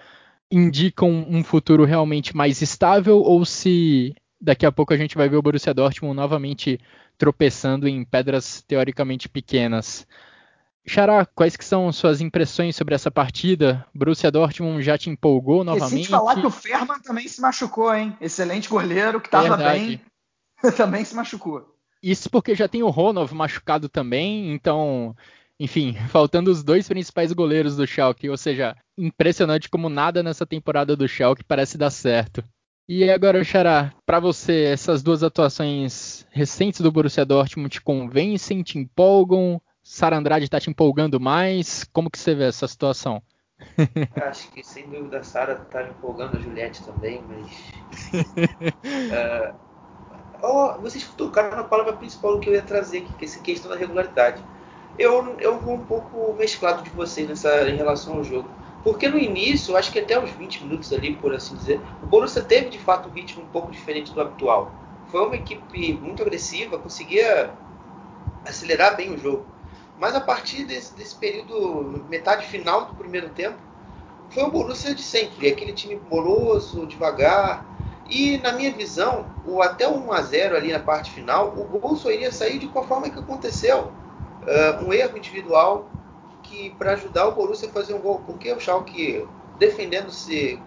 indicam 0.50 1.26
um 1.28 1.42
futuro 1.42 1.84
realmente 1.84 2.36
mais 2.36 2.60
estável 2.62 3.18
ou 3.18 3.44
se 3.44 4.14
daqui 4.40 4.66
a 4.66 4.72
pouco 4.72 4.92
a 4.92 4.96
gente 4.96 5.16
vai 5.16 5.28
ver 5.28 5.36
o 5.36 5.42
Borussia 5.42 5.74
Dortmund 5.74 6.14
novamente 6.14 6.78
tropeçando 7.16 7.88
em 7.88 8.04
pedras 8.04 8.62
teoricamente 8.62 9.28
pequenas. 9.28 10.06
Xará, 10.86 11.24
quais 11.24 11.56
que 11.56 11.64
são 11.64 11.90
suas 11.92 12.20
impressões 12.20 12.74
sobre 12.74 12.94
essa 12.94 13.10
partida? 13.10 13.86
Borussia 13.94 14.30
Dortmund 14.30 14.82
já 14.82 14.98
te 14.98 15.08
empolgou 15.10 15.62
novamente? 15.62 16.02
Esqueci 16.02 16.02
de 16.02 16.08
falar 16.08 16.34
que 16.40 16.46
o 16.46 16.50
Ferman 16.50 17.00
também 17.00 17.28
se 17.28 17.40
machucou, 17.40 17.94
hein? 17.94 18.16
Excelente 18.20 18.68
goleiro 18.68 19.20
que 19.20 19.28
estava 19.28 19.56
bem, 19.56 20.00
também 20.76 21.04
se 21.04 21.14
machucou. 21.14 21.71
Isso 22.02 22.28
porque 22.28 22.54
já 22.54 22.66
tem 22.66 22.82
o 22.82 22.90
Ronov 22.90 23.32
machucado 23.32 23.88
também, 23.88 24.52
então, 24.52 25.14
enfim, 25.58 25.94
faltando 26.08 26.50
os 26.50 26.64
dois 26.64 26.88
principais 26.88 27.32
goleiros 27.32 27.76
do 27.76 27.86
Schalke, 27.86 28.28
ou 28.28 28.36
seja, 28.36 28.76
impressionante 28.98 29.68
como 29.68 29.88
nada 29.88 30.22
nessa 30.22 30.44
temporada 30.44 30.96
do 30.96 31.06
Schalke 31.06 31.44
parece 31.44 31.78
dar 31.78 31.90
certo. 31.90 32.42
E 32.88 33.08
agora, 33.08 33.44
Xará, 33.44 33.94
para 34.04 34.18
você, 34.18 34.64
essas 34.64 35.02
duas 35.02 35.22
atuações 35.22 36.26
recentes 36.32 36.80
do 36.80 36.90
Borussia 36.90 37.24
Dortmund 37.24 37.70
te 37.70 37.80
convencem, 37.80 38.62
te 38.62 38.76
empolgam? 38.76 39.62
Sara 39.84 40.16
Andrade 40.16 40.44
está 40.44 40.60
te 40.60 40.68
empolgando 40.68 41.20
mais? 41.20 41.84
Como 41.92 42.10
que 42.10 42.18
você 42.18 42.34
vê 42.34 42.44
essa 42.44 42.66
situação? 42.66 43.22
Acho 44.16 44.50
que 44.50 44.64
sem 44.64 44.88
dúvida 44.90 45.18
a 45.18 45.22
Sara 45.22 45.62
está 45.62 45.84
me 45.84 45.90
empolgando, 45.90 46.36
a 46.36 46.40
Juliette 46.40 46.84
também, 46.84 47.22
mas. 47.28 47.48
uh, 48.12 49.56
oh, 50.42 50.80
vocês 50.80 51.04
tocaram 51.16 51.56
na 51.56 51.64
palavra 51.64 51.92
principal 51.94 52.38
que 52.38 52.50
eu 52.50 52.54
ia 52.54 52.62
trazer, 52.62 53.02
que 53.02 53.24
é 53.24 53.28
essa 53.28 53.40
questão 53.40 53.70
da 53.70 53.76
regularidade. 53.76 54.42
Eu, 54.98 55.36
eu 55.38 55.58
vou 55.58 55.74
um 55.74 55.84
pouco 55.84 56.34
mesclado 56.34 56.82
de 56.82 56.90
vocês 56.90 57.28
nessa, 57.28 57.68
em 57.68 57.76
relação 57.76 58.14
ao 58.14 58.24
jogo. 58.24 58.48
Porque 58.82 59.08
no 59.08 59.18
início, 59.18 59.76
acho 59.76 59.92
que 59.92 60.00
até 60.00 60.22
os 60.22 60.30
20 60.30 60.64
minutos 60.64 60.92
ali, 60.92 61.14
por 61.14 61.32
assim 61.32 61.54
dizer, 61.54 61.80
o 62.02 62.06
Borussia 62.06 62.42
teve 62.42 62.68
de 62.68 62.78
fato 62.78 63.08
um 63.08 63.12
ritmo 63.12 63.42
um 63.42 63.46
pouco 63.46 63.70
diferente 63.70 64.12
do 64.12 64.20
habitual. 64.20 64.72
Foi 65.06 65.24
uma 65.24 65.36
equipe 65.36 65.92
muito 65.94 66.22
agressiva, 66.22 66.78
conseguia 66.78 67.50
acelerar 68.44 68.96
bem 68.96 69.12
o 69.12 69.18
jogo. 69.18 69.46
Mas 69.98 70.16
a 70.16 70.20
partir 70.20 70.64
desse, 70.64 70.94
desse 70.94 71.14
período, 71.14 72.04
metade 72.08 72.46
final 72.46 72.86
do 72.86 72.94
primeiro 72.94 73.28
tempo, 73.30 73.56
foi 74.30 74.42
o 74.42 74.50
Borussia 74.50 74.94
de 74.94 75.02
sempre, 75.02 75.48
aquele 75.48 75.72
time 75.72 76.00
moroso, 76.10 76.86
devagar. 76.86 77.64
E 78.12 78.36
na 78.36 78.52
minha 78.52 78.70
visão, 78.70 79.24
o 79.46 79.62
até 79.62 79.88
o 79.88 79.96
1 79.96 80.12
a 80.12 80.20
0 80.20 80.54
ali 80.54 80.70
na 80.70 80.78
parte 80.78 81.10
final, 81.10 81.48
o 81.48 81.64
gol 81.64 81.96
só 81.96 82.10
iria 82.10 82.30
sair 82.30 82.58
de 82.58 82.68
qual 82.68 82.86
forma 82.86 83.08
que 83.08 83.18
aconteceu. 83.18 83.90
Uh, 84.42 84.84
um 84.84 84.92
erro 84.92 85.16
individual 85.16 85.88
que 86.42 86.68
para 86.76 86.92
ajudar 86.92 87.26
o 87.28 87.32
Borussia 87.32 87.70
a 87.70 87.72
fazer 87.72 87.94
um 87.94 88.00
gol, 88.00 88.20
porque 88.26 88.52
o 88.52 88.60
Schalke 88.60 89.26
defendendo-se, 89.58 90.60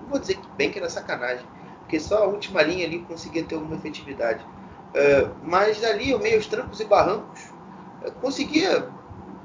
não 0.00 0.08
vou 0.08 0.18
dizer 0.18 0.36
que 0.36 0.48
bem 0.56 0.70
que 0.70 0.78
era 0.78 0.88
sacanagem, 0.88 1.44
porque 1.80 2.00
só 2.00 2.24
a 2.24 2.26
última 2.26 2.62
linha 2.62 2.86
ali 2.86 3.00
conseguia 3.00 3.44
ter 3.44 3.56
alguma 3.56 3.76
efetividade. 3.76 4.42
Uh, 4.42 5.30
mas 5.44 5.84
ali, 5.84 6.16
meio 6.18 6.38
os 6.38 6.46
trancos 6.46 6.80
e 6.80 6.86
barrancos, 6.86 7.42
uh, 8.06 8.10
conseguia 8.22 8.88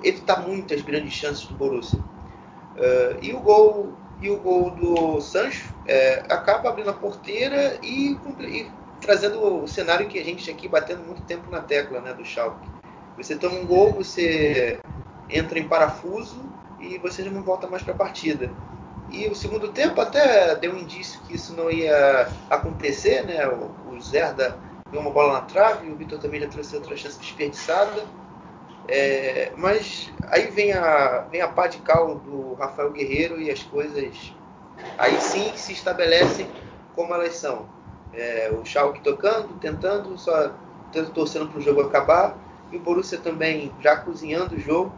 evitar 0.05 0.47
muitas 0.47 0.81
grandes 0.81 1.11
chances 1.11 1.45
do 1.45 1.53
Borussia. 1.55 1.99
E 3.21 3.33
o 3.33 3.39
gol 3.39 3.93
e 4.21 4.29
o 4.29 4.37
gol 4.37 4.71
do 4.71 5.21
Sancho 5.21 5.73
é, 5.85 6.23
acaba 6.29 6.69
abrindo 6.69 6.89
a 6.89 6.93
porteira 6.93 7.77
e, 7.83 8.17
e, 8.39 8.71
trazendo 9.01 9.63
o 9.63 9.67
cenário 9.67 10.07
que 10.07 10.19
a 10.19 10.23
gente 10.23 10.49
aqui 10.49 10.67
batendo 10.67 11.03
muito 11.03 11.21
tempo 11.23 11.49
na 11.51 11.61
tecla 11.61 11.99
né, 11.99 12.13
do 12.13 12.23
Schalke. 12.23 12.67
Você 13.17 13.35
toma 13.35 13.55
um 13.55 13.65
gol, 13.65 13.93
você 13.93 14.79
entra 15.29 15.59
em 15.59 15.67
parafuso 15.67 16.43
e 16.79 16.97
você 16.97 17.23
já 17.23 17.31
não 17.31 17.41
volta 17.41 17.67
mais 17.67 17.83
para 17.83 17.93
a 17.93 17.97
partida. 17.97 18.49
E 19.09 19.27
o 19.27 19.35
segundo 19.35 19.71
tempo 19.71 20.01
até 20.01 20.55
deu 20.55 20.73
um 20.73 20.79
indício 20.79 21.19
que 21.21 21.35
isso 21.35 21.53
não 21.53 21.69
ia 21.69 22.27
acontecer, 22.49 23.23
né? 23.25 23.47
O, 23.47 23.99
Zerda 24.01 24.57
deu 24.91 24.99
uma 24.99 25.11
bola 25.11 25.33
na 25.33 25.41
trave, 25.41 25.89
o 25.89 25.95
Vitor 25.95 26.19
também 26.19 26.41
já 26.41 26.47
trouxe 26.47 26.75
outra 26.75 26.97
chance 26.97 27.17
desperdiçada. 27.17 28.03
É, 28.87 29.51
mas 29.57 30.11
aí 30.29 30.47
vem 30.47 30.71
a, 30.71 31.27
vem 31.31 31.41
a 31.41 31.47
pá 31.47 31.67
de 31.67 31.79
cal 31.79 32.15
do 32.15 32.53
Rafael 32.53 32.91
Guerreiro 32.91 33.41
e 33.41 33.49
as 33.49 33.63
coisas 33.63 34.33
aí 34.97 35.19
sim 35.19 35.51
se 35.55 35.73
estabelecem 35.73 36.47
como 36.95 37.13
elas 37.13 37.35
são. 37.35 37.65
É, 38.13 38.49
o 38.51 38.63
Schalke 38.63 39.01
tocando, 39.01 39.49
tentando, 39.59 40.17
só 40.17 40.51
torcendo 41.13 41.47
para 41.49 41.59
o 41.59 41.61
jogo 41.61 41.81
acabar. 41.81 42.37
E 42.71 42.77
o 42.77 42.79
Borussia 42.79 43.17
também 43.17 43.71
já 43.81 43.97
cozinhando 43.97 44.55
o 44.55 44.59
jogo, 44.59 44.91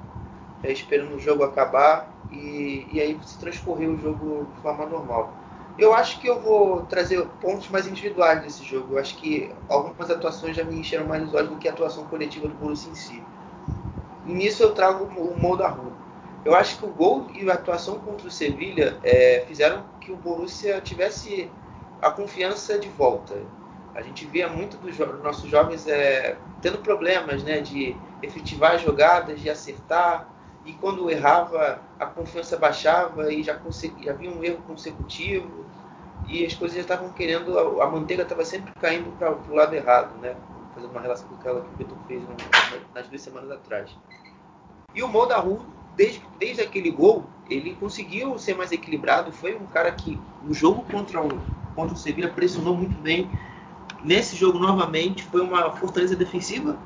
é, 0.63 0.71
esperando 0.71 1.15
o 1.15 1.19
jogo 1.19 1.43
acabar. 1.43 2.13
E, 2.31 2.85
e 2.91 3.01
aí 3.01 3.17
se 3.23 3.37
transcorrer 3.39 3.89
o 3.89 3.97
jogo 3.97 4.47
de 4.53 4.61
forma 4.61 4.85
normal. 4.85 5.33
Eu 5.77 5.93
acho 5.93 6.19
que 6.19 6.27
eu 6.27 6.39
vou 6.39 6.81
trazer 6.83 7.23
pontos 7.39 7.69
mais 7.69 7.87
individuais 7.87 8.41
desse 8.41 8.63
jogo. 8.63 8.95
Eu 8.95 8.99
acho 8.99 9.15
que 9.17 9.51
algumas 9.69 10.09
atuações 10.09 10.55
já 10.55 10.63
me 10.63 10.79
encheram 10.79 11.05
mais 11.05 11.23
os 11.23 11.33
olhos 11.33 11.49
do 11.49 11.55
que 11.57 11.67
a 11.67 11.71
atuação 11.71 12.03
coletiva 12.05 12.47
do 12.47 12.55
Borussia 12.55 12.91
em 12.91 12.95
si. 12.95 13.23
E 14.27 14.33
nisso 14.33 14.61
eu 14.61 14.73
trago 14.73 15.05
o 15.05 15.37
Mo 15.37 15.55
da 15.55 15.69
Rua. 15.69 15.93
Eu 16.43 16.53
acho 16.53 16.77
que 16.77 16.85
o 16.85 16.89
gol 16.89 17.27
e 17.33 17.49
a 17.49 17.53
atuação 17.53 17.97
contra 17.99 18.27
o 18.27 18.31
Sevilha 18.31 18.99
é, 19.01 19.45
fizeram 19.47 19.85
que 20.01 20.11
o 20.11 20.17
Borussia 20.17 20.81
tivesse 20.81 21.49
a 22.01 22.11
confiança 22.11 22.77
de 22.77 22.89
volta. 22.89 23.35
A 23.95 24.01
gente 24.01 24.25
via 24.25 24.49
muito 24.49 24.75
dos 24.77 24.95
jo 24.95 25.05
nossos 25.23 25.49
jovens 25.49 25.87
é, 25.87 26.37
tendo 26.61 26.79
problemas 26.79 27.41
né, 27.41 27.61
de 27.61 27.95
efetivar 28.21 28.75
as 28.75 28.81
jogadas, 28.81 29.39
de 29.39 29.49
acertar, 29.49 30.27
e 30.65 30.73
quando 30.73 31.09
errava, 31.09 31.81
a 31.97 32.05
confiança 32.05 32.57
baixava 32.57 33.31
e 33.31 33.41
já, 33.41 33.57
já 34.03 34.11
havia 34.11 34.29
um 34.29 34.43
erro 34.43 34.61
consecutivo, 34.67 35.65
e 36.27 36.45
as 36.45 36.53
coisas 36.53 36.75
já 36.75 36.81
estavam 36.81 37.13
querendo, 37.13 37.57
a, 37.57 37.85
a 37.85 37.89
manteiga 37.89 38.23
estava 38.23 38.43
sempre 38.43 38.73
caindo 38.73 39.09
para 39.17 39.33
o 39.33 39.55
lado 39.55 39.73
errado, 39.73 40.17
né? 40.19 40.35
Fazendo 40.77 40.91
uma 40.91 41.01
relação 41.01 41.27
com 41.27 41.35
aquela 41.35 41.61
que 41.61 41.67
o 41.67 41.77
Beto 41.77 41.97
fez 42.07 42.23
nas 42.93 43.07
duas 43.07 43.21
semanas 43.21 43.49
atrás. 43.49 43.89
E 44.93 45.01
o 45.01 45.07
Mo 45.07 45.25
da 45.25 45.37
Rua, 45.37 45.65
desde, 45.95 46.21
desde 46.39 46.61
aquele 46.61 46.91
gol, 46.91 47.25
ele 47.49 47.75
conseguiu 47.75 48.37
ser 48.37 48.55
mais 48.55 48.71
equilibrado. 48.71 49.31
Foi 49.31 49.55
um 49.55 49.65
cara 49.65 49.91
que, 49.91 50.19
no 50.43 50.53
jogo 50.53 50.83
contra 50.83 51.21
o, 51.21 51.29
contra 51.75 51.95
o 51.95 51.97
Sevilla, 51.97 52.29
pressionou 52.29 52.75
muito 52.75 52.95
bem. 53.01 53.29
Nesse 54.03 54.35
jogo, 54.35 54.59
novamente, 54.59 55.23
foi 55.23 55.41
uma 55.41 55.71
fortaleza 55.71 56.15
defensiva 56.15 56.77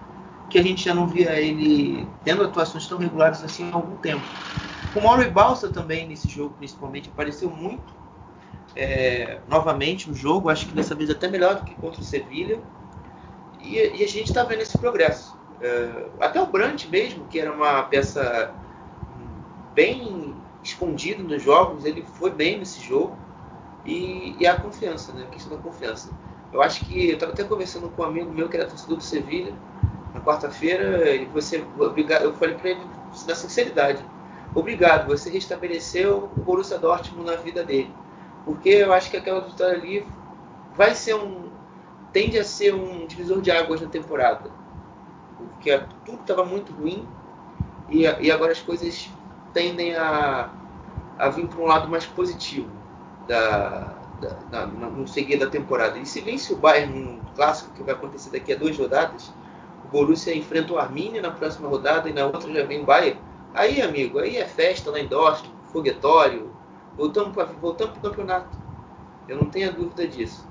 que 0.49 0.57
a 0.57 0.63
gente 0.63 0.83
já 0.83 0.93
não 0.93 1.07
via 1.07 1.39
ele 1.39 2.07
tendo 2.23 2.43
atuações 2.43 2.87
tão 2.87 2.97
regulares 2.97 3.43
assim 3.43 3.69
há 3.71 3.75
algum 3.75 3.95
tempo. 3.97 4.23
O 4.95 5.01
Mauro 5.01 5.29
Balsa 5.31 5.69
também, 5.69 6.07
nesse 6.07 6.27
jogo, 6.27 6.53
principalmente, 6.57 7.09
apareceu 7.09 7.49
muito 7.49 7.93
é, 8.75 9.39
novamente 9.47 10.09
no 10.09 10.15
jogo. 10.15 10.49
Acho 10.49 10.65
que 10.67 10.73
dessa 10.73 10.95
vez 10.95 11.09
até 11.09 11.29
melhor 11.29 11.55
do 11.55 11.65
que 11.65 11.75
contra 11.75 12.01
o 12.01 12.03
Sevilla. 12.03 12.59
E, 13.63 13.77
e 13.77 14.03
a 14.03 14.07
gente 14.07 14.23
está 14.23 14.43
vendo 14.43 14.61
esse 14.61 14.77
progresso. 14.77 15.37
É, 15.61 16.05
até 16.19 16.41
o 16.41 16.45
Brandt 16.45 16.89
mesmo, 16.89 17.25
que 17.27 17.39
era 17.39 17.51
uma 17.51 17.83
peça 17.83 18.53
bem 19.73 20.35
escondida 20.63 21.21
nos 21.23 21.41
jogos, 21.41 21.85
ele 21.85 22.03
foi 22.15 22.31
bem 22.31 22.59
nesse 22.59 22.81
jogo. 22.81 23.15
E, 23.85 24.35
e 24.39 24.45
a 24.45 24.59
confiança, 24.59 25.11
né? 25.13 25.23
A 25.23 25.31
questão 25.31 25.55
da 25.55 25.61
confiança. 25.61 26.11
Eu 26.53 26.61
acho 26.61 26.85
que 26.85 27.09
eu 27.09 27.13
estava 27.13 27.31
até 27.31 27.43
conversando 27.43 27.89
com 27.89 28.01
um 28.01 28.05
amigo 28.05 28.31
meu 28.31 28.49
que 28.49 28.57
era 28.57 28.67
torcedor 28.67 28.97
do 28.97 29.03
Sevilha 29.03 29.53
na 30.13 30.19
quarta-feira 30.19 31.09
e 31.15 31.25
você 31.25 31.63
eu 31.77 32.33
falei 32.33 32.55
para 32.55 32.69
ele 32.71 32.81
na 33.27 33.35
sinceridade, 33.35 34.03
obrigado, 34.53 35.07
você 35.07 35.29
restabeleceu 35.29 36.29
o 36.35 36.41
Borussia 36.41 36.77
Dortmund 36.77 37.29
na 37.29 37.37
vida 37.37 37.63
dele, 37.63 37.93
porque 38.45 38.69
eu 38.69 38.93
acho 38.93 39.09
que 39.09 39.17
aquela 39.17 39.41
vitória 39.41 39.75
ali 39.75 40.05
vai 40.75 40.95
ser 40.95 41.15
um 41.15 41.49
tende 42.11 42.37
a 42.37 42.43
ser 42.43 42.73
um 42.73 43.05
divisor 43.05 43.41
de 43.41 43.51
águas 43.51 43.81
na 43.81 43.87
temporada. 43.87 44.49
Porque 45.37 45.77
tudo 46.05 46.21
estava 46.21 46.45
muito 46.45 46.71
ruim 46.73 47.07
e, 47.89 48.03
e, 48.03 48.31
agora 48.31 48.51
as 48.51 48.61
coisas 48.61 49.09
tendem 49.53 49.95
a, 49.95 50.49
a 51.17 51.29
vir 51.29 51.47
para 51.47 51.59
um 51.59 51.65
lado 51.65 51.89
mais 51.89 52.05
positivo 52.05 52.69
da, 53.27 53.93
da, 54.19 54.29
da, 54.49 54.65
no 54.67 55.07
seguir 55.07 55.37
da 55.37 55.47
temporada. 55.47 55.97
E 55.97 56.05
se 56.05 56.21
vence 56.21 56.53
o 56.53 56.57
Bayern 56.57 56.93
num 56.93 57.19
clássico 57.35 57.73
que 57.73 57.83
vai 57.83 57.93
acontecer 57.93 58.29
daqui 58.29 58.53
a 58.53 58.55
duas 58.55 58.77
rodadas, 58.77 59.31
o 59.85 59.87
Borussia 59.89 60.35
enfrenta 60.35 60.73
o 60.73 60.77
Arminia 60.77 61.21
na 61.21 61.31
próxima 61.31 61.67
rodada 61.67 62.09
e 62.09 62.13
na 62.13 62.25
outra 62.25 62.51
já 62.53 62.65
vem 62.65 62.81
o 62.81 62.85
Bayern. 62.85 63.19
Aí, 63.53 63.81
amigo, 63.81 64.19
aí 64.19 64.37
é 64.37 64.45
festa 64.45 64.91
lá 64.91 64.99
em 64.99 65.07
Dortmund, 65.07 65.53
foguetório, 65.73 66.49
voltamos 66.95 67.33
para 67.33 67.51
o 67.51 68.01
campeonato. 68.01 68.57
Eu 69.27 69.37
não 69.37 69.49
tenho 69.49 69.73
dúvida 69.73 70.07
disso. 70.07 70.50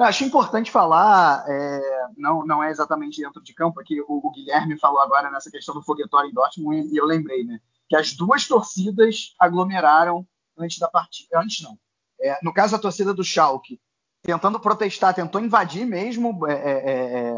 Eu 0.00 0.06
acho 0.06 0.24
importante 0.24 0.70
falar, 0.70 1.44
é, 1.46 1.80
não, 2.16 2.42
não 2.46 2.64
é 2.64 2.70
exatamente 2.70 3.20
dentro 3.20 3.42
de 3.42 3.52
campo, 3.52 3.78
aqui 3.78 4.00
o, 4.00 4.06
o, 4.08 4.30
Guilherme 4.30 4.78
falou 4.78 4.98
agora 4.98 5.30
nessa 5.30 5.50
questão 5.50 5.74
do 5.74 5.82
foguetório 5.82 6.30
em 6.30 6.32
Dortmund 6.32 6.88
e 6.90 6.96
eu 6.96 7.04
lembrei, 7.04 7.44
né? 7.44 7.60
Que 7.86 7.94
as 7.94 8.14
duas 8.14 8.48
torcidas 8.48 9.34
aglomeraram 9.38 10.26
antes 10.56 10.78
da 10.78 10.88
partida. 10.88 11.38
Antes 11.38 11.62
não. 11.62 11.78
É, 12.18 12.38
no 12.42 12.50
caso, 12.50 12.74
a 12.74 12.78
torcida 12.78 13.12
do 13.12 13.22
Schalke, 13.22 13.78
tentando 14.22 14.58
protestar, 14.58 15.12
tentou 15.12 15.38
invadir 15.38 15.84
mesmo, 15.84 16.46
é, 16.46 17.36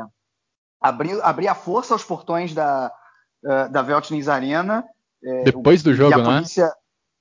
abrir, 0.80 1.20
abrir 1.20 1.48
a 1.48 1.56
força 1.56 1.94
aos 1.94 2.04
portões 2.04 2.54
da, 2.54 2.92
da 3.72 3.82
Veltins 3.82 4.28
Arena. 4.28 4.84
Depois 5.42 5.82
do 5.82 5.92
jogo, 5.92 6.16
né? 6.16 6.42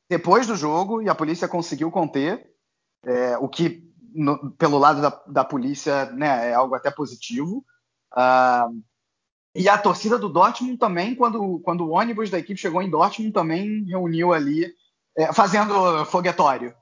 Depois 0.08 0.46
do 0.46 0.56
jogo, 0.56 1.02
e 1.02 1.10
a 1.10 1.16
polícia 1.16 1.48
conseguiu 1.48 1.90
conter, 1.90 2.48
o 3.40 3.50
que 3.50 3.91
no, 4.14 4.52
pelo 4.52 4.78
lado 4.78 5.02
da, 5.02 5.22
da 5.28 5.44
polícia, 5.44 6.06
né, 6.12 6.50
é 6.50 6.54
algo 6.54 6.76
até 6.76 6.92
positivo. 6.92 7.66
Uh, 8.14 8.82
e 9.54 9.68
a 9.68 9.78
torcida 9.78 10.18
do 10.18 10.30
Dortmund 10.30 10.78
também, 10.78 11.14
quando, 11.14 11.60
quando 11.60 11.86
o 11.86 11.92
ônibus 11.92 12.30
da 12.30 12.40
equipe 12.40 12.60
chegou 12.60 12.82
em 12.82 12.90
Dortmund, 12.90 13.34
também 13.34 13.84
reuniu 13.86 14.34
ali, 14.34 14.74
é, 15.18 15.34
fazendo 15.34 16.06
foguetório. 16.06 16.74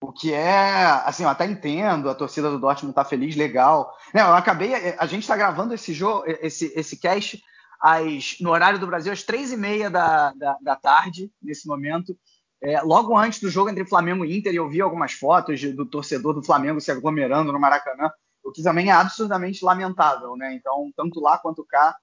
O 0.00 0.12
que 0.12 0.32
é, 0.32 0.84
assim, 1.04 1.22
eu 1.22 1.28
até 1.28 1.46
entendo, 1.46 2.08
a 2.08 2.14
torcida 2.14 2.50
do 2.50 2.58
Dortmund 2.58 2.92
está 2.92 3.04
feliz, 3.04 3.36
legal. 3.36 3.90
Não, 4.12 4.28
eu 4.28 4.34
acabei, 4.34 4.74
a 4.74 5.06
gente 5.06 5.22
está 5.22 5.36
gravando 5.36 5.74
esse 5.74 5.92
jogo, 5.92 6.24
esse, 6.26 6.72
esse 6.74 6.98
cast 6.98 7.42
às, 7.80 8.36
no 8.40 8.50
horário 8.50 8.78
do 8.78 8.86
Brasil 8.86 9.12
às 9.12 9.22
três 9.22 9.52
e 9.52 9.56
meia 9.56 9.90
da, 9.90 10.32
da, 10.32 10.58
da 10.60 10.76
tarde, 10.76 11.30
nesse 11.42 11.66
momento. 11.66 12.16
É, 12.64 12.80
logo 12.80 13.14
antes 13.14 13.40
do 13.40 13.50
jogo 13.50 13.68
entre 13.68 13.84
Flamengo 13.84 14.24
e 14.24 14.38
Inter, 14.38 14.54
eu 14.54 14.66
vi 14.66 14.80
algumas 14.80 15.12
fotos 15.12 15.60
de, 15.60 15.70
do 15.70 15.84
torcedor 15.84 16.32
do 16.32 16.42
Flamengo 16.42 16.80
se 16.80 16.90
aglomerando 16.90 17.52
no 17.52 17.60
Maracanã, 17.60 18.10
o 18.42 18.50
que 18.50 18.62
também 18.62 18.88
é 18.88 18.92
absurdamente 18.92 19.62
lamentável, 19.62 20.34
né? 20.34 20.54
Então, 20.54 20.90
tanto 20.96 21.20
lá 21.20 21.36
quanto 21.36 21.62
cá, 21.62 21.94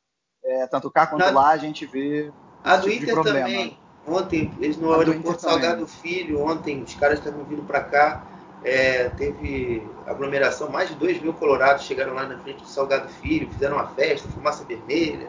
é, 0.44 0.68
tanto 0.68 0.92
cá 0.92 1.08
quanto 1.08 1.34
lá, 1.34 1.50
a 1.50 1.58
gente 1.58 1.88
vê. 1.88 2.32
A 2.64 2.78
do 2.78 2.92
tipo 2.92 3.04
Inter 3.04 3.24
também. 3.24 3.76
Ontem, 4.08 4.54
eles 4.60 4.78
no 4.78 4.94
aeroporto 4.94 5.42
Salgado 5.42 5.88
Filho, 5.88 6.44
ontem 6.44 6.84
os 6.84 6.94
caras 6.94 7.18
estavam 7.18 7.44
vindo 7.44 7.64
para 7.64 7.82
cá, 7.82 8.24
é, 8.64 9.10
teve 9.10 9.84
aglomeração, 10.06 10.70
mais 10.70 10.90
de 10.90 10.96
2 10.96 11.20
mil 11.22 11.34
colorados 11.34 11.86
chegaram 11.86 12.14
lá 12.14 12.28
na 12.28 12.38
frente 12.38 12.62
do 12.62 12.68
Salgado 12.68 13.10
Filho, 13.10 13.50
fizeram 13.52 13.78
uma 13.78 13.88
festa, 13.88 14.30
fumaça 14.30 14.64
vermelha. 14.64 15.28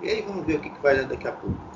E 0.00 0.08
aí 0.08 0.22
vamos 0.22 0.46
ver 0.46 0.56
o 0.56 0.60
que, 0.60 0.70
que 0.70 0.80
vai 0.80 0.96
dar 0.96 1.04
daqui 1.04 1.28
a 1.28 1.32
pouco. 1.32 1.71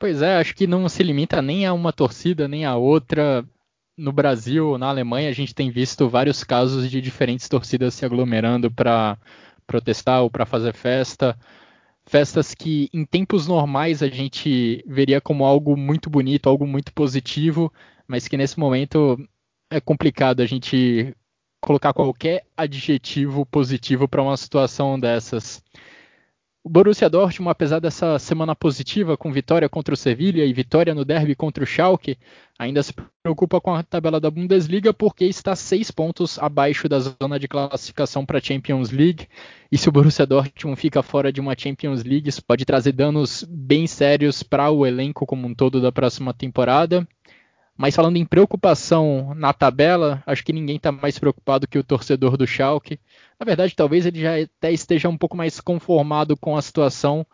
Pois 0.00 0.22
é, 0.22 0.36
acho 0.36 0.54
que 0.54 0.66
não 0.66 0.88
se 0.88 1.02
limita 1.02 1.42
nem 1.42 1.66
a 1.66 1.74
uma 1.74 1.92
torcida, 1.92 2.48
nem 2.48 2.64
a 2.64 2.74
outra. 2.74 3.44
No 3.98 4.12
Brasil, 4.12 4.78
na 4.78 4.88
Alemanha, 4.88 5.28
a 5.28 5.32
gente 5.32 5.54
tem 5.54 5.70
visto 5.70 6.08
vários 6.08 6.42
casos 6.42 6.90
de 6.90 7.02
diferentes 7.02 7.48
torcidas 7.50 7.92
se 7.94 8.04
aglomerando 8.06 8.70
para 8.70 9.18
protestar 9.66 10.22
ou 10.22 10.30
para 10.30 10.46
fazer 10.46 10.72
festa. 10.74 11.38
Festas 12.06 12.54
que 12.54 12.88
em 12.94 13.04
tempos 13.04 13.46
normais 13.46 14.02
a 14.02 14.08
gente 14.08 14.82
veria 14.86 15.20
como 15.20 15.44
algo 15.44 15.76
muito 15.76 16.08
bonito, 16.10 16.48
algo 16.48 16.66
muito 16.66 16.94
positivo, 16.94 17.72
mas 18.08 18.26
que 18.26 18.38
nesse 18.38 18.58
momento 18.58 19.18
é 19.70 19.80
complicado 19.80 20.40
a 20.40 20.46
gente 20.46 21.14
colocar 21.60 21.92
qualquer 21.92 22.44
adjetivo 22.56 23.44
positivo 23.46 24.08
para 24.08 24.22
uma 24.22 24.36
situação 24.36 24.98
dessas. 24.98 25.62
O 26.62 26.68
Borussia 26.68 27.08
Dortmund, 27.08 27.50
apesar 27.50 27.80
dessa 27.80 28.18
semana 28.18 28.54
positiva 28.54 29.16
com 29.16 29.32
vitória 29.32 29.66
contra 29.66 29.94
o 29.94 29.96
Sevilla 29.96 30.44
e 30.44 30.52
vitória 30.52 30.94
no 30.94 31.06
derby 31.06 31.34
contra 31.34 31.64
o 31.64 31.66
Schalke, 31.66 32.18
ainda 32.58 32.82
se 32.82 32.92
preocupa 33.22 33.58
com 33.62 33.74
a 33.74 33.82
tabela 33.82 34.20
da 34.20 34.30
Bundesliga 34.30 34.92
porque 34.92 35.24
está 35.24 35.56
seis 35.56 35.90
pontos 35.90 36.38
abaixo 36.38 36.86
da 36.86 36.98
zona 37.00 37.38
de 37.38 37.48
classificação 37.48 38.26
para 38.26 38.36
a 38.36 38.42
Champions 38.42 38.90
League. 38.90 39.26
E 39.72 39.78
se 39.78 39.88
o 39.88 39.92
Borussia 39.92 40.26
Dortmund 40.26 40.78
fica 40.78 41.02
fora 41.02 41.32
de 41.32 41.40
uma 41.40 41.56
Champions 41.56 42.04
League, 42.04 42.28
isso 42.28 42.44
pode 42.44 42.66
trazer 42.66 42.92
danos 42.92 43.42
bem 43.48 43.86
sérios 43.86 44.42
para 44.42 44.70
o 44.70 44.84
elenco 44.84 45.24
como 45.24 45.46
um 45.46 45.54
todo 45.54 45.80
da 45.80 45.90
próxima 45.90 46.34
temporada. 46.34 47.08
Mas 47.80 47.96
falando 47.96 48.18
em 48.18 48.26
preocupação 48.26 49.32
na 49.34 49.54
tabela, 49.54 50.22
acho 50.26 50.44
que 50.44 50.52
ninguém 50.52 50.76
está 50.76 50.92
mais 50.92 51.18
preocupado 51.18 51.66
que 51.66 51.78
o 51.78 51.82
torcedor 51.82 52.36
do 52.36 52.46
Schalke. 52.46 53.00
Na 53.38 53.46
verdade, 53.46 53.74
talvez 53.74 54.04
ele 54.04 54.20
já 54.20 54.38
até 54.38 54.70
esteja 54.70 55.08
um 55.08 55.16
pouco 55.16 55.34
mais 55.34 55.62
conformado 55.62 56.36
com 56.36 56.58
a 56.58 56.60
situação, 56.60 57.26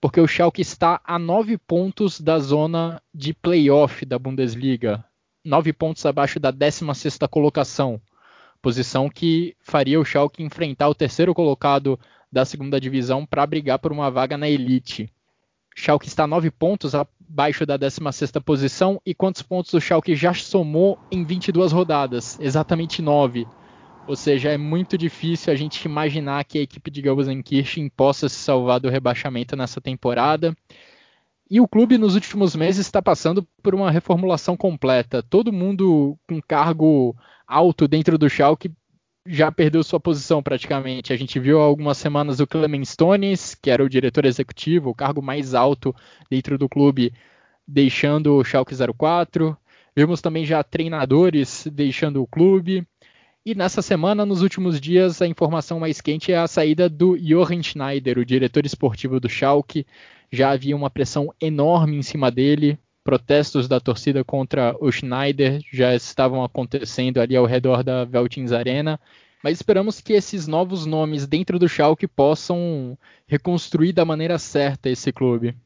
porque 0.00 0.18
o 0.18 0.26
Schalke 0.26 0.62
está 0.62 1.02
a 1.04 1.18
nove 1.18 1.58
pontos 1.58 2.18
da 2.18 2.38
zona 2.38 3.02
de 3.14 3.34
playoff 3.34 4.06
da 4.06 4.18
Bundesliga, 4.18 5.04
nove 5.44 5.70
pontos 5.70 6.06
abaixo 6.06 6.40
da 6.40 6.50
16 6.50 7.18
colocação, 7.30 8.00
posição 8.62 9.06
que 9.06 9.54
faria 9.60 10.00
o 10.00 10.04
Schalke 10.04 10.42
enfrentar 10.42 10.88
o 10.88 10.94
terceiro 10.94 11.34
colocado 11.34 12.00
da 12.32 12.46
segunda 12.46 12.80
divisão 12.80 13.26
para 13.26 13.46
brigar 13.46 13.78
por 13.78 13.92
uma 13.92 14.10
vaga 14.10 14.38
na 14.38 14.48
elite. 14.48 15.12
Schalke 15.74 16.06
está 16.06 16.24
a 16.24 16.26
9 16.26 16.50
pontos 16.50 16.94
abaixo 16.94 17.64
da 17.64 17.78
16ª 17.78 18.42
posição 18.42 19.00
e 19.04 19.14
quantos 19.14 19.42
pontos 19.42 19.72
o 19.72 19.80
Schalke 19.80 20.14
já 20.14 20.34
somou 20.34 20.98
em 21.10 21.24
22 21.24 21.72
rodadas? 21.72 22.38
Exatamente 22.40 23.00
9. 23.00 23.46
Ou 24.06 24.16
seja, 24.16 24.50
é 24.50 24.58
muito 24.58 24.98
difícil 24.98 25.52
a 25.52 25.56
gente 25.56 25.84
imaginar 25.84 26.44
que 26.44 26.58
a 26.58 26.62
equipe 26.62 26.90
de 26.90 27.00
Gelsenkirchen 27.00 27.88
possa 27.90 28.28
se 28.28 28.36
salvar 28.36 28.80
do 28.80 28.88
rebaixamento 28.88 29.54
nessa 29.54 29.80
temporada. 29.80 30.56
E 31.48 31.60
o 31.60 31.68
clube 31.68 31.98
nos 31.98 32.14
últimos 32.14 32.54
meses 32.54 32.86
está 32.86 33.02
passando 33.02 33.46
por 33.62 33.74
uma 33.74 33.90
reformulação 33.90 34.56
completa. 34.56 35.22
Todo 35.22 35.52
mundo 35.52 36.18
com 36.28 36.40
cargo 36.40 37.16
alto 37.46 37.88
dentro 37.88 38.16
do 38.16 38.28
Schalke 38.30 38.72
já 39.30 39.52
perdeu 39.52 39.82
sua 39.84 40.00
posição 40.00 40.42
praticamente. 40.42 41.12
A 41.12 41.16
gente 41.16 41.38
viu 41.38 41.60
há 41.60 41.64
algumas 41.64 41.96
semanas 41.96 42.40
o 42.40 42.46
Clemens 42.46 42.90
Stones, 42.90 43.54
que 43.54 43.70
era 43.70 43.84
o 43.84 43.88
diretor 43.88 44.24
executivo, 44.24 44.90
o 44.90 44.94
cargo 44.94 45.22
mais 45.22 45.54
alto 45.54 45.94
dentro 46.28 46.58
do 46.58 46.68
clube, 46.68 47.12
deixando 47.66 48.36
o 48.36 48.44
Schalke 48.44 48.74
04. 48.74 49.56
Vimos 49.94 50.20
também 50.20 50.44
já 50.44 50.62
treinadores 50.64 51.66
deixando 51.72 52.20
o 52.20 52.26
clube. 52.26 52.84
E 53.46 53.54
nessa 53.54 53.80
semana, 53.80 54.26
nos 54.26 54.42
últimos 54.42 54.80
dias, 54.80 55.22
a 55.22 55.26
informação 55.26 55.78
mais 55.78 56.00
quente 56.00 56.32
é 56.32 56.36
a 56.36 56.48
saída 56.48 56.88
do 56.88 57.16
Jochen 57.16 57.62
Schneider, 57.62 58.18
o 58.18 58.24
diretor 58.24 58.66
esportivo 58.66 59.20
do 59.20 59.28
Schalke. 59.28 59.86
Já 60.30 60.50
havia 60.50 60.76
uma 60.76 60.90
pressão 60.90 61.32
enorme 61.40 61.96
em 61.96 62.02
cima 62.02 62.30
dele 62.30 62.78
protestos 63.02 63.66
da 63.66 63.80
torcida 63.80 64.24
contra 64.24 64.76
o 64.80 64.90
Schneider 64.90 65.60
já 65.72 65.94
estavam 65.94 66.44
acontecendo 66.44 67.20
ali 67.20 67.36
ao 67.36 67.46
redor 67.46 67.82
da 67.82 68.04
Veltins 68.04 68.52
Arena, 68.52 69.00
mas 69.42 69.58
esperamos 69.58 70.00
que 70.00 70.12
esses 70.12 70.46
novos 70.46 70.84
nomes 70.84 71.26
dentro 71.26 71.58
do 71.58 71.68
Schalke 71.68 72.06
possam 72.06 72.98
reconstruir 73.26 73.92
da 73.92 74.04
maneira 74.04 74.38
certa 74.38 74.90
esse 74.90 75.12
clube. 75.12 75.56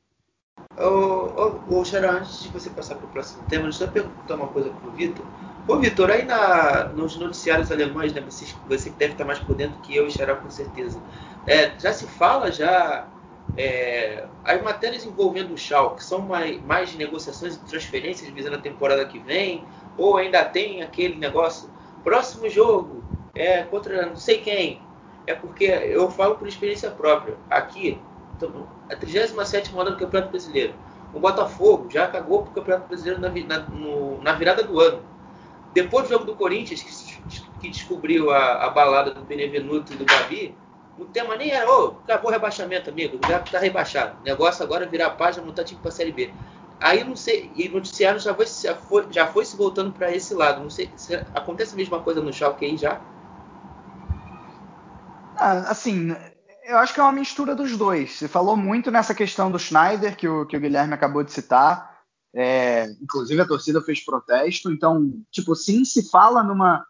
Ô, 0.79 1.55
ô 1.69 1.81
antes 1.81 2.43
de 2.43 2.49
você 2.49 2.71
passar 2.71 2.97
para 2.97 3.07
o 3.07 3.09
próximo 3.09 3.43
tema, 3.49 3.65
deixa 3.65 3.85
eu 3.85 3.89
perguntar 3.89 4.37
uma 4.37 4.49
coisa 4.49 4.71
para 4.71 4.89
o 4.89 4.93
Vitor. 4.93 5.25
Ô, 5.67 5.79
Vitor, 5.79 6.11
aí 6.11 6.25
na, 6.25 6.89
nos 6.89 7.17
noticiários 7.17 7.73
alemães, 7.73 8.13
né, 8.13 8.21
você, 8.21 8.47
você 8.69 8.91
deve 8.91 9.13
estar 9.13 9.25
mais 9.25 9.39
por 9.39 9.57
dentro 9.57 9.81
que 9.81 9.97
eu 9.97 10.07
e 10.07 10.11
Xará 10.11 10.37
com 10.37 10.51
certeza, 10.51 11.01
é, 11.47 11.73
já 11.79 11.93
se 11.93 12.07
fala 12.07 12.53
já 12.53 13.09
é, 13.57 14.27
as 14.45 14.63
matérias 14.63 15.05
envolvendo 15.05 15.55
o 15.55 15.59
Schalke 15.59 16.03
são 16.03 16.21
mais, 16.21 16.61
mais 16.63 16.95
negociações 16.95 17.57
e 17.57 17.61
transferências 17.61 18.29
visando 18.31 18.57
a 18.57 18.61
temporada 18.61 19.05
que 19.07 19.19
vem? 19.19 19.65
Ou 19.97 20.17
ainda 20.17 20.45
tem 20.45 20.83
aquele 20.83 21.17
negócio, 21.17 21.71
próximo 22.03 22.49
jogo 22.49 23.05
é 23.35 23.63
contra 23.63 24.07
não 24.07 24.17
sei 24.17 24.39
quem? 24.39 24.81
É 25.27 25.35
porque 25.35 25.65
eu 25.65 26.11
falo 26.11 26.35
por 26.37 26.47
experiência 26.47 26.91
própria. 26.91 27.37
Aqui, 27.49 27.99
a 28.91 28.97
37 28.97 29.71
rodada 29.71 29.97
do 29.97 30.01
Campeonato 30.01 30.31
Brasileiro. 30.31 30.75
O 31.13 31.21
Botafogo 31.21 31.89
já 31.91 32.09
cagou 32.09 32.43
para 32.43 32.51
o 32.51 32.55
Campeonato 32.55 32.89
Brasileiro 32.89 33.21
na, 33.21 33.29
na, 33.31 33.59
no, 33.69 34.21
na, 34.21 34.33
virada 34.33 34.65
do 34.65 34.81
ano. 34.81 35.01
Depois 35.73 36.05
do 36.05 36.11
jogo 36.11 36.25
do 36.25 36.35
Corinthians, 36.35 36.83
que, 36.83 37.43
que 37.61 37.71
descobriu 37.71 38.31
a, 38.31 38.65
a 38.65 38.71
balada 38.71 39.13
do 39.13 39.23
Benevenuto 39.23 39.93
e 39.93 39.97
do 39.97 40.05
Babi, 40.05 40.55
o 40.97 41.05
tema 41.07 41.37
nem 41.37 41.51
era, 41.51 41.71
ô, 41.71 41.99
acabou 42.05 42.31
o 42.31 42.33
rebaixamento, 42.33 42.91
amigo, 42.91 43.19
já 43.29 43.41
tá 43.41 43.59
rebaixado. 43.59 44.17
O 44.21 44.25
negócio 44.25 44.63
agora 44.63 44.85
é 44.85 44.89
virar 44.89 45.07
a 45.07 45.11
página, 45.11 45.45
montar 45.45 45.65
time 45.65 45.81
pra 45.81 45.91
Série 45.91 46.13
B. 46.13 46.33
Aí 46.81 47.03
não 47.03 47.17
sei, 47.17 47.53
e 47.55 47.69
o 47.69 47.73
noticiário 47.73 48.21
já 48.21 48.35
foi, 48.35 48.47
já 48.47 48.75
foi, 48.75 49.07
já 49.11 49.27
foi 49.27 49.45
se 49.45 49.57
voltando 49.57 49.93
para 49.93 50.15
esse 50.15 50.35
lado. 50.35 50.63
Não 50.63 50.71
sei 50.71 50.93
se 50.97 51.15
acontece 51.35 51.75
a 51.75 51.77
mesma 51.77 52.01
coisa 52.01 52.21
no 52.21 52.33
Schalke 52.33 52.65
aí 52.65 52.77
já? 52.77 53.01
Ah, 55.37 55.71
assim, 55.71 56.15
eu 56.65 56.79
acho 56.79 56.95
que 56.95 57.01
é 57.01 57.03
uma 57.03 57.13
mistura 57.13 57.55
dos 57.55 57.77
dois. 57.77 58.13
Você 58.13 58.29
falou 58.29 58.57
muito 58.57 58.91
nessa 58.91 59.15
questão 59.15 59.51
do 59.51 59.59
Schneider, 59.59 60.17
que 60.17 60.29
o, 60.29 60.47
que 60.47 60.57
o 60.57 60.61
Guilherme 60.61 60.95
acabou 60.95 61.23
de 61.25 61.33
citar. 61.33 61.93
É, 62.37 62.87
inclusive 63.01 63.41
a 63.41 63.47
torcida 63.47 63.81
fez 63.81 64.05
protesto. 64.05 64.71
Então, 64.71 65.13
tipo, 65.31 65.55
sim, 65.55 65.85
se 65.85 66.09
fala 66.11 66.43
numa 66.43 66.85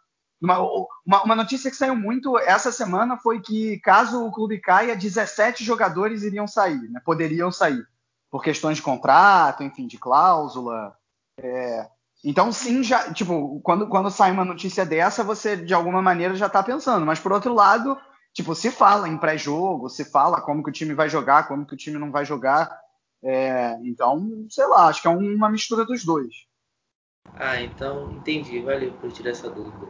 uma, 0.45 0.59
uma, 1.07 1.23
uma, 1.23 1.35
notícia 1.35 1.71
que 1.71 1.77
saiu 1.77 1.97
muito 1.97 2.39
essa 2.39 2.71
semana 2.71 3.17
foi 3.17 3.41
que, 3.41 3.79
caso 3.81 4.25
o 4.25 4.31
clube 4.31 4.61
caia, 4.61 4.95
17 4.95 5.65
jogadores 5.65 6.23
iriam 6.23 6.47
sair, 6.47 6.91
né? 6.91 7.01
poderiam 7.05 7.51
sair, 7.51 7.87
por 8.31 8.43
questões 8.43 8.77
de 8.77 8.83
contrato, 8.83 9.63
enfim, 9.63 9.87
de 9.87 9.97
cláusula. 9.97 10.95
É... 11.39 11.89
Então, 12.23 12.53
sim, 12.53 12.83
já, 12.83 13.13
tipo, 13.13 13.61
quando, 13.63 13.89
quando 13.89 14.11
sai 14.11 14.33
uma 14.33 14.45
notícia 14.45 14.85
dessa, 14.85 15.25
você 15.25 15.57
de 15.57 15.73
alguma 15.73 16.03
maneira 16.03 16.35
já 16.35 16.47
está 16.47 16.63
pensando. 16.63 17.07
Mas, 17.07 17.19
por 17.19 17.33
outro 17.33 17.55
lado, 17.55 17.99
tipo, 18.33 18.55
se 18.55 18.71
fala 18.71 19.09
em 19.09 19.17
pré-jogo, 19.17 19.89
se 19.89 20.05
fala 20.05 20.43
como 20.43 20.63
que 20.63 20.71
o 20.71 20.73
time 20.73 20.95
vai 20.95 21.09
jogar, 21.09 21.49
como 21.49 21.67
que 21.67 21.75
o 21.75 21.77
time 21.77 21.99
não 21.99 22.11
vai 22.11 22.25
jogar. 22.25 22.71
É... 23.23 23.79
Então, 23.83 24.47
sei 24.51 24.67
lá, 24.67 24.89
acho 24.89 25.01
que 25.01 25.09
é 25.09 25.11
uma 25.11 25.49
mistura 25.49 25.85
dos 25.87 26.05
dois. 26.05 26.35
Ah, 27.33 27.61
então 27.61 28.13
entendi. 28.13 28.61
Valeu 28.61 28.93
por 28.93 29.11
tirar 29.11 29.31
essa 29.31 29.49
dúvida. 29.49 29.87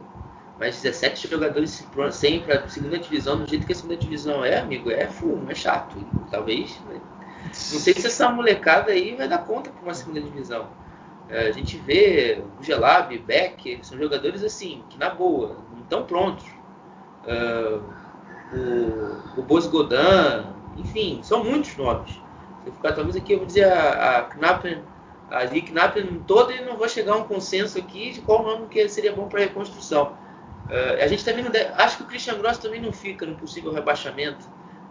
Mas 0.59 0.81
17 0.81 1.27
jogadores 1.27 1.85
sem 2.11 2.39
para 2.39 2.59
a 2.59 2.67
segunda 2.69 2.97
divisão, 2.97 3.39
do 3.39 3.49
jeito 3.49 3.65
que 3.65 3.73
a 3.73 3.75
segunda 3.75 3.97
divisão 3.97 4.43
é, 4.43 4.59
amigo, 4.59 4.89
é 4.89 5.05
fumo, 5.07 5.51
é 5.51 5.55
chato. 5.55 5.97
Talvez. 6.31 6.79
Né? 6.87 7.01
Não 7.43 7.51
sei 7.79 7.93
se 7.93 8.07
essa 8.07 8.29
molecada 8.29 8.91
aí 8.91 9.15
vai 9.15 9.27
dar 9.27 9.39
conta 9.39 9.69
para 9.69 9.83
uma 9.83 9.93
segunda 9.93 10.21
divisão. 10.21 10.67
É, 11.27 11.47
a 11.47 11.51
gente 11.51 11.77
vê 11.77 12.41
o 12.59 12.63
Gelab, 12.63 13.17
Beck, 13.19 13.79
são 13.81 13.97
jogadores 13.97 14.43
assim, 14.43 14.83
que 14.89 14.97
na 14.97 15.09
boa, 15.09 15.57
não 15.73 15.81
estão 15.81 16.03
prontos. 16.05 16.45
Uh, 17.25 17.81
o, 18.53 19.39
o 19.39 19.43
Bos 19.43 19.65
Godin, 19.65 20.45
enfim, 20.77 21.19
são 21.23 21.43
muitos 21.43 21.75
nomes. 21.75 22.11
Se 22.11 22.67
eu 22.67 22.73
ficar 22.73 22.93
talvez 22.93 23.15
aqui, 23.15 23.33
eu 23.33 23.39
vou 23.39 23.47
dizer 23.47 23.65
a, 23.65 24.19
a 24.19 24.21
Knappen, 24.23 24.83
a 25.31 25.39
Lee 25.39 25.63
Knappen 25.63 26.23
toda 26.27 26.53
e 26.53 26.63
não 26.63 26.77
vou 26.77 26.87
chegar 26.87 27.13
a 27.13 27.17
um 27.17 27.23
consenso 27.23 27.77
aqui 27.79 28.11
de 28.11 28.21
qual 28.21 28.43
nome 28.43 28.67
que 28.67 28.87
seria 28.87 29.11
bom 29.11 29.27
para 29.27 29.39
reconstrução. 29.39 30.15
Uh, 30.69 31.03
a 31.03 31.07
gente 31.07 31.23
também 31.23 31.43
não 31.43 31.51
deve, 31.51 31.71
acho 31.73 31.97
que 31.97 32.03
o 32.03 32.05
Christian 32.07 32.37
Gross 32.39 32.57
também 32.57 32.81
não 32.81 32.91
fica 32.91 33.25
no 33.25 33.35
possível 33.35 33.71
rebaixamento. 33.71 34.45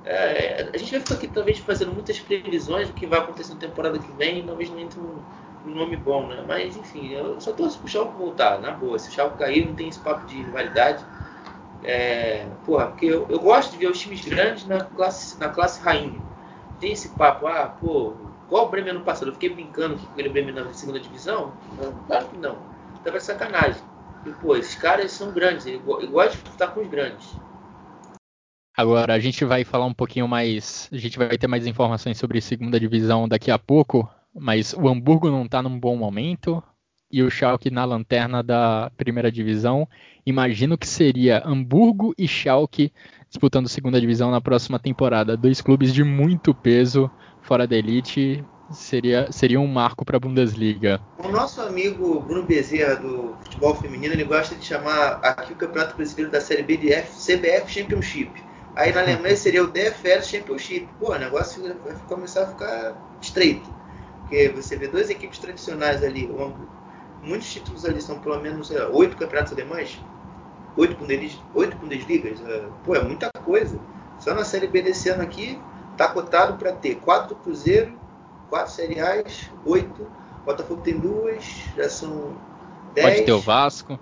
Uh, 0.04 0.70
a 0.72 0.76
gente 0.76 0.90
vai 0.90 1.00
ficar 1.00 1.14
aqui 1.14 1.28
talvez 1.28 1.58
fazendo 1.58 1.92
muitas 1.92 2.18
previsões 2.20 2.88
do 2.88 2.94
que 2.94 3.06
vai 3.06 3.18
acontecer 3.18 3.54
na 3.54 3.60
temporada 3.60 3.98
que 3.98 4.12
vem, 4.12 4.44
talvez 4.44 4.70
não 4.70 4.78
entre 4.78 5.00
um 5.00 5.70
nome 5.74 5.96
bom, 5.96 6.26
né? 6.26 6.44
Mas 6.46 6.76
enfim, 6.76 7.12
eu 7.12 7.40
só 7.40 7.52
torço 7.52 7.78
pro 7.78 7.88
Schalke 7.88 8.16
voltar, 8.16 8.60
na 8.60 8.70
boa. 8.70 8.98
Se 8.98 9.08
o 9.08 9.12
Schalke 9.12 9.38
cair, 9.38 9.66
não 9.66 9.74
tem 9.74 9.88
esse 9.88 9.98
papo 9.98 10.26
de 10.26 10.36
rivalidade. 10.36 11.04
É, 11.82 12.46
porra, 12.64 12.86
porque 12.86 13.06
eu, 13.06 13.26
eu, 13.28 13.38
gosto 13.40 13.72
de 13.72 13.78
ver 13.78 13.90
os 13.90 13.98
times 13.98 14.24
grandes 14.24 14.66
na 14.66 14.80
classe, 14.80 15.38
na 15.38 15.48
classe 15.48 15.82
rainha. 15.82 16.20
Tem 16.80 16.92
esse 16.92 17.08
papo, 17.10 17.46
ah, 17.46 17.66
pô, 17.80 18.14
qual 18.48 18.66
o 18.66 18.68
Bremen 18.68 18.90
ano 18.90 19.00
passado? 19.00 19.28
Eu 19.28 19.32
fiquei 19.34 19.50
brincando 19.50 19.96
com 19.96 20.12
aquele 20.12 20.28
Bremen 20.28 20.54
na 20.54 20.72
segunda 20.72 21.00
divisão? 21.00 21.52
Claro 22.06 22.26
que 22.26 22.38
não. 22.38 22.56
Tava 23.02 23.18
de 23.18 23.24
sacanagem. 23.24 23.82
E, 24.26 24.30
pô, 24.32 24.56
esses 24.56 24.74
caras 24.74 25.12
são 25.12 25.32
grandes, 25.32 25.66
eu 25.66 25.80
gosto 25.80 26.42
de 26.42 26.50
estar 26.50 26.68
com 26.68 26.80
os 26.80 26.88
grandes. 26.88 27.36
Agora, 28.76 29.14
a 29.14 29.20
gente 29.20 29.44
vai 29.44 29.62
falar 29.62 29.86
um 29.86 29.94
pouquinho 29.94 30.26
mais. 30.26 30.88
A 30.92 30.96
gente 30.96 31.16
vai 31.16 31.38
ter 31.38 31.46
mais 31.46 31.64
informações 31.64 32.18
sobre 32.18 32.40
segunda 32.40 32.80
divisão 32.80 33.28
daqui 33.28 33.50
a 33.50 33.58
pouco. 33.58 34.08
Mas 34.34 34.72
o 34.72 34.88
Hamburgo 34.88 35.30
não 35.30 35.44
está 35.44 35.62
num 35.62 35.78
bom 35.78 35.96
momento. 35.96 36.60
E 37.08 37.22
o 37.22 37.30
Schalke 37.30 37.70
na 37.70 37.84
lanterna 37.84 38.42
da 38.42 38.90
primeira 38.96 39.30
divisão. 39.30 39.88
Imagino 40.26 40.76
que 40.76 40.88
seria 40.88 41.40
Hamburgo 41.46 42.12
e 42.18 42.26
Schalke 42.26 42.92
disputando 43.28 43.68
segunda 43.68 44.00
divisão 44.00 44.32
na 44.32 44.40
próxima 44.40 44.80
temporada. 44.80 45.36
Dois 45.36 45.60
clubes 45.60 45.94
de 45.94 46.02
muito 46.02 46.52
peso 46.52 47.08
fora 47.42 47.68
da 47.68 47.76
elite. 47.76 48.44
Seria, 48.74 49.30
seria 49.30 49.60
um 49.60 49.66
marco 49.66 50.04
para 50.04 50.16
a 50.16 50.20
Bundesliga. 50.20 51.00
O 51.18 51.28
nosso 51.28 51.60
amigo 51.62 52.20
Bruno 52.20 52.42
Bezerra 52.42 52.96
do 52.96 53.34
futebol 53.44 53.74
feminino 53.76 54.14
ele 54.14 54.24
gosta 54.24 54.54
de 54.54 54.64
chamar 54.64 55.20
aqui 55.22 55.52
o 55.52 55.56
Campeonato 55.56 55.96
Brasileiro 55.96 56.30
da 56.30 56.40
Série 56.40 56.62
B 56.62 56.76
de 56.76 56.92
F, 56.92 57.12
CBF 57.12 57.70
Championship. 57.70 58.30
Aí 58.76 58.92
na 58.92 59.02
Alemanha 59.02 59.36
seria 59.36 59.62
o 59.62 59.68
DFL 59.68 60.22
Championship. 60.22 60.88
Pô, 60.98 61.12
o 61.12 61.18
negócio 61.18 61.62
vai 61.62 61.94
começar 62.08 62.42
a 62.42 62.46
ficar 62.48 63.16
estreito. 63.22 63.72
Porque 64.20 64.48
você 64.48 64.76
vê 64.76 64.88
duas 64.88 65.08
equipes 65.10 65.38
tradicionais 65.38 66.02
ali, 66.02 66.28
muitos 67.22 67.52
títulos 67.52 67.84
ali 67.84 68.00
são 68.00 68.18
pelo 68.18 68.40
menos 68.40 68.70
oito 68.92 69.16
campeonatos 69.16 69.52
alemães, 69.52 70.00
oito 70.76 70.96
Bundesligas, 70.96 71.40
oito 71.54 71.76
Bundesligas. 71.76 72.40
É, 72.46 72.64
pô, 72.84 72.96
é 72.96 73.02
muita 73.02 73.30
coisa. 73.44 73.78
Só 74.18 74.34
na 74.34 74.44
Série 74.44 74.66
B 74.66 74.82
desse 74.82 75.08
ano 75.08 75.22
aqui, 75.22 75.58
tá 75.96 76.08
cotado 76.08 76.56
para 76.56 76.72
ter 76.72 76.96
quatro 76.96 77.28
do 77.28 77.36
Cruzeiro, 77.36 77.92
quatro 78.48 78.72
Série 78.72 79.00
A's, 79.00 79.50
oito. 79.64 80.06
Botafogo 80.44 80.82
tem 80.82 80.98
duas, 80.98 81.44
já 81.76 81.88
são 81.88 82.36
dez. 82.94 83.14
Pode 83.14 83.26
ter 83.26 83.32
o 83.32 83.40
Vasco. 83.40 83.98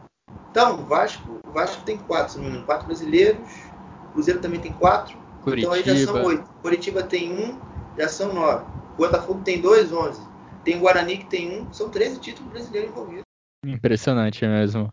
Então, 0.50 0.80
o 0.80 0.84
Vasco, 0.84 1.40
Vasco 1.52 1.82
tem 1.84 1.96
quatro, 1.96 2.32
se 2.32 2.38
não 2.38 2.44
me 2.44 2.50
engano, 2.50 2.66
quatro 2.66 2.86
brasileiros 2.86 3.72
Cruzeiro 4.12 4.40
também 4.40 4.60
tem 4.60 4.72
quatro. 4.72 5.16
Curitiba. 5.42 5.78
Então 5.78 5.94
aí 5.94 5.98
já 5.98 6.06
são 6.06 6.24
oito. 6.24 6.48
Curitiba 6.62 7.02
tem 7.02 7.32
um, 7.32 7.58
já 7.98 8.08
são 8.08 8.32
nove. 8.32 8.64
Botafogo 8.96 9.42
tem 9.42 9.60
dois, 9.60 9.92
onze. 9.92 10.20
Tem 10.64 10.78
Guarani 10.78 11.18
que 11.18 11.26
tem 11.26 11.60
um, 11.60 11.72
são 11.72 11.90
13 11.90 12.20
títulos 12.20 12.52
brasileiros 12.52 12.90
envolvidos. 12.90 13.24
Impressionante 13.64 14.46
mesmo. 14.46 14.92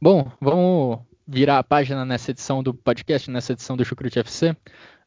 Bom, 0.00 0.30
vamos 0.40 1.00
virar 1.26 1.58
a 1.58 1.64
página 1.64 2.04
nessa 2.04 2.30
edição 2.30 2.62
do 2.62 2.72
podcast, 2.72 3.30
nessa 3.30 3.52
edição 3.52 3.76
do 3.76 3.84
Chucrute 3.84 4.18
FC. 4.18 4.56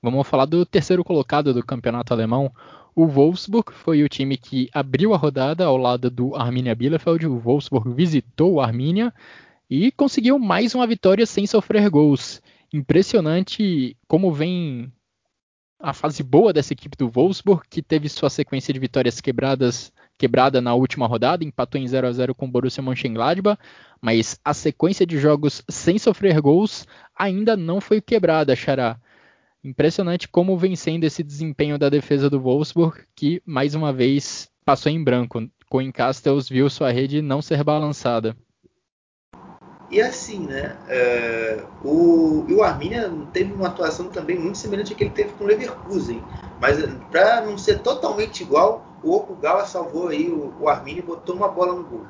Vamos 0.01 0.27
falar 0.27 0.45
do 0.45 0.65
terceiro 0.65 1.03
colocado 1.03 1.53
do 1.53 1.65
campeonato 1.65 2.13
alemão. 2.13 2.51
O 2.95 3.07
Wolfsburg 3.07 3.73
foi 3.73 4.03
o 4.03 4.09
time 4.09 4.37
que 4.37 4.69
abriu 4.71 5.13
a 5.13 5.17
rodada 5.17 5.65
ao 5.65 5.77
lado 5.77 6.09
do 6.11 6.35
Arminia 6.35 6.75
Bielefeld. 6.75 7.25
O 7.25 7.39
Wolfsburg 7.39 7.91
visitou 7.93 8.53
o 8.53 8.61
Arminia 8.61 9.13
e 9.69 9.91
conseguiu 9.91 10.37
mais 10.37 10.75
uma 10.75 10.85
vitória 10.85 11.25
sem 11.25 11.47
sofrer 11.47 11.89
gols 11.89 12.41
impressionante 12.71 13.95
como 14.07 14.31
vem 14.31 14.91
a 15.79 15.93
fase 15.93 16.23
boa 16.23 16.53
dessa 16.53 16.73
equipe 16.73 16.97
do 16.97 17.09
Wolfsburg, 17.09 17.63
que 17.69 17.81
teve 17.81 18.07
sua 18.09 18.29
sequência 18.29 18.73
de 18.73 18.79
vitórias 18.79 19.19
quebradas 19.19 19.91
quebrada 20.17 20.61
na 20.61 20.73
última 20.73 21.07
rodada, 21.07 21.43
empatou 21.43 21.81
em 21.81 21.87
0 21.87 22.07
a 22.07 22.11
0 22.11 22.35
com 22.35 22.45
o 22.45 22.49
Borussia 22.49 22.81
Mönchengladbach, 22.81 23.59
mas 23.99 24.39
a 24.45 24.53
sequência 24.53 25.05
de 25.05 25.17
jogos 25.17 25.63
sem 25.67 25.97
sofrer 25.97 26.39
gols 26.39 26.87
ainda 27.17 27.57
não 27.57 27.81
foi 27.81 27.99
quebrada, 27.99 28.55
Xará. 28.55 28.99
Impressionante 29.64 30.28
como 30.28 30.57
vem 30.57 30.76
sendo 30.76 31.05
esse 31.05 31.24
desempenho 31.24 31.78
da 31.78 31.88
defesa 31.88 32.30
do 32.30 32.39
Wolfsburg, 32.39 33.03
que 33.16 33.41
mais 33.45 33.76
uma 33.76 33.93
vez 33.93 34.49
passou 34.66 34.91
em 34.91 35.01
branco. 35.01 35.47
Coen 35.70 35.91
Castells 35.91 36.49
viu 36.49 36.70
sua 36.70 36.91
rede 36.91 37.22
não 37.22 37.41
ser 37.41 37.64
balançada. 37.64 38.36
E 39.89 40.01
assim, 40.01 40.39
né? 40.47 40.76
É, 40.89 41.64
o, 41.84 42.45
o 42.49 42.64
Arminia 42.64 43.11
teve 43.32 43.53
uma 43.53 43.68
atuação 43.68 44.09
também 44.09 44.38
muito 44.38 44.57
semelhante 44.57 44.91
à 44.91 44.95
que 44.95 45.03
ele 45.03 45.11
teve 45.11 45.34
com 45.34 45.43
o 45.43 45.47
Leverkusen. 45.47 46.22
Mas 46.59 46.78
para 47.11 47.41
não 47.41 47.57
ser 47.57 47.80
totalmente 47.80 48.41
igual, 48.41 48.86
o 49.03 49.14
Okugawa 49.16 49.66
salvou 49.66 50.07
aí 50.07 50.30
o, 50.30 50.53
o 50.59 50.68
Arminia 50.68 50.99
e 50.99 51.05
botou 51.05 51.36
uma 51.36 51.47
bola 51.47 51.74
no 51.74 51.84
gol. 51.84 52.05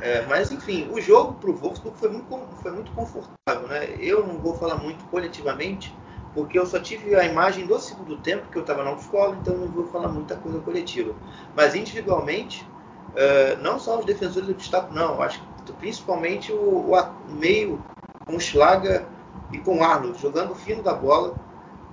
É, 0.00 0.24
mas 0.26 0.52
enfim, 0.52 0.88
o 0.92 1.00
jogo 1.00 1.34
para 1.34 1.50
o 1.50 1.54
Wolfsburg 1.54 1.98
foi 1.98 2.08
muito, 2.08 2.28
foi 2.62 2.70
muito 2.70 2.92
confortável. 2.92 3.66
Né? 3.66 3.96
Eu 3.98 4.24
não 4.26 4.38
vou 4.38 4.54
falar 4.54 4.76
muito 4.76 5.04
coletivamente, 5.06 5.92
porque 6.38 6.56
eu 6.56 6.64
só 6.64 6.78
tive 6.78 7.16
a 7.16 7.24
imagem 7.24 7.66
do 7.66 7.76
segundo 7.80 8.16
tempo, 8.18 8.48
que 8.48 8.56
eu 8.56 8.62
estava 8.62 8.84
na 8.84 8.92
escola, 8.92 9.36
então 9.40 9.56
não 9.56 9.66
vou 9.66 9.88
falar 9.88 10.06
muita 10.06 10.36
coisa 10.36 10.60
coletiva. 10.60 11.12
Mas 11.56 11.74
individualmente, 11.74 12.64
uh, 13.08 13.60
não 13.60 13.76
só 13.80 13.98
os 13.98 14.04
defensores 14.04 14.46
do 14.46 14.54
destaque, 14.54 14.94
não. 14.94 15.20
Acho 15.20 15.42
que 15.66 15.72
principalmente 15.72 16.52
o, 16.52 16.92
o 16.92 17.32
meio 17.32 17.82
com 18.24 18.36
o 18.36 18.40
Schlager 18.40 19.04
e 19.50 19.58
com 19.58 19.78
o 19.78 19.82
Arnold, 19.82 20.16
jogando 20.20 20.54
fino 20.54 20.80
da 20.80 20.94
bola, 20.94 21.34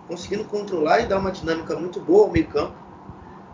conseguindo 0.08 0.44
controlar 0.46 1.00
e 1.00 1.08
dar 1.08 1.18
uma 1.18 1.32
dinâmica 1.32 1.76
muito 1.76 2.00
boa 2.00 2.28
ao 2.28 2.32
meio 2.32 2.46
campo, 2.46 2.76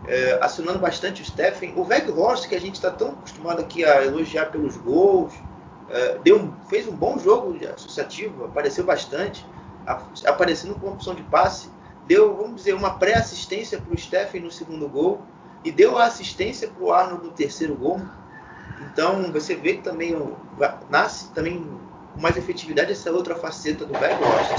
é, 0.06 0.38
acionando 0.42 0.78
bastante 0.78 1.22
o 1.22 1.24
Steffen. 1.24 1.72
O 1.74 1.86
Weghorst, 1.86 2.46
que 2.50 2.54
a 2.54 2.60
gente 2.60 2.74
está 2.74 2.90
tão 2.90 3.12
acostumado 3.12 3.62
aqui 3.62 3.82
a 3.82 4.04
elogiar 4.04 4.50
pelos 4.50 4.76
gols, 4.76 5.32
é, 5.88 6.18
deu, 6.18 6.52
fez 6.68 6.86
um 6.86 6.94
bom 6.94 7.18
jogo 7.18 7.56
associativo, 7.74 8.44
apareceu 8.44 8.84
bastante, 8.84 9.42
aparecendo 9.86 10.74
com 10.74 10.88
opção 10.88 11.14
de 11.14 11.22
passe, 11.24 11.70
deu, 12.06 12.36
vamos 12.36 12.56
dizer, 12.56 12.74
uma 12.74 12.98
pré-assistência 12.98 13.80
para 13.80 13.94
o 13.94 13.98
Steffen 13.98 14.42
no 14.42 14.50
segundo 14.50 14.88
gol 14.88 15.22
e 15.64 15.70
deu 15.70 15.98
a 15.98 16.04
assistência 16.04 16.68
para 16.68 16.82
o 16.82 16.92
Arnold 16.92 17.26
no 17.26 17.32
terceiro 17.32 17.74
gol. 17.74 18.00
Então 18.80 19.30
você 19.32 19.54
vê 19.54 19.74
que 19.74 19.82
também 19.82 20.16
nasce 20.90 21.30
também 21.32 21.64
com 22.14 22.20
mais 22.20 22.36
efetividade 22.36 22.92
essa 22.92 23.10
outra 23.10 23.34
faceta 23.34 23.84
do 23.84 23.92
Weghorst. 23.94 24.52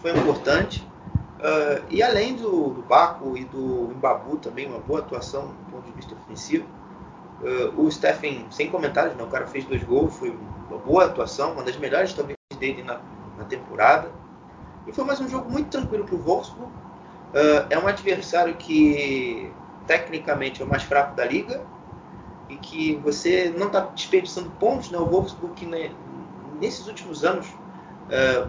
Foi 0.00 0.10
importante. 0.12 0.86
Uh, 1.36 1.84
e 1.90 2.02
além 2.02 2.34
do, 2.34 2.70
do 2.70 2.82
Baco 2.82 3.36
e 3.36 3.44
do 3.44 3.92
Mbabu 3.96 4.38
também, 4.38 4.66
uma 4.66 4.78
boa 4.78 5.00
atuação 5.00 5.48
do 5.48 5.70
ponto 5.70 5.84
de 5.84 5.92
vista 5.92 6.14
ofensivo. 6.14 6.66
Uh, 7.42 7.80
o 7.80 7.90
Stephen, 7.90 8.46
sem 8.50 8.70
comentários, 8.70 9.16
não, 9.16 9.26
o 9.26 9.30
cara 9.30 9.46
fez 9.46 9.64
dois 9.66 9.82
gols, 9.84 10.16
foi 10.16 10.34
uma 10.70 10.78
boa 10.78 11.04
atuação, 11.04 11.52
uma 11.52 11.62
das 11.62 11.76
melhores 11.76 12.14
talvez 12.14 12.36
dele 12.58 12.82
na, 12.82 13.00
na 13.36 13.44
temporada. 13.44 14.10
E 14.86 14.92
foi 14.92 15.04
mais 15.04 15.20
um 15.20 15.28
jogo 15.28 15.50
muito 15.50 15.68
tranquilo 15.68 16.04
para 16.04 16.14
o 16.14 16.18
Wolfsburg. 16.18 16.70
Uh, 16.70 17.66
é 17.68 17.78
um 17.78 17.86
adversário 17.86 18.54
que 18.54 19.50
tecnicamente 19.86 20.62
é 20.62 20.64
o 20.64 20.68
mais 20.68 20.82
fraco 20.82 21.14
da 21.16 21.24
liga, 21.24 21.60
e 22.48 22.56
que 22.56 22.94
você 22.96 23.52
não 23.56 23.66
está 23.66 23.80
desperdiçando 23.80 24.50
pontos, 24.60 24.90
né? 24.90 24.98
O 24.98 25.06
Wolfsburg 25.06 25.54
que 25.54 25.66
né, 25.66 25.90
nesses 26.60 26.86
últimos 26.86 27.24
anos 27.24 27.46
uh, 27.46 28.48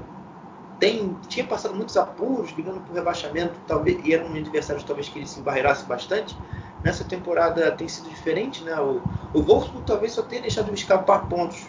tem, 0.80 1.16
tinha 1.28 1.46
passado 1.46 1.74
muitos 1.74 1.98
apuros, 1.98 2.52
brigando 2.52 2.80
por 2.82 2.94
rebaixamento, 2.94 3.56
talvez 3.66 4.00
e 4.06 4.14
era 4.14 4.24
um 4.24 4.36
adversário 4.36 4.82
talvez 4.84 5.10
que 5.10 5.18
ele 5.18 5.28
se 5.28 5.40
embarreirasse 5.40 5.86
bastante. 5.86 6.38
Nessa 6.84 7.04
temporada 7.04 7.72
tem 7.72 7.88
sido 7.88 8.08
diferente, 8.10 8.64
né? 8.64 8.80
O, 8.80 9.02
o 9.34 9.42
Wolfsburg 9.42 9.86
talvez 9.86 10.12
só 10.12 10.22
tenha 10.22 10.44
deixado 10.44 10.72
escapar 10.72 11.28
pontos 11.28 11.68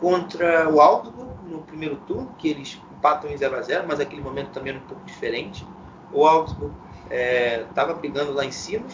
contra 0.00 0.68
o 0.70 0.80
Augsburg 0.80 1.28
no 1.46 1.58
primeiro 1.58 1.96
turno, 2.06 2.34
que 2.38 2.48
eles 2.48 2.80
empatam 3.00 3.30
em 3.30 3.36
0 3.36 3.56
a 3.56 3.62
0 3.62 3.84
mas 3.88 3.98
aquele 3.98 4.20
momento 4.20 4.50
também 4.50 4.74
era 4.74 4.82
um 4.82 4.86
pouco 4.86 5.02
diferente. 5.04 5.66
O 6.12 6.26
Augsburg 6.26 6.72
estava 7.68 7.92
é, 7.92 7.94
brigando 7.94 8.32
lá 8.32 8.44
em 8.44 8.52
cima, 8.52 8.84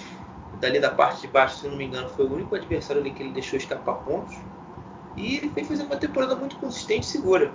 dali 0.60 0.78
da 0.78 0.90
parte 0.90 1.22
de 1.22 1.28
baixo, 1.28 1.58
se 1.58 1.68
não 1.68 1.76
me 1.76 1.84
engano, 1.84 2.08
foi 2.08 2.24
o 2.24 2.32
único 2.32 2.54
adversário 2.54 3.02
ali 3.02 3.10
que 3.10 3.22
ele 3.22 3.32
deixou 3.32 3.58
escapar 3.58 3.94
pontos. 3.96 4.36
E 5.16 5.36
ele 5.36 5.48
vem 5.48 5.64
fazendo 5.64 5.86
uma 5.86 5.96
temporada 5.96 6.36
muito 6.36 6.56
consistente 6.56 7.06
e 7.06 7.10
segura. 7.10 7.50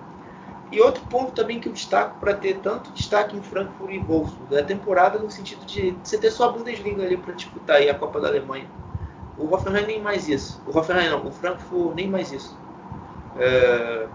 E 0.71 0.79
outro 0.81 1.03
ponto 1.07 1.31
também 1.31 1.59
que 1.59 1.67
eu 1.67 1.73
destaco 1.73 2.19
para 2.19 2.33
ter 2.33 2.57
tanto 2.59 2.91
destaque 2.91 3.35
em 3.35 3.41
Frankfurt 3.41 3.91
e 3.91 3.99
Wolfsburg, 3.99 4.55
é 4.55 4.59
a 4.61 4.63
temporada 4.63 5.19
no 5.19 5.29
sentido 5.29 5.65
de 5.65 5.95
você 6.03 6.17
ter 6.17 6.31
só 6.31 6.49
a 6.49 6.51
Bundesliga 6.51 7.03
ali 7.03 7.17
para 7.17 7.33
disputar 7.33 7.77
aí 7.77 7.89
a 7.89 7.93
Copa 7.93 8.19
da 8.19 8.29
Alemanha. 8.29 8.67
O 9.37 9.53
Hoffenheim 9.53 9.85
nem 9.85 10.01
mais 10.01 10.27
isso. 10.27 10.61
O 10.65 10.77
Hoffenheim 10.77 11.09
não, 11.09 11.27
o 11.27 11.31
Frankfurt 11.31 11.95
nem 11.95 12.07
mais 12.07 12.31
isso. 12.31 12.57
É, 13.37 14.07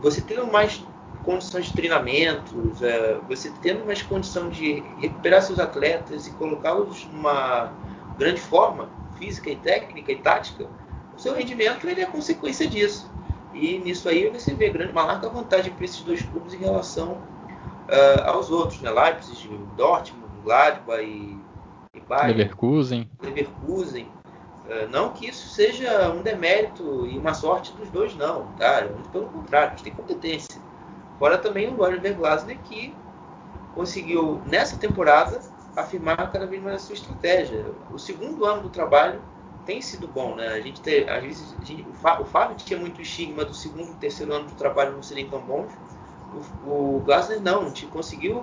você 0.00 0.20
tendo 0.20 0.46
mais 0.46 0.84
condições 1.24 1.66
de 1.66 1.72
treinamentos, 1.74 2.82
é, 2.82 3.18
você 3.28 3.52
tendo 3.62 3.84
mais 3.84 4.02
condição 4.02 4.48
de 4.48 4.82
recuperar 4.98 5.42
seus 5.42 5.58
atletas 5.58 6.26
e 6.26 6.30
colocá-los 6.32 7.06
numa 7.12 7.72
grande 8.18 8.40
forma 8.40 8.88
física 9.18 9.50
e 9.50 9.56
técnica 9.56 10.12
e 10.12 10.16
tática, 10.16 10.66
o 11.16 11.20
seu 11.20 11.34
rendimento 11.34 11.88
ele 11.88 12.00
é 12.00 12.06
consequência 12.06 12.66
disso. 12.66 13.10
E 13.52 13.78
nisso 13.78 14.08
aí 14.08 14.28
você 14.30 14.54
vê 14.54 14.70
grande, 14.70 14.92
uma 14.92 15.04
larga 15.04 15.28
vantagem 15.28 15.72
para 15.72 15.84
esses 15.84 16.00
dois 16.00 16.22
clubes 16.22 16.54
em 16.54 16.58
relação 16.58 17.12
uh, 17.12 18.22
aos 18.26 18.50
outros, 18.50 18.80
né? 18.80 18.90
Leipzig, 18.90 19.48
Dortmund, 19.76 20.30
Gladbach 20.44 21.02
e, 21.02 21.38
e 21.94 22.00
Bayern, 22.08 22.38
Leverkusen. 22.38 23.10
Leverkusen. 23.20 24.08
É, 24.68 24.86
não 24.86 25.10
que 25.10 25.28
isso 25.28 25.48
seja 25.48 26.10
um 26.12 26.22
demérito 26.22 27.04
e 27.04 27.18
uma 27.18 27.34
sorte 27.34 27.72
dos 27.72 27.88
dois, 27.90 28.14
não, 28.14 28.46
tá? 28.52 28.82
Muito 28.82 29.08
pelo 29.10 29.26
contrário, 29.26 29.72
eles 29.72 29.82
têm 29.82 29.92
competência. 29.92 30.59
Fora 31.20 31.36
também 31.36 31.68
o 31.68 31.82
Oliver 31.82 32.16
Glasner 32.16 32.56
que 32.64 32.94
conseguiu, 33.74 34.40
nessa 34.46 34.78
temporada, 34.78 35.38
afirmar 35.76 36.16
cada 36.32 36.46
vez 36.46 36.62
mais 36.62 36.76
a 36.76 36.78
sua 36.78 36.94
estratégia. 36.94 37.62
O 37.92 37.98
segundo 37.98 38.46
ano 38.46 38.62
do 38.62 38.70
trabalho 38.70 39.20
tem 39.66 39.82
sido 39.82 40.08
bom, 40.08 40.34
né? 40.34 40.48
A 40.48 40.60
gente 40.62 40.80
tem, 40.80 41.06
às 41.06 41.22
vezes, 41.22 41.54
gente, 41.62 41.86
o, 41.90 42.24
Fábio 42.24 42.56
tinha 42.56 42.80
muito 42.80 43.02
estigma 43.02 43.44
do 43.44 43.52
segundo 43.52 43.90
e 43.90 43.94
terceiro 43.96 44.32
ano 44.32 44.46
do 44.46 44.54
trabalho 44.54 44.92
não 44.92 45.02
serem 45.02 45.28
tão 45.28 45.42
bons. 45.42 45.70
O, 46.64 46.96
o 46.96 47.00
Glasner 47.00 47.38
não, 47.38 47.64
a 47.64 47.64
gente 47.66 47.84
conseguiu 47.88 48.42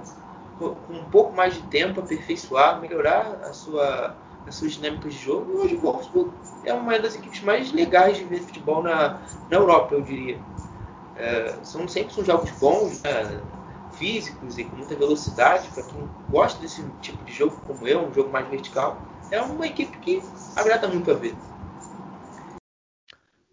com 0.60 0.76
um 0.94 1.10
pouco 1.10 1.36
mais 1.36 1.56
de 1.56 1.62
tempo 1.62 2.00
aperfeiçoar, 2.00 2.80
melhorar 2.80 3.40
a 3.42 3.54
sua, 3.54 4.16
as 4.46 4.54
suas 4.54 4.74
dinâmicas 4.74 5.16
de 5.16 5.20
jogo. 5.20 5.52
E 5.52 5.56
hoje 5.56 5.76
o 5.76 5.80
Wolfsburg 5.80 6.30
é 6.64 6.72
uma 6.76 7.00
das 7.00 7.16
equipes 7.16 7.42
mais 7.42 7.72
legais 7.72 8.18
de 8.18 8.24
ver 8.24 8.42
futebol 8.42 8.84
na, 8.84 9.20
na 9.50 9.58
Europa, 9.58 9.96
eu 9.96 10.02
diria. 10.02 10.40
É, 11.18 11.60
são 11.64 11.88
sempre 11.88 12.24
jogos 12.24 12.52
bons, 12.52 13.02
né? 13.02 13.42
físicos 13.98 14.58
e 14.60 14.64
com 14.64 14.76
muita 14.78 14.96
velocidade 14.96 15.68
para 15.70 15.84
quem 15.84 16.08
gosta 16.30 16.62
desse 16.62 16.84
tipo 17.02 17.24
de 17.26 17.34
jogo 17.34 17.58
como 17.66 17.88
eu, 17.88 18.08
um 18.08 18.14
jogo 18.14 18.32
mais 18.32 18.48
vertical. 18.48 19.02
É 19.32 19.42
uma 19.42 19.66
equipe 19.66 19.98
que 19.98 20.22
agrada 20.56 20.88
muito 20.88 21.10
a 21.12 21.16
ver. 21.16 21.36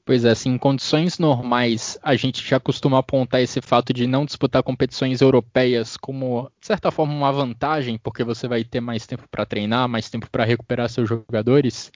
Pois 0.07 0.23
é, 0.27 0.31
assim, 0.33 0.51
em 0.51 0.59
condições 0.59 1.19
normais, 1.19 1.99
a 2.03 2.15
gente 2.15 2.47
já 2.47 2.61
costuma 2.61 2.99
apontar 2.99 3.41
esse 3.41 3.63
fato 3.63 3.91
de 3.91 4.07
não 4.07 4.27
disputar 4.27 4.63
competições 4.63 5.23
europeias 5.23 5.97
como, 5.97 6.51
de 6.61 6.67
certa 6.67 6.91
forma, 6.91 7.15
uma 7.15 7.33
vantagem, 7.33 7.97
porque 7.97 8.23
você 8.23 8.47
vai 8.47 8.63
ter 8.65 8.83
mais 8.83 9.07
tempo 9.07 9.27
para 9.31 9.47
treinar, 9.47 9.89
mais 9.89 10.11
tempo 10.11 10.29
para 10.31 10.45
recuperar 10.45 10.91
seus 10.91 11.09
jogadores. 11.09 11.91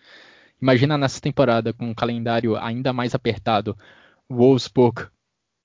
Imagina 0.60 0.96
nessa 0.96 1.20
temporada, 1.20 1.74
com 1.74 1.84
um 1.84 1.94
calendário 1.94 2.56
ainda 2.56 2.94
mais 2.94 3.14
apertado, 3.14 3.76
Wolfsburg 4.26 5.08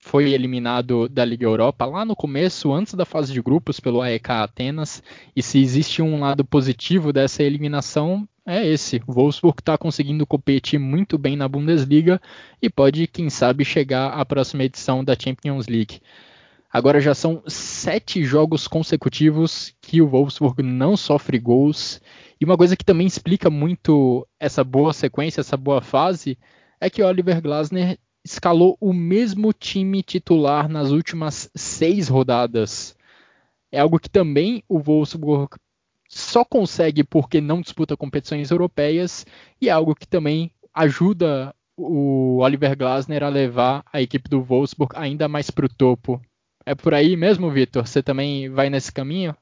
foi 0.04 0.32
eliminado 0.32 1.08
da 1.08 1.24
Liga 1.24 1.46
Europa 1.46 1.86
lá 1.86 2.04
no 2.04 2.14
começo, 2.14 2.70
antes 2.70 2.92
da 2.92 3.06
fase 3.06 3.32
de 3.32 3.40
grupos, 3.40 3.80
pelo 3.80 4.02
AEK 4.02 4.30
Atenas. 4.32 5.02
E 5.34 5.42
se 5.42 5.58
existe 5.58 6.02
um 6.02 6.20
lado 6.20 6.44
positivo 6.44 7.10
dessa 7.10 7.42
eliminação, 7.42 8.28
é 8.44 8.66
esse. 8.66 9.00
O 9.06 9.14
Wolfsburg 9.14 9.60
está 9.60 9.78
conseguindo 9.78 10.26
competir 10.26 10.78
muito 10.78 11.16
bem 11.16 11.36
na 11.36 11.48
Bundesliga 11.48 12.20
e 12.60 12.68
pode, 12.68 13.06
quem 13.06 13.30
sabe, 13.30 13.64
chegar 13.64 14.08
à 14.08 14.22
próxima 14.26 14.64
edição 14.64 15.02
da 15.02 15.16
Champions 15.18 15.68
League. 15.68 16.00
Agora 16.70 17.00
já 17.00 17.14
são 17.14 17.42
sete 17.46 18.22
jogos 18.24 18.68
consecutivos 18.68 19.74
que 19.80 20.02
o 20.02 20.06
Wolfsburg 20.06 20.62
não 20.62 20.98
sofre 20.98 21.38
gols. 21.38 21.98
E 22.38 22.44
uma 22.44 22.58
coisa 22.58 22.76
que 22.76 22.84
também 22.84 23.06
explica 23.06 23.48
muito 23.48 24.28
essa 24.38 24.62
boa 24.62 24.92
sequência, 24.92 25.40
essa 25.40 25.56
boa 25.56 25.80
fase, 25.80 26.36
é 26.78 26.90
que 26.90 27.02
Oliver 27.02 27.40
Glasner 27.40 27.98
escalou 28.24 28.76
o 28.80 28.92
mesmo 28.92 29.52
time 29.52 30.02
titular 30.02 30.68
nas 30.68 30.90
últimas 30.90 31.50
seis 31.54 32.08
rodadas. 32.08 32.96
É 33.70 33.80
algo 33.80 33.98
que 33.98 34.08
também 34.08 34.64
o 34.68 34.78
Wolfsburg 34.78 35.56
só 36.08 36.44
consegue 36.44 37.04
porque 37.04 37.40
não 37.40 37.60
disputa 37.60 37.96
competições 37.96 38.50
europeias 38.50 39.26
e 39.60 39.68
é 39.68 39.72
algo 39.72 39.94
que 39.94 40.06
também 40.06 40.50
ajuda 40.72 41.54
o 41.76 42.38
Oliver 42.38 42.76
Glasner 42.76 43.22
a 43.22 43.28
levar 43.28 43.84
a 43.92 44.00
equipe 44.00 44.28
do 44.28 44.42
Wolfsburg 44.42 44.94
ainda 44.96 45.28
mais 45.28 45.50
para 45.50 45.66
o 45.66 45.68
topo. 45.68 46.20
É 46.64 46.74
por 46.74 46.94
aí 46.94 47.16
mesmo, 47.16 47.50
Vitor? 47.50 47.86
Você 47.86 48.02
também 48.02 48.48
vai 48.48 48.70
nesse 48.70 48.92
caminho? 48.92 49.36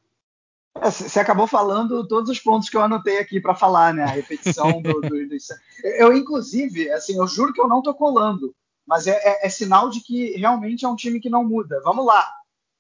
É, 0.81 0.91
você 0.91 1.21
acabou 1.21 1.47
falando 1.47 2.09
todos 2.09 2.31
os 2.31 2.41
pontos 2.41 2.69
que 2.69 2.77
eu 2.77 2.83
anotei 2.83 3.19
aqui 3.19 3.39
para 3.39 3.55
falar, 3.55 3.93
né? 3.93 4.03
A 4.03 4.09
repetição 4.09 4.81
do, 4.81 4.95
do, 5.01 5.09
do, 5.11 5.37
Eu, 5.85 6.17
inclusive, 6.17 6.91
assim, 6.91 7.17
eu 7.19 7.27
juro 7.27 7.53
que 7.53 7.61
eu 7.61 7.69
não 7.69 7.79
estou 7.79 7.95
colando 7.95 8.55
mas 8.87 9.07
é, 9.07 9.13
é, 9.13 9.47
é, 9.47 9.49
sinal 9.49 9.89
de 9.89 10.01
que 10.01 10.37
realmente 10.37 10.85
é 10.85 10.89
um 10.89 10.97
time 10.97 11.21
que 11.21 11.31
não 11.31 11.45
muda. 11.45 11.81
Vamos 11.85 12.05
lá. 12.05 12.31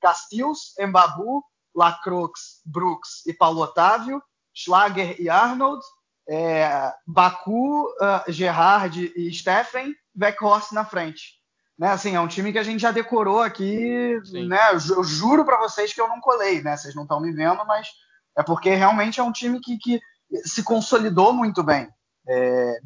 Castilhos, 0.00 0.76
Embabu, 0.78 1.44
Lacroix, 1.74 2.60
Brooks 2.66 3.24
e 3.26 3.32
Paulo 3.32 3.62
Otávio, 3.62 4.22
Schlager 4.52 5.20
e 5.20 5.28
Arnold, 5.28 5.82
é, 6.28 6.92
Baku, 7.06 7.86
uh, 7.86 8.30
Gerard 8.30 9.12
e 9.16 9.32
Steffen, 9.32 9.94
Weghorst 10.18 10.72
na 10.72 10.84
frente. 10.84 11.40
Né, 11.78 11.88
assim, 11.88 12.14
é 12.14 12.20
um 12.20 12.28
time 12.28 12.52
que 12.52 12.58
a 12.58 12.62
gente 12.62 12.80
já 12.80 12.92
decorou 12.92 13.40
aqui, 13.40 14.20
né, 14.46 14.58
eu, 14.72 14.96
eu 14.96 15.04
juro 15.04 15.44
para 15.44 15.58
vocês 15.58 15.92
que 15.92 16.00
eu 16.00 16.06
não 16.06 16.20
colei, 16.20 16.62
né, 16.62 16.76
vocês 16.76 16.94
não 16.94 17.04
estão 17.04 17.18
me 17.18 17.32
vendo, 17.32 17.64
mas 17.66 17.88
é 18.36 18.42
porque 18.42 18.70
realmente 18.74 19.18
é 19.18 19.22
um 19.22 19.32
time 19.32 19.58
que, 19.58 19.78
que 19.78 20.00
se 20.44 20.62
consolidou 20.62 21.32
muito 21.32 21.62
bem. 21.62 21.88
É, 22.28 22.78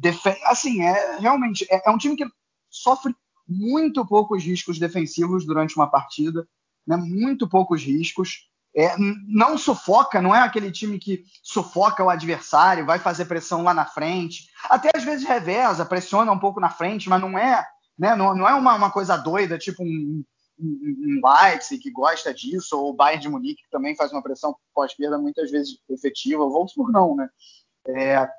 assim, 0.45 0.81
é 0.81 1.17
realmente 1.19 1.67
é, 1.69 1.87
é 1.87 1.91
um 1.91 1.97
time 1.97 2.15
que 2.15 2.25
sofre 2.69 3.15
muito 3.47 4.05
poucos 4.05 4.43
riscos 4.43 4.77
defensivos 4.77 5.45
durante 5.45 5.75
uma 5.75 5.89
partida, 5.89 6.47
né? 6.85 6.97
muito 6.97 7.47
poucos 7.47 7.81
riscos. 7.83 8.49
É, 8.75 8.95
não 9.27 9.57
sufoca, 9.57 10.21
não 10.21 10.35
é 10.35 10.41
aquele 10.41 10.71
time 10.71 10.99
que 10.99 11.23
sufoca 11.41 12.03
o 12.03 12.09
adversário, 12.09 12.85
vai 12.85 12.99
fazer 12.99 13.25
pressão 13.25 13.63
lá 13.63 13.73
na 13.73 13.85
frente. 13.85 14.49
Até 14.65 14.91
às 14.93 15.03
vezes 15.03 15.27
reveza, 15.27 15.85
pressiona 15.85 16.31
um 16.31 16.37
pouco 16.37 16.59
na 16.59 16.69
frente, 16.69 17.09
mas 17.09 17.19
não 17.19 17.37
é, 17.39 17.65
né, 17.97 18.15
não, 18.15 18.35
não 18.35 18.47
é 18.47 18.53
uma, 18.53 18.75
uma, 18.75 18.91
coisa 18.91 19.17
doida, 19.17 19.57
tipo 19.57 19.81
um, 19.81 20.23
um, 20.59 21.21
um 21.21 21.21
Leipzig 21.27 21.81
que 21.81 21.89
gosta 21.89 22.31
disso, 22.31 22.77
ou 22.77 22.91
o 22.91 22.93
Bayern 22.93 23.21
de 23.23 23.29
Munique 23.29 23.63
que 23.63 23.69
também 23.71 23.95
faz 23.95 24.11
uma 24.11 24.21
pressão 24.21 24.55
pós-perda 24.75 25.17
muitas 25.17 25.49
vezes 25.49 25.79
efetiva. 25.89 26.43
O 26.43 26.51
Wolfsburg 26.51 26.91
não, 26.91 27.15
né? 27.15 27.29
É, 27.87 28.29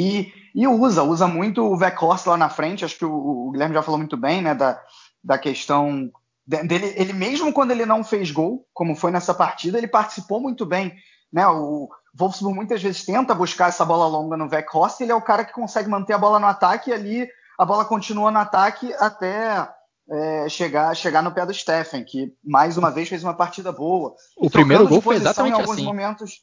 e, 0.00 0.32
e 0.54 0.66
usa, 0.66 1.02
usa 1.02 1.26
muito 1.26 1.62
o 1.62 1.76
Weghorst 1.76 2.26
lá 2.26 2.36
na 2.36 2.48
frente, 2.48 2.84
acho 2.84 2.96
que 2.96 3.04
o, 3.04 3.12
o, 3.12 3.50
Guilherme 3.50 3.74
já 3.74 3.82
falou 3.82 3.98
muito 3.98 4.16
bem, 4.16 4.40
né, 4.40 4.54
da, 4.54 4.80
da 5.22 5.36
questão 5.36 6.10
dele, 6.46 6.94
ele 6.96 7.12
mesmo 7.12 7.52
quando 7.52 7.70
ele 7.70 7.84
não 7.84 8.02
fez 8.02 8.30
gol, 8.30 8.66
como 8.72 8.96
foi 8.96 9.10
nessa 9.10 9.34
partida, 9.34 9.76
ele 9.76 9.86
participou 9.86 10.40
muito 10.40 10.64
bem, 10.64 10.94
né, 11.30 11.46
o 11.46 11.88
Wolfsburg 12.14 12.56
muitas 12.56 12.82
vezes 12.82 13.04
tenta 13.04 13.34
buscar 13.34 13.68
essa 13.68 13.84
bola 13.84 14.06
longa 14.06 14.36
no 14.36 14.48
Weghorst, 14.48 15.00
ele 15.00 15.12
é 15.12 15.14
o 15.14 15.22
cara 15.22 15.44
que 15.44 15.52
consegue 15.52 15.88
manter 15.88 16.14
a 16.14 16.18
bola 16.18 16.38
no 16.38 16.46
ataque 16.46 16.90
e 16.90 16.94
ali 16.94 17.28
a 17.58 17.64
bola 17.64 17.84
continua 17.84 18.30
no 18.30 18.38
ataque 18.38 18.92
até 18.94 19.68
é, 20.10 20.48
chegar, 20.48 20.96
chegar 20.96 21.22
no 21.22 21.32
pé 21.32 21.44
do 21.44 21.52
Steffen, 21.52 22.02
que 22.04 22.34
mais 22.42 22.78
uma 22.78 22.90
vez 22.90 23.08
fez 23.08 23.22
uma 23.22 23.34
partida 23.34 23.70
boa. 23.70 24.14
O 24.36 24.48
primeiro 24.50 24.88
gol 24.88 25.02
foi 25.02 25.16
exatamente 25.16 25.58
em 25.58 25.60
alguns 25.60 25.76
assim. 25.76 25.84
momentos. 25.84 26.42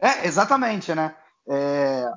É, 0.00 0.26
exatamente, 0.26 0.94
né? 0.94 1.14
É, 1.48 2.10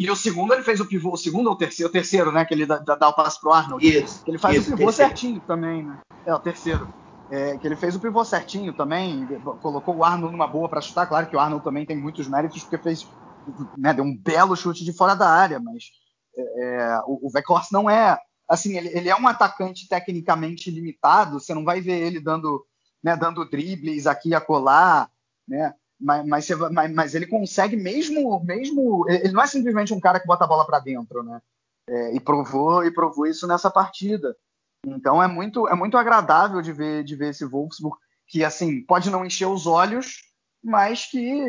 e 0.00 0.10
o 0.10 0.16
segundo 0.16 0.54
ele 0.54 0.62
fez 0.62 0.80
o 0.80 0.86
pivô, 0.86 1.12
o 1.12 1.16
segundo 1.18 1.48
ou 1.48 1.52
o 1.52 1.56
terceiro, 1.56 1.90
o 1.90 1.92
terceiro, 1.92 2.32
né? 2.32 2.42
Que 2.46 2.54
ele 2.54 2.64
dá, 2.64 2.78
dá 2.78 3.08
o 3.10 3.12
passe 3.12 3.38
pro 3.38 3.52
Arnold. 3.52 3.86
Isso. 3.86 4.24
Que 4.24 4.30
ele 4.30 4.38
faz 4.38 4.56
isso, 4.56 4.72
o 4.72 4.76
pivô 4.78 4.86
terceiro. 4.86 5.10
certinho 5.10 5.40
também, 5.40 5.82
né? 5.82 6.00
É, 6.24 6.34
o 6.34 6.38
terceiro. 6.38 6.88
É, 7.30 7.58
que 7.58 7.66
ele 7.66 7.76
fez 7.76 7.94
o 7.94 8.00
pivô 8.00 8.24
certinho 8.24 8.72
também, 8.72 9.26
colocou 9.60 9.94
o 9.96 10.02
Arnold 10.02 10.32
numa 10.32 10.46
boa 10.46 10.70
para 10.70 10.80
chutar. 10.80 11.06
Claro 11.06 11.26
que 11.26 11.36
o 11.36 11.38
Arnold 11.38 11.62
também 11.62 11.84
tem 11.84 11.98
muitos 11.98 12.26
méritos, 12.26 12.62
porque 12.62 12.78
fez, 12.78 13.06
né, 13.76 13.92
deu 13.92 14.02
um 14.02 14.16
belo 14.16 14.56
chute 14.56 14.86
de 14.86 14.92
fora 14.94 15.14
da 15.14 15.28
área, 15.28 15.60
mas 15.60 15.90
é, 16.34 16.64
é 16.64 17.00
o, 17.04 17.28
o 17.28 17.30
não 17.70 17.90
é. 17.90 18.18
Assim, 18.48 18.78
ele, 18.78 18.88
ele, 18.96 19.10
é 19.10 19.14
um 19.14 19.28
atacante 19.28 19.86
tecnicamente 19.86 20.70
limitado, 20.70 21.38
você 21.38 21.52
não 21.52 21.62
vai 21.62 21.82
ver 21.82 22.00
ele 22.00 22.20
dando, 22.20 22.64
né, 23.04 23.14
dando 23.18 23.44
dribles 23.44 24.06
aqui 24.06 24.30
e 24.30 24.34
acolá, 24.34 25.10
né? 25.46 25.74
Mas, 26.00 26.26
mas, 26.26 26.48
mas, 26.72 26.92
mas, 26.92 27.14
ele 27.14 27.26
consegue 27.26 27.76
mesmo, 27.76 28.42
mesmo. 28.44 29.04
Ele 29.08 29.32
não 29.32 29.42
é 29.42 29.46
simplesmente 29.46 29.92
um 29.92 30.00
cara 30.00 30.18
que 30.18 30.26
bota 30.26 30.44
a 30.44 30.48
bola 30.48 30.66
para 30.66 30.80
dentro, 30.80 31.22
né? 31.22 31.40
É, 31.88 32.14
e 32.14 32.20
provou 32.20 32.84
e 32.84 32.90
provou 32.90 33.26
isso 33.26 33.46
nessa 33.46 33.70
partida. 33.70 34.34
Então 34.86 35.22
é 35.22 35.26
muito 35.26 35.68
é 35.68 35.74
muito 35.74 35.98
agradável 35.98 36.62
de 36.62 36.72
ver 36.72 37.04
de 37.04 37.14
ver 37.14 37.30
esse 37.30 37.44
Wolfsburg 37.44 37.98
que 38.26 38.44
assim 38.44 38.82
pode 38.82 39.10
não 39.10 39.26
encher 39.26 39.46
os 39.46 39.66
olhos, 39.66 40.22
mas 40.64 41.04
que 41.04 41.42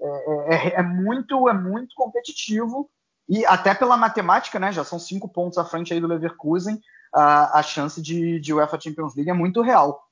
é, 0.00 0.06
é, 0.06 0.54
é, 0.54 0.74
é 0.80 0.82
muito 0.82 1.48
é 1.48 1.54
muito 1.54 1.94
competitivo 1.94 2.90
e 3.28 3.44
até 3.46 3.74
pela 3.74 3.96
matemática, 3.96 4.58
né? 4.58 4.72
Já 4.72 4.84
são 4.84 4.98
cinco 4.98 5.28
pontos 5.28 5.58
à 5.58 5.64
frente 5.64 5.92
aí 5.92 6.00
do 6.00 6.06
Leverkusen, 6.06 6.80
a, 7.12 7.58
a 7.58 7.62
chance 7.62 8.00
de, 8.00 8.38
de 8.40 8.52
UEFA 8.52 8.78
Champions 8.78 9.14
League 9.16 9.30
é 9.30 9.34
muito 9.34 9.62
real. 9.62 10.05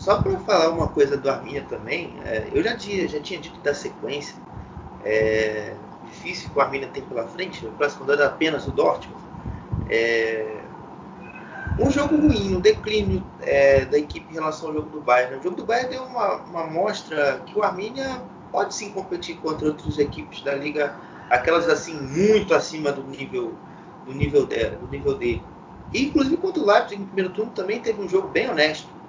Só 0.00 0.22
para 0.22 0.34
falar 0.38 0.70
uma 0.70 0.88
coisa 0.88 1.14
do 1.14 1.30
Arminia 1.30 1.62
também, 1.68 2.14
é, 2.24 2.48
eu 2.54 2.62
já 2.62 2.74
tinha, 2.74 3.06
já 3.06 3.20
tinha 3.20 3.38
dito 3.38 3.60
da 3.60 3.74
sequência 3.74 4.34
é, 5.04 5.74
difícil 6.06 6.48
que 6.48 6.58
o 6.58 6.62
Arminia 6.62 6.88
tem 6.88 7.02
pela 7.02 7.26
frente, 7.28 7.66
o 7.66 7.70
próximo 7.72 8.04
rodada 8.04 8.24
é 8.24 8.26
apenas 8.26 8.66
o 8.66 8.70
Dortmund. 8.70 9.20
É, 9.90 10.56
um 11.78 11.90
jogo 11.90 12.16
ruim, 12.16 12.56
um 12.56 12.60
declínio 12.60 13.22
é, 13.42 13.84
da 13.84 13.98
equipe 13.98 14.26
em 14.30 14.34
relação 14.36 14.68
ao 14.68 14.74
jogo 14.76 14.88
do 14.88 15.00
Bayern. 15.02 15.36
O 15.36 15.42
jogo 15.42 15.56
do 15.56 15.66
Bayern 15.66 15.90
deu 15.90 16.02
uma, 16.04 16.36
uma 16.36 16.66
mostra 16.66 17.42
que 17.44 17.58
o 17.58 17.62
Arminia 17.62 18.22
pode 18.50 18.74
sim 18.74 18.90
competir 18.92 19.36
contra 19.36 19.68
outras 19.68 19.98
equipes 19.98 20.40
da 20.40 20.54
liga, 20.54 20.94
aquelas 21.28 21.68
assim 21.68 22.00
muito 22.00 22.54
acima 22.54 22.90
do 22.90 23.02
nível 23.02 23.52
do 24.06 24.14
nível 24.14 24.46
dela, 24.46 24.76
do 24.76 24.88
nível 24.88 25.14
dele. 25.14 25.42
E, 25.92 26.06
inclusive 26.06 26.38
contra 26.38 26.62
o 26.62 26.66
Leipzig 26.66 27.02
no 27.02 27.06
primeiro 27.06 27.34
turno 27.34 27.52
também 27.52 27.80
teve 27.80 28.00
um 28.00 28.08
jogo 28.08 28.28
bem 28.28 28.48
honesto. 28.48 28.99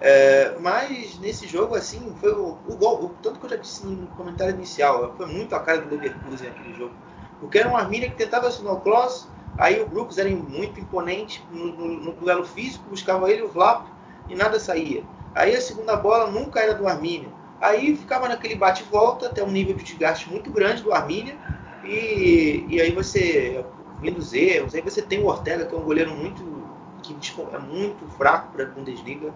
É, 0.00 0.54
mas 0.60 1.18
nesse 1.18 1.46
jogo, 1.46 1.74
assim, 1.74 2.14
foi 2.20 2.32
o, 2.32 2.58
o, 2.68 2.76
gol, 2.76 3.04
o, 3.04 3.08
tanto 3.22 3.38
que 3.40 3.46
eu 3.46 3.50
já 3.50 3.56
disse 3.56 3.86
no 3.86 4.06
comentário 4.08 4.54
inicial, 4.54 5.14
foi 5.16 5.26
muito 5.26 5.54
a 5.54 5.60
cara 5.60 5.80
do 5.80 5.90
Leverkusen 5.90 6.48
aquele 6.48 6.74
jogo. 6.74 6.94
Porque 7.40 7.58
era 7.58 7.68
uma 7.68 7.80
Arminia 7.80 8.10
que 8.10 8.16
tentava 8.16 8.48
assinar 8.48 8.74
o 8.74 8.80
cross, 8.80 9.28
aí 9.58 9.80
o 9.80 9.88
Brooks 9.88 10.18
era 10.18 10.28
muito 10.28 10.80
imponente 10.80 11.42
no, 11.50 11.72
no, 11.72 12.12
duelo 12.12 12.44
físico, 12.44 12.88
buscava 12.88 13.30
ele 13.30 13.42
o 13.42 13.48
Vlap 13.48 13.86
e 14.28 14.34
nada 14.34 14.60
saía. 14.60 15.02
Aí 15.34 15.54
a 15.54 15.60
segunda 15.60 15.96
bola 15.96 16.30
nunca 16.30 16.60
era 16.60 16.74
do 16.74 16.86
Arminia. 16.86 17.28
Aí 17.60 17.96
ficava 17.96 18.28
naquele 18.28 18.54
bate-volta 18.54 19.26
até 19.26 19.42
um 19.42 19.50
nível 19.50 19.74
de 19.74 19.84
desgaste 19.84 20.30
muito 20.30 20.50
grande 20.50 20.82
do 20.82 20.92
Arminia. 20.92 21.36
E, 21.84 22.66
e 22.68 22.80
aí 22.80 22.90
você, 22.92 23.64
vindo 24.00 24.18
os 24.18 24.32
erros, 24.32 24.74
aí 24.74 24.80
você 24.80 25.00
tem 25.00 25.22
o 25.22 25.26
Ortega, 25.26 25.64
que 25.64 25.74
é 25.74 25.78
um 25.78 25.82
goleiro 25.82 26.10
muito 26.14 26.56
que 27.02 27.14
é 27.52 27.58
muito 27.58 28.04
fraco 28.16 28.52
para 28.52 28.64
a 28.64 28.66
Bundesliga. 28.66 29.32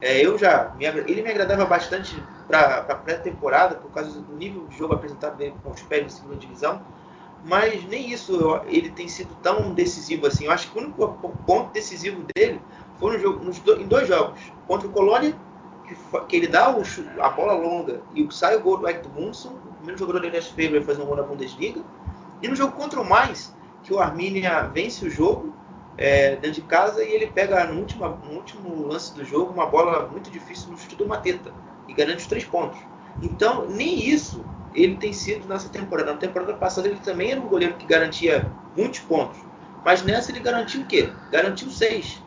É, 0.00 0.24
eu 0.24 0.38
já 0.38 0.72
me, 0.76 0.86
ele 0.86 1.22
me 1.22 1.30
agradava 1.30 1.64
bastante 1.66 2.16
para 2.48 2.78
a 2.78 2.94
pré-temporada 2.94 3.74
por 3.76 3.90
causa 3.90 4.18
do 4.18 4.34
nível 4.34 4.66
de 4.66 4.78
jogo 4.78 4.94
apresentado 4.94 5.36
dele 5.36 5.54
com 5.62 5.70
os 5.70 5.82
pés 5.82 6.02
na 6.04 6.08
segunda 6.08 6.36
divisão, 6.36 6.82
mas 7.44 7.84
nem 7.84 8.10
isso 8.10 8.60
ele 8.66 8.90
tem 8.90 9.08
sido 9.08 9.34
tão 9.42 9.74
decisivo 9.74 10.26
assim. 10.26 10.46
Eu 10.46 10.52
acho 10.52 10.70
que 10.70 10.78
o 10.78 10.82
único 10.82 11.06
ponto 11.46 11.72
decisivo 11.72 12.24
dele 12.34 12.60
foi 12.98 13.12
no 13.12 13.18
jogo, 13.18 13.44
nos, 13.44 13.58
em 13.78 13.86
dois 13.86 14.08
jogos 14.08 14.40
contra 14.66 14.88
o 14.88 14.90
Colônia 14.90 15.36
que, 16.28 16.36
ele 16.36 16.46
dá 16.46 16.70
o, 16.70 16.82
a 17.20 17.28
bola 17.30 17.54
longa 17.54 18.02
e 18.14 18.26
sai 18.32 18.56
o 18.56 18.60
gol 18.60 18.76
do 18.76 18.88
Hector 18.88 19.12
Munson, 19.12 19.50
o 19.50 19.74
primeiro 19.74 19.98
jogador 19.98 20.30
da 20.30 20.42
Feber 20.42 20.82
fazer 20.82 21.02
um 21.02 21.06
gol 21.06 21.16
na 21.16 21.22
Bundesliga, 21.22 21.82
e 22.42 22.48
no 22.48 22.54
jogo 22.54 22.72
contra 22.72 23.00
o 23.00 23.04
Mais, 23.04 23.54
que 23.82 23.92
o 23.92 23.98
Arminia 23.98 24.62
vence 24.62 25.04
o 25.04 25.10
jogo 25.10 25.54
é, 25.96 26.36
dentro 26.36 26.60
de 26.60 26.62
casa 26.62 27.04
e 27.04 27.12
ele 27.12 27.26
pega 27.26 27.64
no 27.64 27.78
último, 27.78 28.06
no 28.24 28.36
último 28.36 28.86
lance 28.86 29.14
do 29.14 29.24
jogo 29.24 29.52
uma 29.52 29.66
bola 29.66 30.08
muito 30.08 30.30
difícil 30.30 30.70
no 30.70 30.78
chute 30.78 30.96
do 30.96 31.06
Mateta 31.06 31.52
e 31.88 31.92
garante 31.92 32.18
os 32.18 32.26
três 32.26 32.44
pontos. 32.44 32.78
Então, 33.22 33.66
nem 33.68 34.08
isso 34.08 34.44
ele 34.74 34.96
tem 34.96 35.12
sido 35.12 35.48
nessa 35.48 35.68
temporada. 35.68 36.12
Na 36.12 36.18
temporada 36.18 36.54
passada 36.54 36.88
ele 36.88 37.00
também 37.00 37.32
era 37.32 37.40
um 37.40 37.48
goleiro 37.48 37.74
que 37.74 37.86
garantia 37.86 38.50
muitos 38.76 39.00
pontos. 39.00 39.38
Mas 39.84 40.02
nessa 40.02 40.30
ele 40.30 40.40
garantiu 40.40 40.82
o 40.82 40.86
quê? 40.86 41.10
Garantiu 41.30 41.70
seis. 41.70 42.22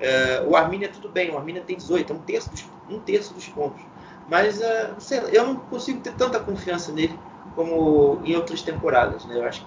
É, 0.00 0.44
o 0.46 0.54
Arminia 0.54 0.88
tudo 0.88 1.08
bem, 1.08 1.30
o 1.30 1.36
Arminia 1.36 1.62
tem 1.62 1.76
18, 1.76 2.12
é 2.12 2.16
um 2.16 2.20
terço 2.20 2.50
dos, 2.50 2.64
um 2.88 3.00
terço 3.00 3.34
dos 3.34 3.48
pontos. 3.48 3.82
Mas 4.28 4.60
é, 4.60 4.94
sei, 4.98 5.20
eu 5.32 5.46
não 5.46 5.56
consigo 5.56 6.00
ter 6.00 6.12
tanta 6.12 6.38
confiança 6.38 6.92
nele 6.92 7.18
como 7.54 8.20
em 8.24 8.36
outras 8.36 8.62
temporadas. 8.62 9.24
Né? 9.24 9.36
Eu, 9.36 9.44
acho, 9.44 9.66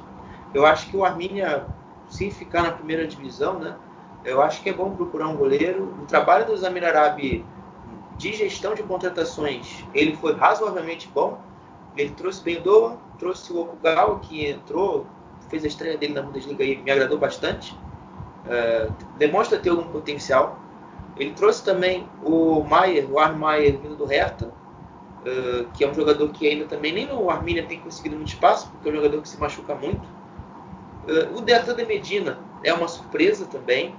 eu 0.54 0.66
acho 0.66 0.88
que 0.90 0.96
o 0.96 1.04
Arminia, 1.04 1.66
se 2.12 2.30
ficar 2.30 2.62
na 2.64 2.72
primeira 2.72 3.08
divisão, 3.08 3.58
né, 3.58 3.76
eu 4.24 4.42
acho 4.42 4.62
que 4.62 4.70
é 4.70 4.74
bom 4.74 4.92
procurar 4.92 5.30
um 5.30 5.36
goleiro. 5.36 5.96
O 6.02 6.06
trabalho 6.06 6.46
do 6.46 6.56
Zamir 6.58 6.84
Arabi 6.84 7.44
de 8.18 8.34
gestão 8.34 8.76
de 8.76 8.84
contratações, 8.84 9.84
ele 9.94 10.16
foi 10.16 10.34
razoavelmente 10.36 11.10
bom. 11.14 11.40
Ele 11.98 12.12
trouxe 12.12 12.44
bem 12.44 12.58
o 12.58 12.62
Doan, 12.62 12.98
trouxe 13.18 13.52
o 13.52 13.62
Okugawa, 13.62 14.20
que 14.20 14.46
entrou, 14.46 15.08
fez 15.50 15.64
a 15.64 15.68
estreia 15.68 15.98
dele 15.98 16.14
na 16.14 16.22
Bundesliga 16.22 16.64
e 16.64 16.78
me 16.78 16.92
agradou 16.92 17.18
bastante. 17.18 17.76
É, 18.48 18.90
demonstra 19.18 19.58
ter 19.58 19.70
algum 19.70 19.84
potencial. 19.86 20.60
Ele 21.18 21.32
trouxe 21.32 21.64
também 21.64 22.08
o 22.24 22.64
Maier, 22.64 23.10
o 23.10 23.20
Armaier 23.20 23.78
vindo 23.80 23.96
do 23.96 24.06
Hertha, 24.06 24.48
uh, 24.48 25.66
que 25.74 25.84
é 25.84 25.90
um 25.90 25.94
jogador 25.94 26.30
que 26.30 26.48
ainda 26.48 26.66
também 26.66 26.94
nem 26.94 27.06
no 27.06 27.30
Arminia 27.30 27.66
tem 27.66 27.80
conseguido 27.80 28.16
muito 28.16 28.30
espaço, 28.30 28.70
porque 28.72 28.88
é 28.90 28.92
um 28.92 28.96
jogador 28.96 29.22
que 29.22 29.30
se 29.30 29.40
machuca 29.40 29.76
muito. 29.76 30.21
Uh, 31.08 31.38
o 31.38 31.42
Delta 31.42 31.74
de 31.74 31.86
Medina 31.86 32.40
é 32.64 32.74
uma 32.74 32.88
surpresa 32.88 33.46
também. 33.46 33.96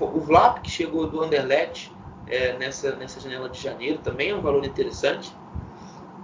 O, 0.00 0.04
o 0.04 0.20
Vlap, 0.20 0.60
que 0.62 0.70
chegou 0.70 1.06
do 1.06 1.22
Anderlecht 1.22 1.92
é, 2.26 2.56
nessa, 2.58 2.94
nessa 2.96 3.20
janela 3.20 3.48
de 3.48 3.60
janeiro, 3.60 3.98
também 3.98 4.30
é 4.30 4.34
um 4.34 4.40
valor 4.40 4.64
interessante. 4.64 5.34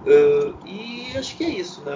Uh, 0.02 0.54
e 0.64 1.16
acho 1.16 1.36
que 1.36 1.44
é 1.44 1.48
isso. 1.48 1.82
Né? 1.82 1.92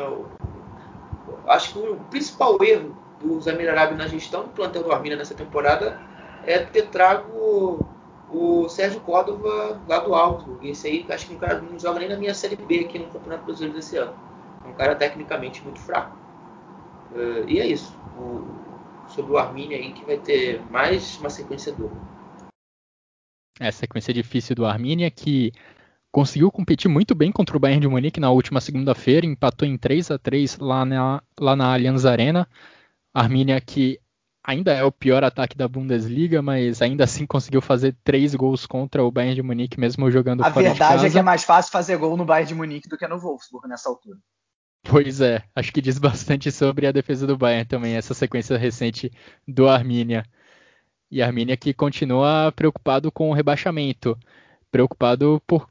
acho 1.47 1.73
que 1.73 1.79
o 1.79 1.97
principal 2.11 2.57
erro 2.63 2.97
do 3.21 3.41
Zamir 3.41 3.71
Arabi 3.71 3.95
na 3.95 4.07
gestão 4.07 4.45
do 4.45 4.49
plantel 4.51 4.83
do 4.83 4.93
Arminia 4.93 5.17
nessa 5.17 5.35
temporada 5.35 6.01
é 6.47 6.59
ter 6.59 6.89
trago 6.89 7.87
o 8.33 8.69
Sérgio 8.69 9.01
Córdova 9.01 9.81
lá 9.89 9.99
do 9.99 10.15
Augsburg. 10.15 10.69
Esse 10.69 10.87
aí 10.87 11.07
acho 11.09 11.27
que 11.27 11.35
um 11.35 11.39
cara 11.39 11.61
não 11.61 11.79
joga 11.79 11.99
nem 11.99 12.09
na 12.09 12.17
minha 12.17 12.35
Série 12.35 12.57
B 12.57 12.81
aqui 12.81 12.99
no 12.99 13.07
Campeonato 13.07 13.45
Brasileiro 13.45 13.77
desse 13.77 13.97
ano. 13.97 14.15
É 14.65 14.69
um 14.69 14.73
cara 14.73 14.95
tecnicamente 14.95 15.63
muito 15.63 15.81
fraco. 15.81 16.17
Uh, 17.13 17.49
e 17.49 17.61
é 17.61 17.67
isso. 17.67 17.97
O, 18.17 19.09
sobre 19.09 19.33
o 19.33 19.39
Arminia 19.39 19.77
aí 19.77 19.93
que 19.93 20.05
vai 20.05 20.19
ter 20.19 20.63
mais 20.71 21.19
uma 21.19 21.31
sequência 21.31 21.73
dura. 21.73 21.95
É, 23.59 23.71
sequência 23.71 24.15
difícil 24.15 24.55
do 24.57 24.65
Arminia 24.65 25.11
que 25.11 25.53
conseguiu 26.11 26.51
competir 26.51 26.89
muito 26.89 27.15
bem 27.15 27.31
contra 27.31 27.57
o 27.57 27.61
Bayern 27.61 27.81
de 27.81 27.89
Munique 27.89 28.21
na 28.21 28.31
última 28.31 28.61
segunda-feira, 28.61 29.27
empatou 29.27 29.67
em 29.69 29.77
3 29.77 30.11
a 30.11 30.19
3 30.19 30.59
lá 30.59 30.85
na, 30.85 31.23
lá 31.39 31.55
na 31.55 31.73
Allianz 31.73 32.05
Arena. 32.05 32.49
Arminia 33.13 33.61
que 33.61 34.01
ainda 34.43 34.73
é 34.73 34.83
o 34.83 34.93
pior 34.93 35.23
ataque 35.23 35.57
da 35.57 35.69
Bundesliga, 35.69 36.41
mas 36.41 36.81
ainda 36.81 37.05
assim 37.05 37.27
conseguiu 37.27 37.61
fazer 37.61 37.97
três 38.03 38.35
gols 38.35 38.67
contra 38.67 39.05
o 39.05 39.11
Bayern 39.11 39.35
de 39.35 39.43
Munique, 39.43 39.79
mesmo 39.79 40.11
jogando 40.11 40.43
a 40.43 40.51
fora 40.51 40.73
de 40.73 40.79
casa. 40.79 40.85
A 40.85 40.89
verdade 40.89 41.07
é 41.07 41.11
que 41.11 41.19
é 41.19 41.23
mais 41.23 41.45
fácil 41.45 41.71
fazer 41.71 41.97
gol 41.97 42.17
no 42.17 42.25
Bayern 42.25 42.49
de 42.49 42.55
Munique 42.55 42.89
do 42.89 42.97
que 42.97 43.07
no 43.07 43.19
Wolfsburg 43.19 43.69
nessa 43.69 43.89
altura. 43.89 44.19
Pois 44.83 45.21
é, 45.21 45.43
acho 45.55 45.73
que 45.73 45.81
diz 45.81 45.99
bastante 45.99 46.51
sobre 46.51 46.87
a 46.87 46.93
defesa 46.93 47.27
do 47.27 47.37
Bayern 47.37 47.67
também, 47.67 47.95
essa 47.97 48.15
sequência 48.15 48.57
recente 48.57 49.11
do 49.47 49.69
Arminia. 49.69 50.25
E 51.11 51.23
a 51.23 51.27
Arminia 51.27 51.57
que 51.57 51.75
continua 51.75 52.53
preocupado 52.53 53.11
com 53.13 53.31
o 53.31 53.35
rebaixamento, 53.35 54.19
preocupado 54.71 55.43
por 55.47 55.69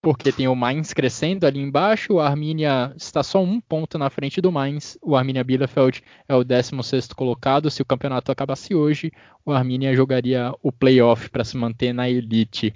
porque 0.00 0.30
tem 0.30 0.46
o 0.46 0.54
Mainz 0.54 0.92
crescendo 0.92 1.44
ali 1.44 1.58
embaixo, 1.58 2.14
o 2.14 2.20
Arminia 2.20 2.94
está 2.96 3.22
só 3.22 3.42
um 3.42 3.60
ponto 3.60 3.98
na 3.98 4.08
frente 4.08 4.40
do 4.40 4.52
Mainz, 4.52 4.96
o 5.02 5.16
Arminia 5.16 5.42
Bielefeld 5.42 6.02
é 6.28 6.34
o 6.36 6.44
16º 6.44 7.14
colocado, 7.14 7.68
se 7.68 7.82
o 7.82 7.84
campeonato 7.84 8.30
acabasse 8.30 8.74
hoje, 8.74 9.10
o 9.44 9.50
Arminia 9.50 9.94
jogaria 9.94 10.52
o 10.62 10.70
playoff 10.70 11.28
para 11.30 11.44
se 11.44 11.56
manter 11.56 11.92
na 11.92 12.08
elite. 12.08 12.72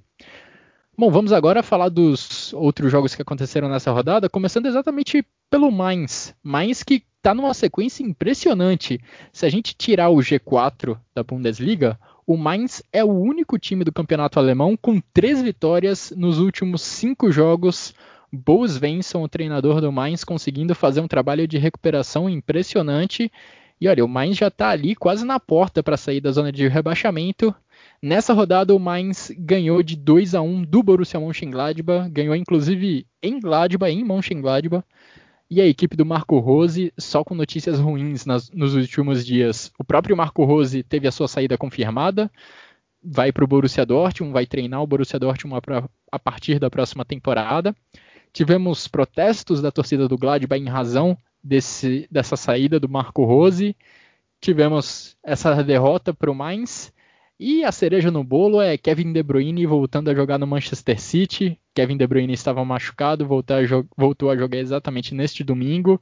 Bom, 0.97 1.11
vamos 1.11 1.33
agora 1.33 1.63
falar 1.63 1.89
dos 1.89 2.53
outros 2.53 2.93
jogos 2.93 3.15
que 3.15 3.23
aconteceram 3.23 3.67
nessa 3.67 3.91
rodada, 3.91 4.29
começando 4.29 4.67
exatamente 4.67 5.25
pelo 5.49 5.71
Mainz. 5.71 6.35
Mainz 6.43 6.83
que 6.83 7.03
está 7.17 7.35
numa 7.35 7.55
sequência 7.55 8.03
impressionante. 8.03 9.01
Se 9.33 9.47
a 9.47 9.49
gente 9.49 9.75
tirar 9.75 10.11
o 10.11 10.17
G4 10.19 10.99
da 11.15 11.23
Bundesliga, 11.23 11.99
o 12.27 12.37
Mainz 12.37 12.83
é 12.93 13.03
o 13.03 13.11
único 13.11 13.59
time 13.59 13.85
do 13.85 13.93
campeonato 13.93 14.39
alemão 14.39 14.77
com 14.77 15.01
três 15.15 15.41
vitórias 15.41 16.13
nos 16.15 16.39
últimos 16.39 16.83
cinco 16.83 17.33
jogos. 17.33 17.95
Bo 18.31 18.63
Svensson, 18.67 19.23
o 19.23 19.29
treinador 19.29 19.81
do 19.81 19.91
Mainz, 19.91 20.25
conseguindo 20.25 20.75
fazer 20.75 21.01
um 21.01 21.09
trabalho 21.09 21.49
de 21.49 21.57
recuperação 21.57 22.29
impressionante. 22.29 23.33
E 23.81 23.89
olha, 23.89 24.05
o 24.05 24.09
Mainz 24.09 24.37
já 24.37 24.49
está 24.49 24.69
ali 24.69 24.95
quase 24.95 25.25
na 25.25 25.41
porta 25.41 25.83
para 25.83 25.97
sair 25.97 26.21
da 26.21 26.31
zona 26.33 26.53
de 26.53 26.69
rebaixamento. 26.69 27.55
Nessa 28.05 28.33
rodada, 28.33 28.75
o 28.75 28.81
Mainz 28.81 29.31
ganhou 29.39 29.81
de 29.81 29.95
2 29.95 30.35
a 30.35 30.43
1 30.43 30.65
do 30.65 30.83
Borussia 30.83 31.21
Mönchengladbach, 31.21 32.11
ganhou 32.11 32.35
inclusive 32.35 33.07
em 33.23 33.39
Gladbach, 33.39 33.93
em 33.93 34.03
Mönchengladbach. 34.03 34.85
E 35.49 35.61
a 35.61 35.67
equipe 35.67 35.97
do 35.97 36.05
Marco 36.05 36.37
Rose 36.41 36.93
só 36.99 37.23
com 37.23 37.37
notícias 37.37 37.79
ruins 37.79 38.27
nas, 38.27 38.51
nos 38.51 38.75
últimos 38.75 39.25
dias. 39.25 39.71
O 39.79 39.85
próprio 39.85 40.17
Marco 40.17 40.45
Rose 40.45 40.83
teve 40.83 41.07
a 41.07 41.13
sua 41.13 41.29
saída 41.29 41.57
confirmada, 41.57 42.29
vai 43.01 43.31
para 43.31 43.45
o 43.45 43.47
Borussia 43.47 43.87
Dortmund, 43.87 44.33
vai 44.33 44.47
treinar 44.47 44.83
o 44.83 44.87
Borussia 44.87 45.21
Dortmund 45.21 45.61
pra, 45.61 45.89
a 46.11 46.19
partir 46.19 46.59
da 46.59 46.69
próxima 46.69 47.05
temporada. 47.05 47.73
Tivemos 48.33 48.89
protestos 48.89 49.63
da 49.63 49.71
torcida 49.71 50.09
do 50.09 50.19
Gladbach 50.19 50.61
em 50.61 50.69
razão 50.69 51.17
desse, 51.45 52.09
dessa 52.11 52.35
saída 52.35 52.81
do 52.81 52.89
Marco 52.89 53.25
Rose. 53.25 53.77
Tivemos 54.41 55.17
essa 55.23 55.63
derrota 55.63 56.13
para 56.13 56.31
o 56.33 56.35
Mainz 56.35 56.93
e 57.43 57.65
a 57.65 57.73
cereja 57.73 58.09
no 58.09 58.23
bolo 58.23 58.63
é 58.63 58.79
Kevin 58.79 59.13
De 59.13 59.21
Bruyne 59.21 59.67
voltando 59.67 60.09
a 60.09 60.15
jogar 60.15 60.39
no 60.39 60.47
Manchester 60.47 61.01
City. 61.01 61.59
Kevin 61.75 61.97
De 61.97 62.07
Bruyne 62.07 62.33
estava 62.33 62.65
machucado, 62.65 63.27
voltou 63.27 63.57
a, 63.57 63.61
voltou 63.97 64.31
a 64.31 64.37
jogar 64.37 64.59
exatamente 64.59 65.13
neste 65.13 65.43
domingo. 65.43 65.99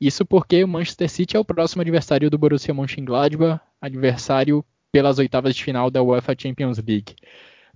Isso 0.00 0.24
porque 0.24 0.62
o 0.62 0.68
Manchester 0.68 1.10
City 1.10 1.36
é 1.36 1.40
o 1.40 1.44
próximo 1.44 1.82
adversário 1.82 2.30
do 2.30 2.38
Borussia 2.38 2.72
Mönchengladbach, 2.72 3.60
adversário 3.80 4.64
pelas 4.92 5.18
oitavas 5.18 5.56
de 5.56 5.64
final 5.64 5.90
da 5.90 6.04
UEFA 6.04 6.36
Champions 6.38 6.78
League. 6.78 7.16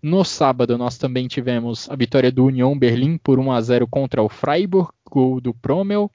No 0.01 0.25
sábado 0.25 0.79
nós 0.79 0.97
também 0.97 1.27
tivemos 1.27 1.91
a 1.91 1.97
vitória 1.97 2.31
do 2.31 2.45
Union 2.45 2.79
Berlim 2.79 3.19
por 3.19 3.41
1 3.41 3.51
a 3.51 3.61
0 3.61 3.89
contra 3.89 4.23
o 4.23 4.29
Freiburg, 4.29 4.91
gol 5.11 5.41
do 5.41 5.53
Promel. 5.53 6.09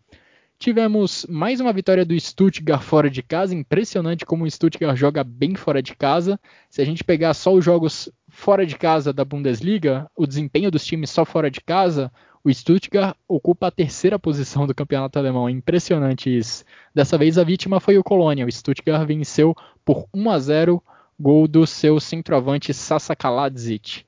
Tivemos 0.60 1.26
mais 1.30 1.62
uma 1.62 1.72
vitória 1.72 2.04
do 2.04 2.20
Stuttgart 2.20 2.82
fora 2.82 3.10
de 3.10 3.24
casa. 3.24 3.56
Impressionante 3.56 4.26
como 4.26 4.44
o 4.44 4.52
Stuttgart 4.52 4.98
joga 4.98 5.24
bem 5.24 5.56
fora 5.56 5.82
de 5.82 5.96
casa. 5.96 6.38
Se 6.70 6.82
a 6.82 6.86
gente 6.86 7.02
pegar 7.02 7.34
só 7.34 7.54
os 7.54 7.64
jogos 7.64 8.12
fora 8.28 8.66
de 8.66 8.78
casa 8.78 9.14
da 9.14 9.24
Bundesliga, 9.24 10.12
o 10.14 10.28
desempenho 10.28 10.70
dos 10.70 10.84
times 10.84 11.12
só 11.12 11.24
fora 11.24 11.50
de 11.50 11.62
casa, 11.62 12.12
o 12.44 12.54
Stuttgart 12.54 13.16
ocupa 13.26 13.68
a 13.68 13.72
terceira 13.72 14.20
posição 14.20 14.68
do 14.68 14.76
campeonato 14.76 15.18
alemão. 15.18 15.48
É 15.48 15.52
impressionante 15.54 16.30
isso. 16.38 16.66
Dessa 16.94 17.18
vez 17.18 17.38
a 17.38 17.44
vítima 17.46 17.80
foi 17.80 17.98
o 17.98 18.04
Colônia. 18.04 18.46
O 18.46 18.52
Stuttgart 18.52 19.08
venceu 19.08 19.56
por 19.86 20.10
1 20.14 20.30
a 20.30 20.40
0, 20.40 20.84
gol 21.18 21.48
do 21.48 21.66
seu 21.66 22.02
centroavante 22.02 22.74
Sasa 22.74 23.16
Kaladzic. 23.16 24.04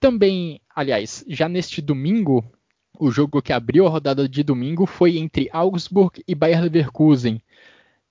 Também, 0.00 0.60
aliás, 0.74 1.24
já 1.28 1.48
neste 1.48 1.80
domingo, 1.80 2.44
O 2.98 3.10
jogo 3.10 3.40
que 3.40 3.52
abriu 3.52 3.86
a 3.86 3.90
rodada 3.90 4.28
de 4.28 4.42
domingo 4.42 4.84
foi 4.86 5.18
entre 5.18 5.48
Augsburg 5.52 6.22
e 6.26 6.34
Bayer 6.34 6.62
Leverkusen. 6.62 7.40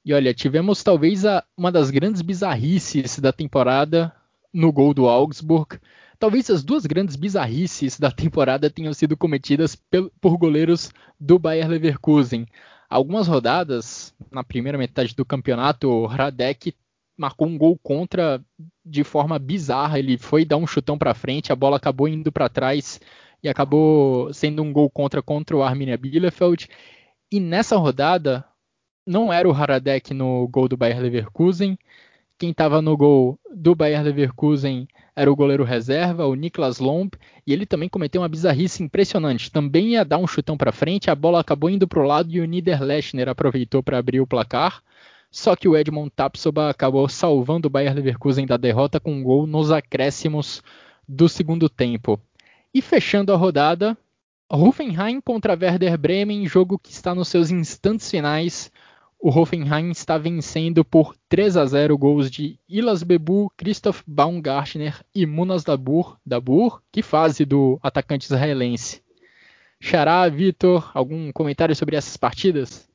E 0.04 0.14
olha, 0.14 0.34
tivemos 0.34 0.82
talvez 0.84 1.26
a, 1.26 1.44
uma 1.56 1.72
das 1.72 1.92
grandes 1.92 2.22
bizarrices 2.22 3.20
da 3.20 3.32
temporada 3.32 4.14
no 4.52 4.72
gol 4.72 4.94
do 4.94 5.08
Augsburg. 5.08 5.80
Talvez 6.18 6.50
as 6.50 6.64
duas 6.64 6.86
grandes 6.86 7.16
bizarrices 7.16 8.00
da 8.00 8.12
temporada 8.12 8.70
tenham 8.70 8.94
sido 8.94 9.16
cometidas 9.16 9.76
por, 9.76 10.12
por 10.20 10.38
goleiros 10.38 10.92
do 11.20 11.38
Bayer 11.38 11.68
Leverkusen. 11.68 12.48
Algumas 12.90 13.28
rodadas, 13.28 14.14
na 14.32 14.44
primeira 14.44 14.78
metade 14.78 15.16
do 15.16 15.24
campeonato, 15.24 15.88
o 15.88 16.08
Radek 16.08 16.74
marcou 17.16 17.48
um 17.48 17.58
gol 17.58 17.78
contra 17.84 18.42
de 18.84 19.04
forma 19.04 19.38
bizarra. 19.38 20.00
Ele 20.00 20.18
foi 20.18 20.44
dar 20.44 20.58
um 20.58 20.66
chutão 20.66 20.98
para 20.98 21.14
frente, 21.14 21.52
a 21.52 21.56
bola 21.56 21.78
acabou 21.78 22.08
indo 22.08 22.32
para 22.32 22.50
trás 22.50 23.00
e 23.44 23.50
acabou 23.50 24.34
sendo 24.34 24.62
um 24.62 24.72
gol 24.72 24.90
contra 24.90 25.22
contra 25.22 25.56
o 25.56 25.64
Arminia 25.64 25.98
Bielefeld. 25.98 26.68
E 27.32 27.40
nessa 27.40 27.78
rodada 27.78 28.46
não 29.06 29.32
era 29.32 29.50
o 29.50 29.52
Haradek 29.52 30.14
no 30.14 30.48
gol 30.48 30.68
do 30.68 30.78
Bayer 30.78 31.00
Leverkusen. 31.00 31.78
Quem 32.38 32.52
estava 32.52 32.82
no 32.82 32.96
gol 32.96 33.40
do 33.54 33.76
Bayer 33.76 34.02
Leverkusen 34.02 34.88
era 35.16 35.32
o 35.32 35.36
goleiro 35.36 35.64
reserva, 35.64 36.26
o 36.26 36.36
Niklas 36.36 36.80
Lomb, 36.80 37.12
e 37.46 37.52
ele 37.52 37.66
também 37.66 37.90
cometeu 37.90 38.22
uma 38.22 38.30
bizarrice 38.30 38.82
impressionante. 38.82 39.52
Também 39.52 39.90
ia 39.90 40.06
dar 40.06 40.18
um 40.18 40.28
chutão 40.28 40.56
para 40.56 40.72
frente, 40.72 41.10
a 41.10 41.16
bola 41.16 41.42
acabou 41.42 41.70
indo 41.70 41.88
para 41.88 42.00
o 42.00 42.06
lado 42.06 42.32
e 42.32 42.40
o 42.40 42.46
Niederlechner 42.46 43.28
aproveitou 43.28 43.84
para 43.84 43.98
abrir 43.98 44.22
o 44.22 44.28
placar. 44.28 44.82
Só 45.32 45.56
que 45.56 45.68
o 45.68 45.76
Edmond 45.76 46.12
Tapsoba 46.16 46.70
acabou 46.70 47.08
salvando 47.10 47.68
o 47.68 47.70
Bayer 47.70 47.94
Leverkusen 47.94 48.46
da 48.46 48.58
derrota 48.58 49.00
com 49.00 49.12
um 49.12 49.24
gol 49.24 49.46
nos 49.46 49.72
acréscimos 49.72 50.64
do 51.08 51.28
segundo 51.28 51.68
tempo. 51.68 52.20
E 52.74 52.82
fechando 52.82 53.34
a 53.34 53.36
rodada, 53.36 53.98
Hoffenheim 54.52 55.22
contra 55.22 55.58
Werder 55.60 55.98
Bremen, 55.98 56.48
jogo 56.48 56.78
que 56.78 56.92
está 56.92 57.14
nos 57.16 57.28
seus 57.28 57.52
instantes 57.52 58.10
finais. 58.10 58.72
O 59.20 59.30
Hoffenheim 59.30 59.92
está 59.92 60.18
vencendo 60.18 60.86
por 60.86 61.16
3 61.28 61.58
a 61.58 61.66
0 61.66 61.98
gols 61.98 62.32
de 62.32 62.60
Ilas 62.70 63.04
Bebu, 63.04 63.52
Christoph 63.58 64.02
Baumgartner 64.08 65.04
e 65.14 65.26
Munas 65.26 65.64
Dabur, 65.64 66.18
Dabur, 66.26 66.82
que 66.92 67.02
fase 67.02 67.44
do 67.44 67.80
atacante 67.84 68.26
israelense. 68.26 69.02
Xará, 69.80 70.28
Vitor, 70.28 70.92
algum 70.94 71.32
comentário 71.32 71.76
sobre 71.76 71.96
essas 71.96 72.18
partidas? 72.18 72.90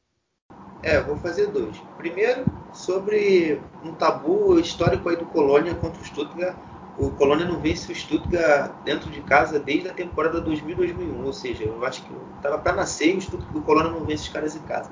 É, 0.82 1.00
vou 1.00 1.16
fazer 1.16 1.46
dois. 1.46 1.76
Primeiro, 1.96 2.44
sobre 2.72 3.60
um 3.82 3.92
tabu 3.94 4.58
histórico 4.58 5.08
aí 5.08 5.16
do 5.16 5.24
Colônia 5.26 5.74
contra 5.74 6.00
o 6.00 6.04
Stuttgart. 6.04 6.56
O 6.96 7.10
Colônia 7.10 7.44
não 7.44 7.58
vence 7.58 7.90
o 7.90 7.94
Stuttgart 7.94 8.72
dentro 8.84 9.10
de 9.10 9.20
casa 9.22 9.58
desde 9.58 9.88
a 9.88 9.92
temporada 9.92 10.40
2000-2001. 10.42 11.24
Ou 11.24 11.32
seja, 11.32 11.64
eu 11.64 11.84
acho 11.84 12.02
que 12.02 12.12
estava 12.36 12.58
para 12.58 12.72
nascer 12.72 13.16
e 13.16 13.18
o, 13.18 13.58
o 13.58 13.62
Colônia 13.62 13.90
não 13.90 14.04
vence 14.04 14.24
os 14.24 14.28
caras 14.28 14.54
em 14.54 14.60
casa. 14.60 14.90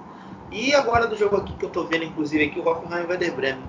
E 0.51 0.75
agora 0.75 1.07
do 1.07 1.17
jogo 1.17 1.37
aqui 1.37 1.53
que 1.55 1.65
eu 1.65 1.69
estou 1.69 1.87
vendo, 1.87 2.05
inclusive, 2.05 2.45
aqui, 2.45 2.61
o 2.61 2.69
Hoffenheim 2.69 3.03
e 3.03 3.07
o 3.07 3.09
Werder 3.09 3.35
Bremen. 3.35 3.65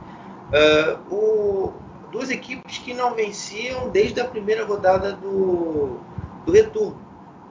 Uh, 0.52 1.14
o, 1.16 1.74
duas 2.12 2.30
equipes 2.30 2.78
que 2.80 2.94
não 2.94 3.14
venciam 3.14 3.90
desde 3.90 4.20
a 4.20 4.26
primeira 4.26 4.66
rodada 4.66 5.14
do, 5.14 6.00
do 6.46 6.52
retorno. 6.52 7.02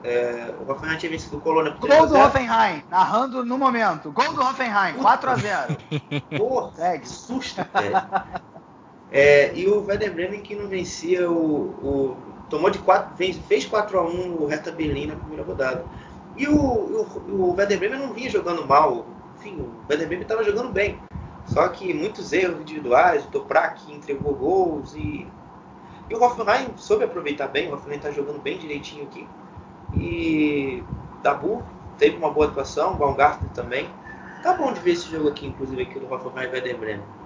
É, 0.03 0.53
o 0.59 0.69
Hoffenheim 0.69 0.97
tinha 0.97 1.09
vencido 1.09 1.37
o 1.37 1.41
Colônia 1.41 1.71
por 1.71 1.87
Gol 1.89 2.07
do 2.07 2.17
Hoffenheim, 2.17 2.83
narrando 2.89 3.45
no 3.45 3.57
momento. 3.57 4.11
Gol 4.11 4.33
do 4.33 4.41
Hoffenheim, 4.41 4.95
4x0. 4.95 5.77
Porra, 6.37 6.71
Segue. 6.75 7.07
susto, 7.07 7.61
velho. 7.73 8.01
É, 9.13 9.53
e 9.53 9.67
o 9.67 9.85
Werder 9.85 10.11
Bremen 10.11 10.41
que 10.41 10.55
não 10.55 10.67
vencia 10.67 11.29
o. 11.29 11.69
o 11.83 12.17
tomou 12.49 12.71
de 12.71 12.79
4, 12.79 13.15
fez, 13.15 13.37
fez 13.47 13.69
4x1 13.69 14.39
o 14.39 14.47
Hertha 14.47 14.71
Berlim 14.71 15.05
na 15.05 15.15
primeira 15.15 15.43
rodada. 15.43 15.85
E 16.35 16.47
o, 16.47 16.55
o, 16.55 17.21
o 17.29 17.55
Werder 17.55 17.77
Bremen 17.77 17.99
não 17.99 18.11
vinha 18.11 18.29
jogando 18.29 18.65
mal. 18.65 19.05
Enfim, 19.37 19.55
o 19.57 19.71
Werder 19.87 20.07
Bremen 20.07 20.23
estava 20.23 20.43
jogando 20.43 20.71
bem. 20.71 20.97
Só 21.45 21.67
que 21.67 21.93
muitos 21.93 22.33
erros 22.33 22.61
individuais, 22.61 23.23
o 23.25 23.27
Toprak 23.27 23.91
entregou 23.91 24.33
gols 24.33 24.95
e. 24.95 25.27
E 26.09 26.15
o 26.15 26.21
Hoffenheim 26.21 26.69
soube 26.75 27.05
aproveitar 27.05 27.47
bem, 27.47 27.69
o 27.69 27.75
Hoffenheim 27.75 27.97
está 27.97 28.11
jogando 28.11 28.41
bem 28.41 28.57
direitinho 28.57 29.03
aqui. 29.03 29.27
E 29.95 30.83
Dabu 31.21 31.63
teve 31.97 32.17
uma 32.17 32.31
boa 32.31 32.47
atuação, 32.47 32.93
o 32.93 32.97
Baumgartner 32.97 33.49
também. 33.51 33.87
Tá 34.41 34.53
bom 34.53 34.73
de 34.73 34.79
ver 34.81 34.91
esse 34.91 35.09
jogo 35.09 35.29
aqui, 35.29 35.47
inclusive 35.47 35.83
aqui 35.83 35.99
do 35.99 36.11
Hoffenheim 36.11 36.49
e 36.49 36.51
Werder 36.51 36.77
Bremen. 36.77 37.22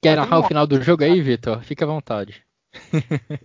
Quer 0.00 0.16
narrar 0.16 0.38
o 0.38 0.44
final 0.44 0.66
do 0.66 0.80
jogo 0.80 1.04
aí, 1.04 1.20
Vitor? 1.20 1.60
Fica 1.62 1.84
à 1.84 1.88
vontade. 1.88 2.44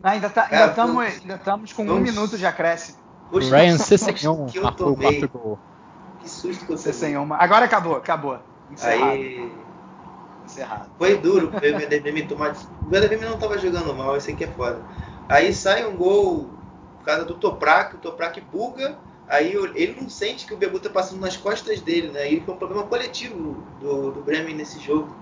ainda 0.03 0.27
estamos 0.27 1.71
é, 1.71 1.73
com 1.73 1.83
um 1.83 1.99
minuto 1.99 2.37
de 2.37 2.45
acréscimo. 2.45 2.99
Poxa, 3.31 3.55
Ryan 3.55 3.77
Sessenhon 3.77 4.47
marcou 4.61 4.91
o 4.91 4.97
quarto 4.97 5.29
gol. 5.29 5.59
Que 6.19 6.29
susto 6.29 6.65
que 6.65 6.73
eu 6.73 6.77
tomei. 6.77 7.37
Agora 7.39 7.65
acabou, 7.65 7.95
acabou. 7.95 8.39
Encerrado. 8.71 9.11
Aí... 9.11 9.51
Encerrado. 10.45 10.89
Foi 10.97 11.17
duro 11.17 11.49
o 11.49 11.55
Werder 11.55 12.27
tomar... 12.27 12.53
O 12.85 12.93
Werder 12.93 13.21
não 13.21 13.35
estava 13.35 13.57
jogando 13.57 13.93
mal, 13.95 14.15
esse 14.15 14.31
aqui 14.31 14.43
é 14.43 14.47
foda. 14.47 14.81
Aí 15.27 15.53
sai 15.53 15.85
um 15.85 15.95
gol 15.95 16.49
por 16.99 17.05
causa 17.05 17.25
do 17.25 17.33
Toprak, 17.33 17.95
o 17.95 17.97
Toprak 17.97 18.39
buga, 18.41 18.97
aí 19.27 19.53
ele 19.75 19.97
não 19.99 20.09
sente 20.09 20.45
que 20.45 20.53
o 20.53 20.57
Bebu 20.57 20.79
tá 20.79 20.89
passando 20.89 21.19
nas 21.19 21.35
costas 21.35 21.81
dele, 21.81 22.09
né? 22.09 22.29
E 22.29 22.39
foi 22.39 22.53
um 22.53 22.57
problema 22.57 22.83
coletivo 22.83 23.63
do, 23.79 24.11
do 24.11 24.21
Bremen 24.21 24.55
nesse 24.55 24.79
jogo, 24.79 25.13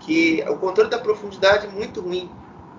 que 0.00 0.44
o 0.48 0.56
controle 0.56 0.90
da 0.90 0.98
profundidade 0.98 1.66
é 1.66 1.70
muito 1.70 2.00
ruim, 2.00 2.30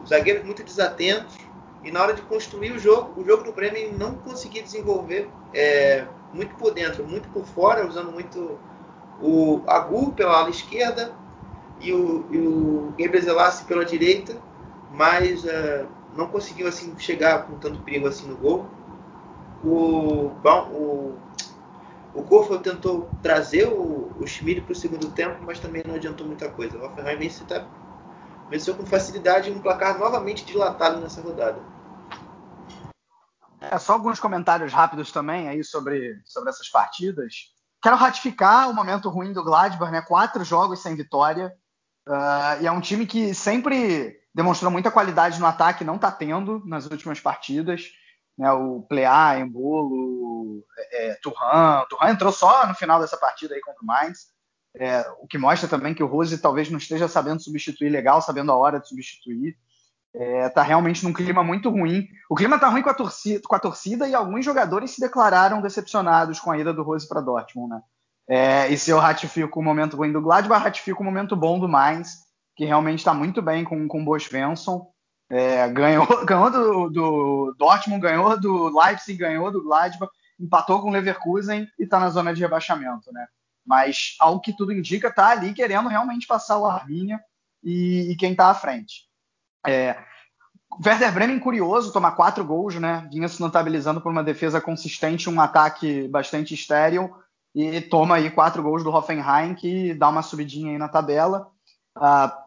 os 0.03 0.09
zagueiros 0.09 0.43
muito 0.43 0.63
desatentos, 0.63 1.37
e 1.83 1.91
na 1.91 2.01
hora 2.01 2.13
de 2.13 2.21
construir 2.23 2.71
o 2.71 2.79
jogo, 2.79 3.19
o 3.19 3.25
jogo 3.25 3.43
do 3.43 3.51
Bremen 3.51 3.93
não 3.93 4.15
conseguia 4.15 4.61
desenvolver 4.61 5.29
é, 5.53 6.05
muito 6.33 6.55
por 6.55 6.73
dentro, 6.73 7.05
muito 7.05 7.29
por 7.29 7.45
fora, 7.45 7.87
usando 7.87 8.11
muito 8.11 8.59
o 9.21 9.61
Agu 9.67 10.11
pela 10.11 10.37
ala 10.39 10.49
esquerda 10.49 11.11
e 11.79 11.93
o, 11.93 12.25
e 12.31 12.37
o 12.37 12.93
pela 13.67 13.85
direita, 13.85 14.35
mas 14.91 15.43
uh, 15.43 15.87
não 16.15 16.27
conseguiu 16.27 16.67
assim 16.67 16.97
chegar 16.97 17.45
com 17.45 17.57
tanto 17.57 17.79
perigo 17.81 18.07
assim 18.07 18.27
no 18.27 18.35
gol. 18.35 18.65
O, 19.63 20.31
o, 20.71 21.13
o 22.17 22.23
Kofel 22.23 22.59
tentou 22.59 23.11
trazer 23.21 23.67
o, 23.67 24.11
o 24.19 24.25
Schmid 24.25 24.61
para 24.61 24.71
o 24.71 24.75
segundo 24.75 25.11
tempo, 25.11 25.37
mas 25.43 25.59
também 25.59 25.83
não 25.85 25.93
adiantou 25.93 26.25
muita 26.25 26.49
coisa. 26.49 26.75
O 26.75 26.83
Hoffenheim 26.83 27.17
venceu, 27.17 27.45
tá, 27.45 27.67
venceu 28.49 28.73
com 28.75 28.83
facilidade 28.87 29.51
um 29.51 29.61
placar 29.61 29.99
novamente 29.99 30.43
dilatado 30.43 30.99
nessa 30.99 31.21
rodada. 31.21 31.61
É, 33.61 33.77
só 33.77 33.93
alguns 33.93 34.19
comentários 34.19 34.73
rápidos 34.73 35.11
também 35.11 35.47
aí 35.47 35.63
sobre, 35.63 36.19
sobre 36.25 36.49
essas 36.49 36.67
partidas. 36.69 37.53
Quero 37.83 37.95
ratificar 37.95 38.67
o 38.67 38.73
momento 38.73 39.09
ruim 39.09 39.31
do 39.31 39.43
Gladbach, 39.43 39.91
né? 39.91 40.01
Quatro 40.01 40.43
jogos 40.43 40.81
sem 40.81 40.95
vitória. 40.95 41.53
Uh, 42.07 42.61
e 42.61 42.67
é 42.67 42.71
um 42.71 42.81
time 42.81 43.05
que 43.05 43.33
sempre 43.35 44.19
demonstrou 44.33 44.71
muita 44.71 44.89
qualidade 44.89 45.39
no 45.39 45.45
ataque, 45.45 45.83
não 45.83 45.97
está 45.97 46.11
tendo 46.11 46.63
nas 46.65 46.87
últimas 46.87 47.19
partidas. 47.19 47.91
Né, 48.37 48.51
o 48.51 48.81
Plea, 48.81 49.39
Embolo, 49.39 50.63
é, 50.77 51.09
é, 51.09 51.13
Turhan. 51.15 51.83
Turhan 51.89 52.09
entrou 52.11 52.31
só 52.31 52.67
no 52.67 52.75
final 52.75 52.99
dessa 52.99 53.17
partida 53.17 53.55
aí 53.55 53.61
contra 53.61 53.81
o 53.81 53.85
Mainz. 53.85 54.27
É, 54.75 55.03
o 55.19 55.27
que 55.27 55.37
mostra 55.37 55.67
também 55.67 55.93
que 55.93 56.03
o 56.03 56.07
Rose 56.07 56.37
talvez 56.37 56.69
não 56.69 56.77
esteja 56.77 57.07
sabendo 57.07 57.41
substituir 57.41 57.89
legal, 57.89 58.21
sabendo 58.21 58.51
a 58.51 58.55
hora 58.55 58.79
de 58.79 58.87
substituir. 58.87 59.57
Está 60.13 60.63
é, 60.63 60.67
realmente 60.67 61.03
num 61.03 61.13
clima 61.13 61.43
muito 61.43 61.69
ruim. 61.69 62.07
O 62.29 62.35
clima 62.35 62.55
está 62.55 62.69
ruim 62.69 62.83
com 62.83 62.89
a, 62.89 62.93
torcida, 62.93 63.41
com 63.43 63.55
a, 63.55 63.59
torcida, 63.59 64.07
e 64.07 64.13
alguns 64.13 64.45
jogadores 64.45 64.91
se 64.91 65.01
declararam 65.01 65.61
decepcionados 65.61 66.39
com 66.39 66.51
a 66.51 66.57
ida 66.57 66.73
do 66.73 66.83
Rose 66.83 67.07
para 67.07 67.21
Dortmund. 67.21 67.73
Né? 67.73 67.81
É, 68.29 68.67
e 68.71 68.77
se 68.77 68.91
eu 68.91 68.99
ratifico 68.99 69.59
o 69.59 69.63
momento 69.63 69.97
ruim 69.97 70.11
do 70.11 70.21
Gladbach, 70.21 70.63
ratifico 70.63 71.01
o 71.01 71.05
momento 71.05 71.35
bom 71.35 71.59
do 71.59 71.67
Mainz 71.67 72.27
que 72.57 72.65
realmente 72.65 72.99
está 72.99 73.13
muito 73.13 73.39
bem 73.39 73.63
com, 73.63 73.87
com 73.87 74.01
o 74.01 74.03
Bo 74.03 74.17
Svensson. 74.19 74.91
É, 75.29 75.67
ganhou, 75.69 76.05
ganhou 76.25 76.49
do, 76.51 76.89
do, 76.89 77.55
Dortmund, 77.57 78.01
ganhou 78.01 78.39
do 78.39 78.69
Leipzig, 78.69 79.17
ganhou 79.17 79.51
do 79.51 79.63
Gladbach, 79.63 80.11
empatou 80.39 80.81
com 80.81 80.89
o 80.89 80.91
Leverkusen 80.91 81.67
e 81.77 81.83
está 81.83 81.99
na 81.99 82.09
zona 82.09 82.33
de 82.33 82.41
rebaixamento, 82.41 83.11
né? 83.11 83.27
Mas, 83.65 84.15
ao 84.19 84.39
que 84.39 84.55
tudo 84.55 84.71
indica, 84.71 85.09
está 85.09 85.29
ali 85.29 85.53
querendo 85.53 85.89
realmente 85.89 86.25
passar 86.25 86.57
o 86.57 86.65
Arminia 86.65 87.19
e, 87.61 88.11
e 88.11 88.15
quem 88.15 88.31
está 88.31 88.49
à 88.49 88.53
frente. 88.53 89.07
É, 89.65 89.97
Werder 90.85 91.11
Bremen, 91.11 91.39
curioso, 91.39 91.91
tomar 91.91 92.11
quatro 92.11 92.45
gols, 92.45 92.75
né? 92.75 93.07
Vinha 93.11 93.27
se 93.27 93.41
notabilizando 93.41 93.99
por 93.99 94.11
uma 94.11 94.23
defesa 94.23 94.61
consistente, 94.61 95.29
um 95.29 95.41
ataque 95.41 96.07
bastante 96.07 96.53
estéril, 96.53 97.13
e 97.53 97.81
toma 97.81 98.15
aí 98.15 98.29
quatro 98.29 98.61
gols 98.61 98.83
do 98.83 98.91
Hoffenheim, 98.91 99.55
que 99.55 99.93
dá 99.95 100.09
uma 100.09 100.21
subidinha 100.21 100.71
aí 100.71 100.77
na 100.77 100.87
tabela. 100.87 101.49
Uh, 101.97 102.46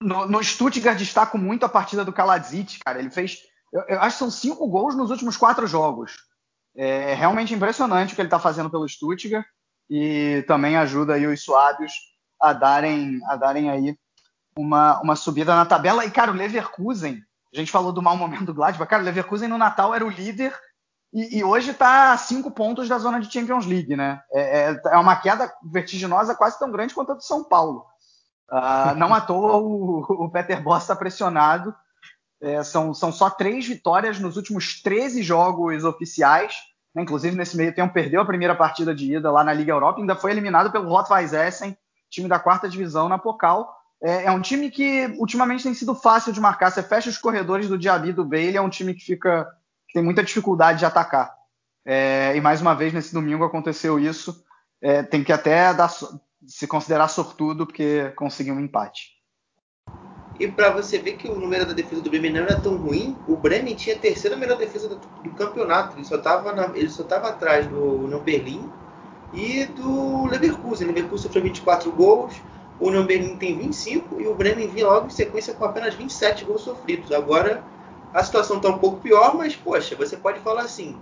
no, 0.00 0.26
no 0.26 0.42
Stuttgart 0.42 0.98
destaco 0.98 1.38
muito 1.38 1.64
a 1.64 1.68
partida 1.68 2.04
do 2.04 2.12
Kaladzic, 2.12 2.80
cara. 2.80 2.98
Ele 2.98 3.10
fez, 3.10 3.38
eu, 3.72 3.82
eu, 3.82 4.00
acho 4.00 4.16
que 4.16 4.18
são 4.18 4.30
cinco 4.30 4.66
gols 4.68 4.94
nos 4.94 5.10
últimos 5.10 5.36
quatro 5.36 5.66
jogos. 5.66 6.16
É 6.76 7.14
realmente 7.14 7.54
impressionante 7.54 8.12
o 8.12 8.14
que 8.14 8.20
ele 8.20 8.26
está 8.26 8.38
fazendo 8.38 8.70
pelo 8.70 8.88
Stuttgart 8.88 9.46
e 9.88 10.44
também 10.46 10.76
ajuda 10.76 11.14
aí 11.14 11.26
os 11.26 11.42
suábios 11.42 11.92
a 12.40 12.52
darem, 12.52 13.18
a 13.28 13.36
darem 13.36 13.70
aí 13.70 13.98
uma, 14.58 15.00
uma 15.00 15.16
subida 15.16 15.54
na 15.54 15.64
tabela. 15.64 16.04
E, 16.04 16.10
cara, 16.10 16.30
o 16.30 16.34
Leverkusen, 16.34 17.22
a 17.52 17.56
gente 17.56 17.72
falou 17.72 17.92
do 17.92 18.02
mau 18.02 18.16
momento 18.16 18.44
do 18.44 18.54
Gladbach, 18.54 18.90
cara, 18.90 19.02
o 19.02 19.06
Leverkusen 19.06 19.48
no 19.48 19.56
Natal 19.56 19.94
era 19.94 20.04
o 20.04 20.10
líder 20.10 20.54
e, 21.12 21.38
e 21.38 21.44
hoje 21.44 21.70
está 21.70 22.12
a 22.12 22.18
cinco 22.18 22.50
pontos 22.50 22.88
da 22.88 22.98
zona 22.98 23.20
de 23.20 23.32
Champions 23.32 23.64
League, 23.64 23.96
né? 23.96 24.20
É, 24.30 24.70
é, 24.70 24.80
é, 24.84 24.96
uma 24.98 25.16
queda 25.16 25.50
vertiginosa 25.64 26.34
quase 26.34 26.58
tão 26.58 26.70
grande 26.70 26.94
quanto 26.94 27.12
a 27.12 27.14
do 27.14 27.22
São 27.22 27.44
Paulo. 27.44 27.86
Uh, 28.50 28.94
não 28.96 29.12
à 29.12 29.20
toa 29.20 29.56
o, 29.56 30.00
o 30.24 30.30
Peter 30.30 30.62
Boss 30.62 30.82
está 30.82 30.94
pressionado. 30.94 31.74
É, 32.40 32.62
são, 32.62 32.92
são 32.92 33.10
só 33.10 33.30
três 33.30 33.66
vitórias 33.66 34.20
nos 34.20 34.36
últimos 34.36 34.82
13 34.82 35.22
jogos 35.22 35.84
oficiais. 35.84 36.54
Né? 36.94 37.02
Inclusive, 37.02 37.36
nesse 37.36 37.56
meio 37.56 37.74
tempo, 37.74 37.92
perdeu 37.92 38.20
a 38.20 38.26
primeira 38.26 38.54
partida 38.54 38.94
de 38.94 39.16
ida 39.16 39.30
lá 39.30 39.42
na 39.42 39.52
Liga 39.52 39.72
Europa. 39.72 40.00
Ainda 40.00 40.14
foi 40.14 40.30
eliminado 40.30 40.70
pelo 40.70 40.88
Rot-Weiss 40.88 41.32
Essen, 41.32 41.76
time 42.10 42.28
da 42.28 42.38
quarta 42.38 42.68
divisão 42.68 43.08
na 43.08 43.18
Pokal. 43.18 43.74
É, 44.02 44.24
é, 44.24 44.30
um 44.30 44.40
time 44.40 44.70
que 44.70 45.06
ultimamente 45.18 45.64
tem 45.64 45.74
sido 45.74 45.94
fácil 45.94 46.32
de 46.32 46.40
marcar. 46.40 46.70
Você 46.70 46.82
fecha 46.82 47.08
os 47.08 47.18
corredores 47.18 47.68
do 47.68 47.78
Diaby 47.78 48.12
do 48.12 48.24
Bailey, 48.24 48.56
é 48.56 48.60
um 48.60 48.68
time 48.68 48.94
que 48.94 49.04
fica 49.04 49.46
que 49.88 49.94
tem 49.94 50.02
muita 50.02 50.22
dificuldade 50.22 50.80
de 50.80 50.84
atacar. 50.84 51.32
É, 51.84 52.36
e 52.36 52.40
mais 52.40 52.60
uma 52.60 52.74
vez 52.74 52.92
nesse 52.92 53.14
domingo 53.14 53.44
aconteceu 53.44 53.98
isso. 53.98 54.44
É, 54.82 55.02
tem 55.02 55.22
que 55.22 55.32
até 55.32 55.72
dar, 55.72 55.88
se 56.46 56.66
considerar 56.66 57.08
sortudo 57.08 57.66
porque 57.66 58.10
conseguiu 58.16 58.54
um 58.54 58.60
empate. 58.60 59.16
E 60.38 60.46
para 60.46 60.70
você 60.70 60.98
ver 60.98 61.12
que 61.12 61.28
o 61.28 61.34
número 61.34 61.64
da 61.64 61.72
defesa 61.72 62.02
do 62.02 62.10
Bremen 62.10 62.32
não 62.32 62.40
era 62.40 62.60
tão 62.60 62.76
ruim, 62.76 63.16
o 63.26 63.36
Bremen 63.36 63.74
tinha 63.74 63.96
a 63.96 63.98
terceira 63.98 64.36
melhor 64.36 64.58
defesa 64.58 64.88
do, 64.88 64.96
do 64.96 65.30
campeonato. 65.30 65.96
Ele 65.96 66.04
só 66.04 66.16
estava 66.16 67.28
atrás 67.28 67.66
do 67.66 68.04
Union 68.04 68.20
Berlim 68.20 68.70
e 69.32 69.64
do 69.64 70.26
Leverkusen. 70.26 70.86
O 70.86 70.92
Leverkusen 70.92 71.22
sofreu 71.22 71.42
24 71.42 71.90
gols, 71.90 72.34
o 72.78 72.88
Union 72.88 73.06
Berlim 73.06 73.36
tem 73.36 73.56
25 73.56 74.20
e 74.20 74.26
o 74.26 74.34
Bremen 74.34 74.68
vinha 74.68 74.86
logo 74.86 75.06
em 75.06 75.10
sequência 75.10 75.54
com 75.54 75.64
apenas 75.64 75.94
27 75.94 76.44
gols 76.44 76.60
sofridos. 76.60 77.10
Agora 77.12 77.64
a 78.12 78.22
situação 78.22 78.56
está 78.56 78.68
um 78.68 78.78
pouco 78.78 79.00
pior, 79.00 79.34
mas 79.36 79.56
poxa, 79.56 79.96
você 79.96 80.16
pode 80.16 80.40
falar 80.40 80.62
assim, 80.62 80.98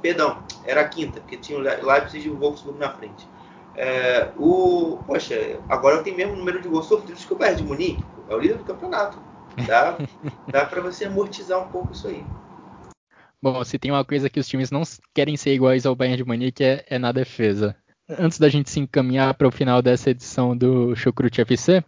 perdão, 0.00 0.42
era 0.64 0.80
a 0.80 0.88
quinta, 0.88 1.20
porque 1.20 1.36
tinha 1.36 1.58
o 1.58 1.62
Leipzig 1.62 2.26
e 2.26 2.30
o 2.30 2.36
Wolfsburg 2.36 2.78
na 2.78 2.90
frente. 2.90 3.28
É, 3.76 4.30
o, 4.36 4.98
poxa, 5.06 5.58
agora 5.68 6.02
tem 6.02 6.16
mesmo 6.16 6.36
número 6.36 6.60
de 6.60 6.68
gols 6.68 6.86
sofridos 6.86 7.24
que 7.24 7.32
o 7.32 7.36
Bayern 7.36 7.62
de 7.62 7.68
Munique, 7.68 8.04
é 8.28 8.34
o 8.34 8.38
líder 8.38 8.58
do 8.58 8.64
campeonato. 8.64 9.18
Dá, 9.66 9.98
dá 10.50 10.66
para 10.66 10.80
você 10.80 11.06
amortizar 11.06 11.58
um 11.60 11.68
pouco 11.68 11.92
isso 11.92 12.08
aí. 12.08 12.24
Bom, 13.42 13.64
se 13.64 13.78
tem 13.78 13.90
uma 13.90 14.04
coisa 14.04 14.28
que 14.28 14.38
os 14.38 14.46
times 14.46 14.70
não 14.70 14.82
querem 15.14 15.36
ser 15.36 15.54
iguais 15.54 15.86
ao 15.86 15.96
Bayern 15.96 16.18
de 16.18 16.24
Munique 16.24 16.62
é, 16.62 16.84
é 16.88 16.98
na 16.98 17.10
defesa. 17.10 17.74
Antes 18.06 18.38
da 18.38 18.48
gente 18.48 18.68
se 18.68 18.80
encaminhar 18.80 19.32
para 19.34 19.48
o 19.48 19.52
final 19.52 19.80
dessa 19.80 20.10
edição 20.10 20.56
do 20.56 20.94
Chucrute 20.94 21.40
FC, 21.40 21.82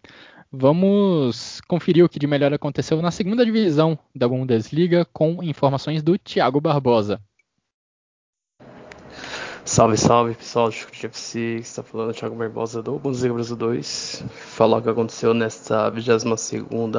vamos 0.51 1.61
conferir 1.69 2.05
o 2.05 2.09
que 2.09 2.19
de 2.19 2.27
melhor 2.27 2.55
aconteceu 2.55 3.03
na 3.03 3.11
segunda 3.11 3.45
divisão 3.45 3.99
da 4.15 4.29
Bundesliga 4.29 5.05
com 5.13 5.43
informações 5.43 6.03
do 6.03 6.17
Thiago 6.17 6.61
Barbosa. 6.61 7.21
Salve, 9.73 9.97
salve 9.97 10.35
pessoal 10.35 10.69
do 10.69 10.73
Chucrute 10.75 11.07
FC, 11.07 11.55
que 11.57 11.63
está 11.63 11.83
falando 11.83 12.11
é 12.11 12.13
Thiago 12.13 12.35
Barbosa 12.35 12.83
do 12.83 12.99
Bundesliga 12.99 13.33
Brasil 13.33 13.57
2. 13.57 14.23
Falar 14.31 14.77
o 14.77 14.83
que 14.83 14.91
aconteceu 14.91 15.33
nesta 15.33 15.89
22 15.89 16.23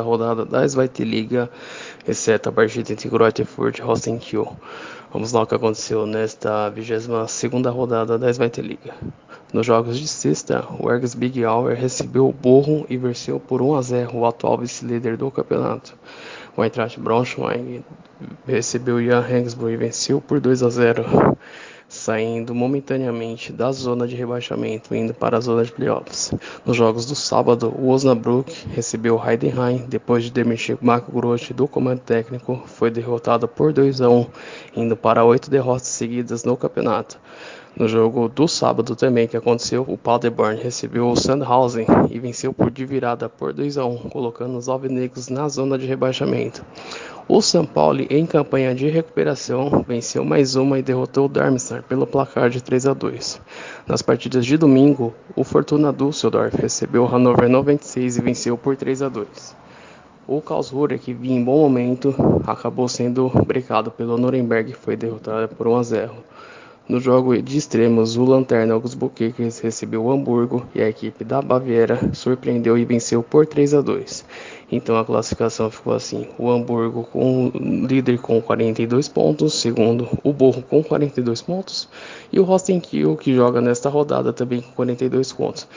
rodada 0.03 0.43
da 0.43 0.67
Zweite 0.67 1.03
Liga, 1.03 1.51
exceto 2.07 2.49
a 2.49 2.51
partida 2.51 2.91
entre 2.91 3.09
Greuther 3.09 3.45
Furt 3.45 3.77
e 3.77 3.81
Rostenkiel. 3.83 4.57
Vamos 5.13 5.31
lá 5.33 5.43
o 5.43 5.45
que 5.45 5.53
aconteceu 5.53 6.07
nesta 6.07 6.67
22 6.69 7.27
rodada 7.67 8.17
da 8.17 8.33
Zweite 8.33 8.59
Liga. 8.59 8.95
Nos 9.53 9.67
jogos 9.67 9.99
de 9.99 10.07
sexta, 10.07 10.65
o 10.79 10.89
Ergs 10.89 11.13
Big 11.13 11.45
Hour 11.45 11.75
recebeu 11.75 12.27
o 12.27 12.33
Borrom 12.33 12.85
e 12.89 12.97
venceu 12.97 13.39
por 13.39 13.61
1 13.61 13.75
a 13.75 13.81
0 13.83 14.17
o 14.17 14.25
atual 14.25 14.57
vice-líder 14.57 15.15
do 15.15 15.29
campeonato. 15.29 15.93
O 16.57 16.63
Eintracht 16.63 16.99
Braunschweig 16.99 17.83
recebeu 18.47 18.95
o 18.95 19.03
Jan 19.03 19.19
Regensburg 19.19 19.75
e 19.75 19.77
venceu 19.77 20.19
por 20.19 20.39
2 20.39 20.63
a 20.63 20.69
0 20.71 21.37
saindo 21.93 22.55
momentaneamente 22.55 23.53
da 23.53 23.71
zona 23.71 24.07
de 24.07 24.15
rebaixamento 24.15 24.95
indo 24.95 25.13
para 25.13 25.37
a 25.37 25.41
zona 25.41 25.63
de 25.63 25.71
playoffs. 25.71 26.33
Nos 26.65 26.75
jogos 26.75 27.05
do 27.05 27.15
sábado, 27.15 27.73
o 27.77 27.89
Osnabrück 27.89 28.51
recebeu 28.73 29.15
o 29.15 29.29
Heidenheim 29.29 29.85
depois 29.87 30.23
de 30.23 30.31
demitir 30.31 30.77
Marco 30.81 31.11
Grotti 31.11 31.53
do 31.53 31.67
comando 31.67 31.99
técnico, 31.99 32.63
foi 32.65 32.89
derrotado 32.89 33.47
por 33.47 33.71
2 33.71 34.01
a 34.01 34.09
1, 34.09 34.25
indo 34.75 34.97
para 34.97 35.23
oito 35.23 35.51
derrotas 35.51 35.87
seguidas 35.87 36.43
no 36.43 36.57
campeonato. 36.57 37.19
No 37.75 37.87
jogo 37.87 38.29
do 38.29 38.47
sábado 38.47 38.95
também 38.95 39.27
que 39.27 39.35
aconteceu, 39.35 39.83
o 39.87 39.97
Paderborn 39.97 40.61
recebeu 40.61 41.09
o 41.09 41.15
Sandhausen 41.15 41.87
e 42.11 42.19
venceu 42.19 42.53
por 42.53 42.69
de 42.69 42.85
virada 42.85 43.27
por 43.27 43.51
2 43.51 43.79
a 43.79 43.85
1, 43.85 43.97
colocando 44.09 44.55
os 44.57 44.69
alvinegros 44.69 45.27
na 45.27 45.49
zona 45.49 45.75
de 45.75 45.87
rebaixamento. 45.87 46.63
O 47.25 47.41
São 47.41 47.65
Paulo, 47.65 48.05
em 48.09 48.25
campanha 48.25 48.75
de 48.75 48.89
recuperação, 48.89 49.85
venceu 49.87 50.25
mais 50.25 50.57
uma 50.57 50.77
e 50.77 50.83
derrotou 50.83 51.25
o 51.25 51.29
Darmstadt 51.29 51.81
pelo 51.87 52.05
placar 52.05 52.49
de 52.49 52.61
3 52.61 52.87
a 52.87 52.93
2. 52.93 53.41
Nas 53.87 54.01
partidas 54.01 54.45
de 54.45 54.57
domingo, 54.57 55.13
o 55.33 55.41
Fortuna 55.45 55.93
Düsseldorf 55.93 56.53
recebeu 56.61 57.03
o 57.03 57.07
Hannover 57.07 57.47
96 57.47 58.17
e 58.17 58.21
venceu 58.21 58.57
por 58.57 58.75
3 58.75 59.03
a 59.03 59.09
2. 59.09 59.55
O 60.27 60.41
Karlsruhe, 60.41 60.99
que 60.99 61.13
vinha 61.13 61.39
em 61.39 61.43
bom 61.43 61.61
momento, 61.61 62.13
acabou 62.45 62.89
sendo 62.89 63.29
brecado 63.47 63.89
pelo 63.89 64.17
Nuremberg 64.17 64.71
e 64.71 64.75
foi 64.75 64.97
derrotado 64.97 65.47
por 65.55 65.65
1 65.65 65.75
a 65.77 65.83
0. 65.83 66.13
No 66.87 66.99
jogo 66.99 67.41
de 67.41 67.57
extremos, 67.57 68.17
o 68.17 68.25
Lanterna 68.25 68.73
Augsburg 68.73 69.33
recebeu 69.37 70.03
o 70.03 70.11
Hamburgo 70.11 70.65
e 70.75 70.81
a 70.81 70.89
equipe 70.89 71.23
da 71.23 71.41
Baviera 71.41 71.97
surpreendeu 72.11 72.77
e 72.77 72.83
venceu 72.83 73.23
por 73.23 73.45
3 73.47 73.75
a 73.75 73.81
2. 73.81 74.25
Então 74.75 74.97
a 74.97 75.05
classificação 75.05 75.69
ficou 75.69 75.93
assim: 75.93 76.27
o 76.37 76.49
Hamburgo 76.49 77.03
com 77.03 77.51
líder 77.87 78.19
com 78.19 78.41
42 78.41 79.07
pontos, 79.07 79.53
segundo 79.53 80.07
o 80.23 80.33
Borro 80.33 80.63
com 80.63 80.83
42 80.83 81.41
pontos 81.41 81.87
e 82.31 82.39
o 82.39 82.43
Rostenkiel 82.43 83.15
que 83.15 83.35
joga 83.35 83.61
nesta 83.61 83.89
rodada 83.89 84.33
também 84.33 84.61
com 84.61 84.71
42 84.71 85.31
pontos 85.33 85.67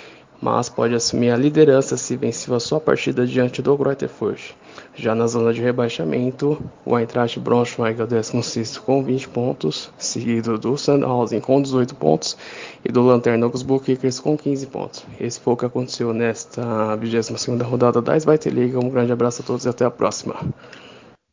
mas 0.40 0.68
pode 0.68 0.94
assumir 0.94 1.30
a 1.30 1.36
liderança 1.36 1.96
se 1.96 2.16
venceu 2.16 2.54
a 2.54 2.60
sua 2.60 2.80
partida 2.80 3.26
diante 3.26 3.62
do 3.62 3.76
Greuther. 3.76 4.10
Já 4.94 5.14
na 5.14 5.26
zona 5.26 5.52
de 5.52 5.60
rebaixamento, 5.60 6.62
o 6.84 6.98
Eintracht 6.98 7.38
Braunschweig 7.40 8.00
é 8.00 8.04
o 8.04 8.06
16 8.06 8.78
com 8.78 9.02
20 9.02 9.28
pontos, 9.28 9.90
seguido 9.98 10.58
do 10.58 10.76
Sandhausen 10.76 11.40
com 11.40 11.60
18 11.60 11.94
pontos 11.94 12.36
e 12.84 12.90
do 12.90 13.02
Lanterna 13.02 13.46
Augsburg 13.46 13.84
Kickers 13.84 14.20
com 14.20 14.36
15 14.36 14.66
pontos. 14.66 15.04
Esse 15.20 15.40
foi 15.40 15.54
o 15.54 15.56
que 15.56 15.66
aconteceu 15.66 16.12
nesta 16.12 16.62
22ª 16.96 17.62
rodada 17.62 18.00
da 18.02 18.18
Zweite 18.18 18.48
Liga. 18.50 18.78
Um 18.78 18.90
grande 18.90 19.12
abraço 19.12 19.42
a 19.42 19.44
todos 19.44 19.64
e 19.64 19.68
até 19.68 19.84
a 19.84 19.90
próxima. 19.90 20.36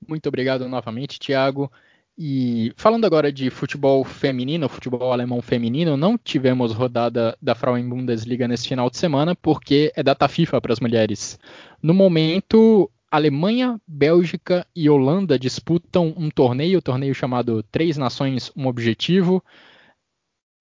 Muito 0.07 0.27
obrigado 0.27 0.67
novamente, 0.67 1.19
Thiago. 1.19 1.71
E 2.17 2.71
falando 2.77 3.05
agora 3.05 3.31
de 3.31 3.49
futebol 3.49 4.03
feminino, 4.03 4.69
futebol 4.69 5.11
alemão 5.11 5.41
feminino, 5.41 5.97
não 5.97 6.15
tivemos 6.17 6.71
rodada 6.71 7.35
da 7.41 7.55
Frauen 7.55 7.89
Bundesliga 7.89 8.47
nesse 8.47 8.67
final 8.67 8.89
de 8.89 8.97
semana 8.97 9.35
porque 9.35 9.91
é 9.95 10.03
data 10.03 10.27
FIFA 10.27 10.61
para 10.61 10.73
as 10.73 10.79
mulheres. 10.79 11.39
No 11.81 11.93
momento, 11.93 12.89
Alemanha, 13.09 13.81
Bélgica 13.87 14.65
e 14.75 14.89
Holanda 14.89 15.39
disputam 15.39 16.13
um 16.15 16.29
torneio, 16.29 16.81
torneio 16.83 17.15
chamado 17.15 17.63
Três 17.63 17.97
Nações, 17.97 18.51
um 18.55 18.67
Objetivo. 18.67 19.43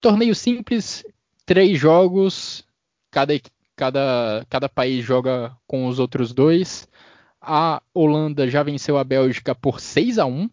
Torneio 0.01 0.33
simples, 0.33 1.05
três 1.45 1.79
jogos, 1.79 2.65
cada, 3.11 3.33
cada, 3.75 4.45
cada 4.49 4.67
país 4.67 5.05
joga 5.05 5.55
com 5.67 5.85
os 5.87 5.99
outros 5.99 6.33
dois. 6.33 6.87
A 7.39 7.81
Holanda 7.93 8.47
já 8.49 8.63
venceu 8.63 8.97
a 8.97 9.03
Bélgica 9.03 9.53
por 9.53 9.79
6 9.79 10.17
a 10.17 10.25
1 10.25 10.49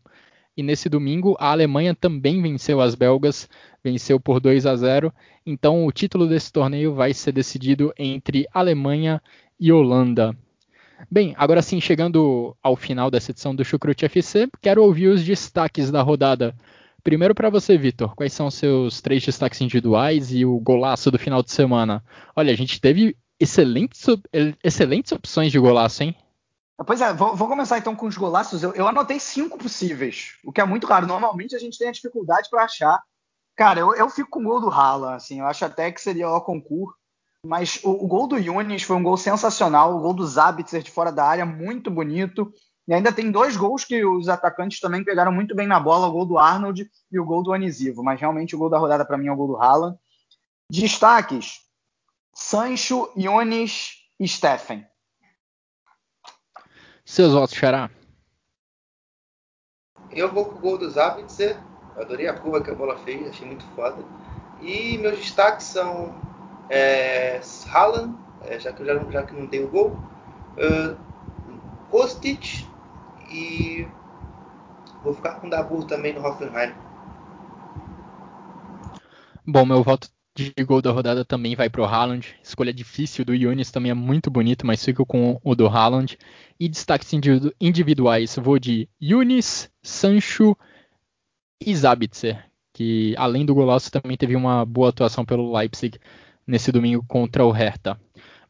e 0.60 0.62
nesse 0.62 0.90
domingo 0.90 1.34
a 1.40 1.50
Alemanha 1.50 1.94
também 1.94 2.40
venceu 2.42 2.82
as 2.82 2.94
belgas, 2.94 3.48
venceu 3.82 4.20
por 4.20 4.40
2 4.40 4.66
a 4.66 4.76
0. 4.76 5.12
Então 5.44 5.86
o 5.86 5.90
título 5.90 6.28
desse 6.28 6.52
torneio 6.52 6.94
vai 6.94 7.14
ser 7.14 7.32
decidido 7.32 7.92
entre 7.98 8.46
Alemanha 8.52 9.22
e 9.58 9.72
Holanda. 9.72 10.36
Bem, 11.10 11.34
agora 11.38 11.62
sim, 11.62 11.80
chegando 11.80 12.54
ao 12.62 12.76
final 12.76 13.10
dessa 13.10 13.30
edição 13.30 13.54
do 13.54 13.64
Chucrute 13.64 14.04
FC, 14.04 14.48
quero 14.60 14.82
ouvir 14.82 15.08
os 15.08 15.24
destaques 15.24 15.90
da 15.90 16.02
rodada. 16.02 16.54
Primeiro 17.02 17.34
para 17.34 17.48
você, 17.48 17.78
Vitor, 17.78 18.14
quais 18.14 18.34
são 18.34 18.50
seus 18.50 19.00
três 19.00 19.24
destaques 19.24 19.62
individuais 19.62 20.30
e 20.30 20.44
o 20.44 20.60
golaço 20.60 21.10
do 21.10 21.18
final 21.18 21.42
de 21.42 21.50
semana? 21.50 22.04
Olha, 22.36 22.52
a 22.52 22.56
gente 22.56 22.78
teve 22.78 23.16
excelentes, 23.40 24.04
excelentes 24.62 25.10
opções 25.10 25.50
de 25.50 25.58
golaço, 25.58 26.02
hein? 26.02 26.14
Pois 26.86 27.00
é, 27.00 27.12
vou, 27.12 27.36
vou, 27.36 27.46
começar 27.46 27.78
então 27.78 27.94
com 27.94 28.06
os 28.06 28.16
golaços. 28.16 28.62
Eu, 28.62 28.72
eu, 28.72 28.88
anotei 28.88 29.20
cinco 29.20 29.58
possíveis, 29.58 30.36
o 30.42 30.50
que 30.50 30.60
é 30.60 30.64
muito 30.64 30.86
raro. 30.86 31.06
Normalmente 31.06 31.54
a 31.54 31.58
gente 31.58 31.78
tem 31.78 31.88
a 31.88 31.92
dificuldade 31.92 32.48
para 32.48 32.64
achar. 32.64 33.02
Cara, 33.54 33.80
eu, 33.80 33.94
eu, 33.94 34.08
fico 34.08 34.30
com 34.30 34.40
o 34.40 34.44
gol 34.44 34.60
do 34.60 34.70
Haaland, 34.70 35.16
assim, 35.16 35.40
eu 35.40 35.46
acho 35.46 35.64
até 35.64 35.92
que 35.92 36.00
seria 36.00 36.30
o 36.30 36.40
concurso. 36.40 36.96
Mas 37.44 37.80
o, 37.82 37.90
o, 37.90 38.06
gol 38.06 38.26
do 38.26 38.38
Yunis 38.38 38.82
foi 38.82 38.96
um 38.96 39.02
gol 39.02 39.16
sensacional, 39.16 39.94
o 39.94 40.00
gol 40.00 40.14
do 40.14 40.26
Zabitzer 40.26 40.82
de 40.82 40.90
fora 40.90 41.10
da 41.10 41.24
área, 41.24 41.44
muito 41.44 41.90
bonito. 41.90 42.52
E 42.88 42.94
ainda 42.94 43.12
tem 43.12 43.30
dois 43.30 43.56
gols 43.56 43.84
que 43.84 44.04
os 44.04 44.28
atacantes 44.28 44.80
também 44.80 45.04
pegaram 45.04 45.32
muito 45.32 45.54
bem 45.54 45.66
na 45.66 45.78
bola, 45.78 46.08
o 46.08 46.12
gol 46.12 46.26
do 46.26 46.38
Arnold 46.38 46.90
e 47.12 47.20
o 47.20 47.24
gol 47.24 47.42
do 47.42 47.52
Anisivo. 47.52 48.02
Mas 48.02 48.20
realmente 48.20 48.54
o 48.54 48.58
gol 48.58 48.70
da 48.70 48.78
rodada 48.78 49.04
para 49.04 49.18
mim 49.18 49.28
é 49.28 49.32
o 49.32 49.36
gol 49.36 49.48
do 49.48 49.56
Haaland. 49.56 49.98
Destaques: 50.70 51.60
Sancho, 52.34 53.10
Yunis 53.16 53.92
e 54.18 54.26
Steffen. 54.26 54.86
Seus 57.10 57.32
votos, 57.32 57.56
Xará? 57.56 57.90
Eu 60.12 60.32
vou 60.32 60.44
com 60.44 60.54
o 60.54 60.60
gol 60.60 60.78
do 60.78 60.88
Zabitzer 60.88 61.58
adorei 61.96 62.28
a 62.28 62.34
curva 62.34 62.62
que 62.62 62.70
a 62.70 62.74
bola 62.74 62.96
fez, 62.98 63.28
achei 63.28 63.48
muito 63.48 63.64
foda. 63.74 64.04
E 64.60 64.96
meus 64.96 65.18
destaques 65.18 65.66
são 65.66 66.14
é, 66.68 67.40
Haaland, 67.68 68.16
é, 68.42 68.60
já, 68.60 68.72
que, 68.72 68.84
já, 68.84 68.94
já 69.10 69.24
que 69.24 69.34
não 69.34 69.48
tem 69.48 69.64
o 69.64 69.68
gol, 69.68 69.88
uh, 70.56 70.96
Kostic 71.90 72.64
e 73.28 73.88
vou 75.02 75.12
ficar 75.12 75.40
com 75.40 75.48
o 75.48 75.50
Dabur 75.50 75.82
também 75.86 76.14
no 76.14 76.24
Hoffenheim. 76.24 76.72
Bom, 79.44 79.66
meu 79.66 79.82
voto 79.82 80.08
de 80.34 80.52
gol 80.64 80.80
da 80.80 80.90
rodada 80.90 81.24
também 81.24 81.54
vai 81.54 81.68
para 81.68 81.82
o 81.82 81.84
Haaland. 81.84 82.34
Escolha 82.42 82.72
difícil 82.72 83.24
do 83.24 83.34
Yunis 83.34 83.70
também 83.70 83.90
é 83.90 83.94
muito 83.94 84.30
bonito, 84.30 84.66
mas 84.66 84.84
fico 84.84 85.04
com 85.04 85.40
o 85.42 85.54
do 85.54 85.66
Haaland. 85.66 86.16
E 86.58 86.68
destaques 86.68 87.10
individuais, 87.60 88.36
vou 88.36 88.58
de 88.58 88.88
Yunis, 89.02 89.70
Sancho 89.82 90.56
e 91.64 91.74
Zabitzer, 91.74 92.44
que 92.72 93.14
além 93.16 93.44
do 93.44 93.54
golaço 93.54 93.90
também 93.90 94.16
teve 94.16 94.36
uma 94.36 94.64
boa 94.64 94.90
atuação 94.90 95.24
pelo 95.24 95.56
Leipzig 95.56 95.98
nesse 96.46 96.72
domingo 96.72 97.04
contra 97.06 97.44
o 97.44 97.50
Hertha. 97.50 98.00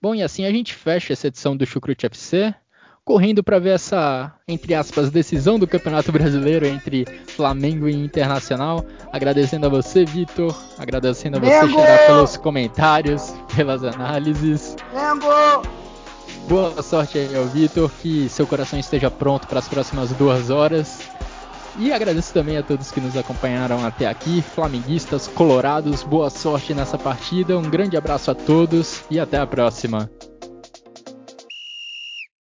Bom, 0.01 0.15
e 0.15 0.23
assim 0.23 0.45
a 0.45 0.51
gente 0.51 0.75
fecha 0.75 1.13
essa 1.13 1.29
edição 1.29 1.57
do 1.57 1.67
Chucrute 1.67 2.07
FC 2.07 2.55
correndo 3.11 3.43
para 3.43 3.59
ver 3.59 3.71
essa, 3.71 4.33
entre 4.47 4.73
aspas, 4.73 5.11
decisão 5.11 5.59
do 5.59 5.67
Campeonato 5.67 6.13
Brasileiro 6.13 6.65
entre 6.65 7.05
Flamengo 7.27 7.89
e 7.89 7.93
Internacional. 7.93 8.87
Agradecendo 9.13 9.67
a 9.67 9.69
você, 9.69 10.05
Vitor. 10.05 10.57
Agradecendo 10.79 11.39
a 11.39 11.41
você, 11.41 11.73
Xará, 11.73 12.07
pelos 12.07 12.37
comentários, 12.37 13.35
pelas 13.57 13.83
análises. 13.83 14.77
Mengo! 14.95 15.67
Boa 16.49 16.81
sorte 16.85 17.19
aí 17.19 17.37
ao 17.37 17.47
Vitor, 17.47 17.91
que 18.01 18.29
seu 18.29 18.47
coração 18.47 18.79
esteja 18.79 19.11
pronto 19.11 19.49
para 19.49 19.59
as 19.59 19.67
próximas 19.67 20.11
duas 20.11 20.49
horas. 20.49 21.01
E 21.81 21.93
agradeço 21.93 22.33
também 22.33 22.59
a 22.59 22.63
todos 22.63 22.93
que 22.93 23.01
nos 23.01 23.17
acompanharam 23.17 23.85
até 23.85 24.07
aqui, 24.07 24.41
flamenguistas, 24.41 25.27
colorados, 25.27 26.05
boa 26.05 26.31
sorte 26.31 26.73
nessa 26.75 26.97
partida, 26.97 27.59
um 27.59 27.69
grande 27.69 27.97
abraço 27.97 28.31
a 28.31 28.37
todos 28.37 29.03
e 29.11 29.19
até 29.19 29.37
a 29.39 29.47
próxima. 29.47 30.09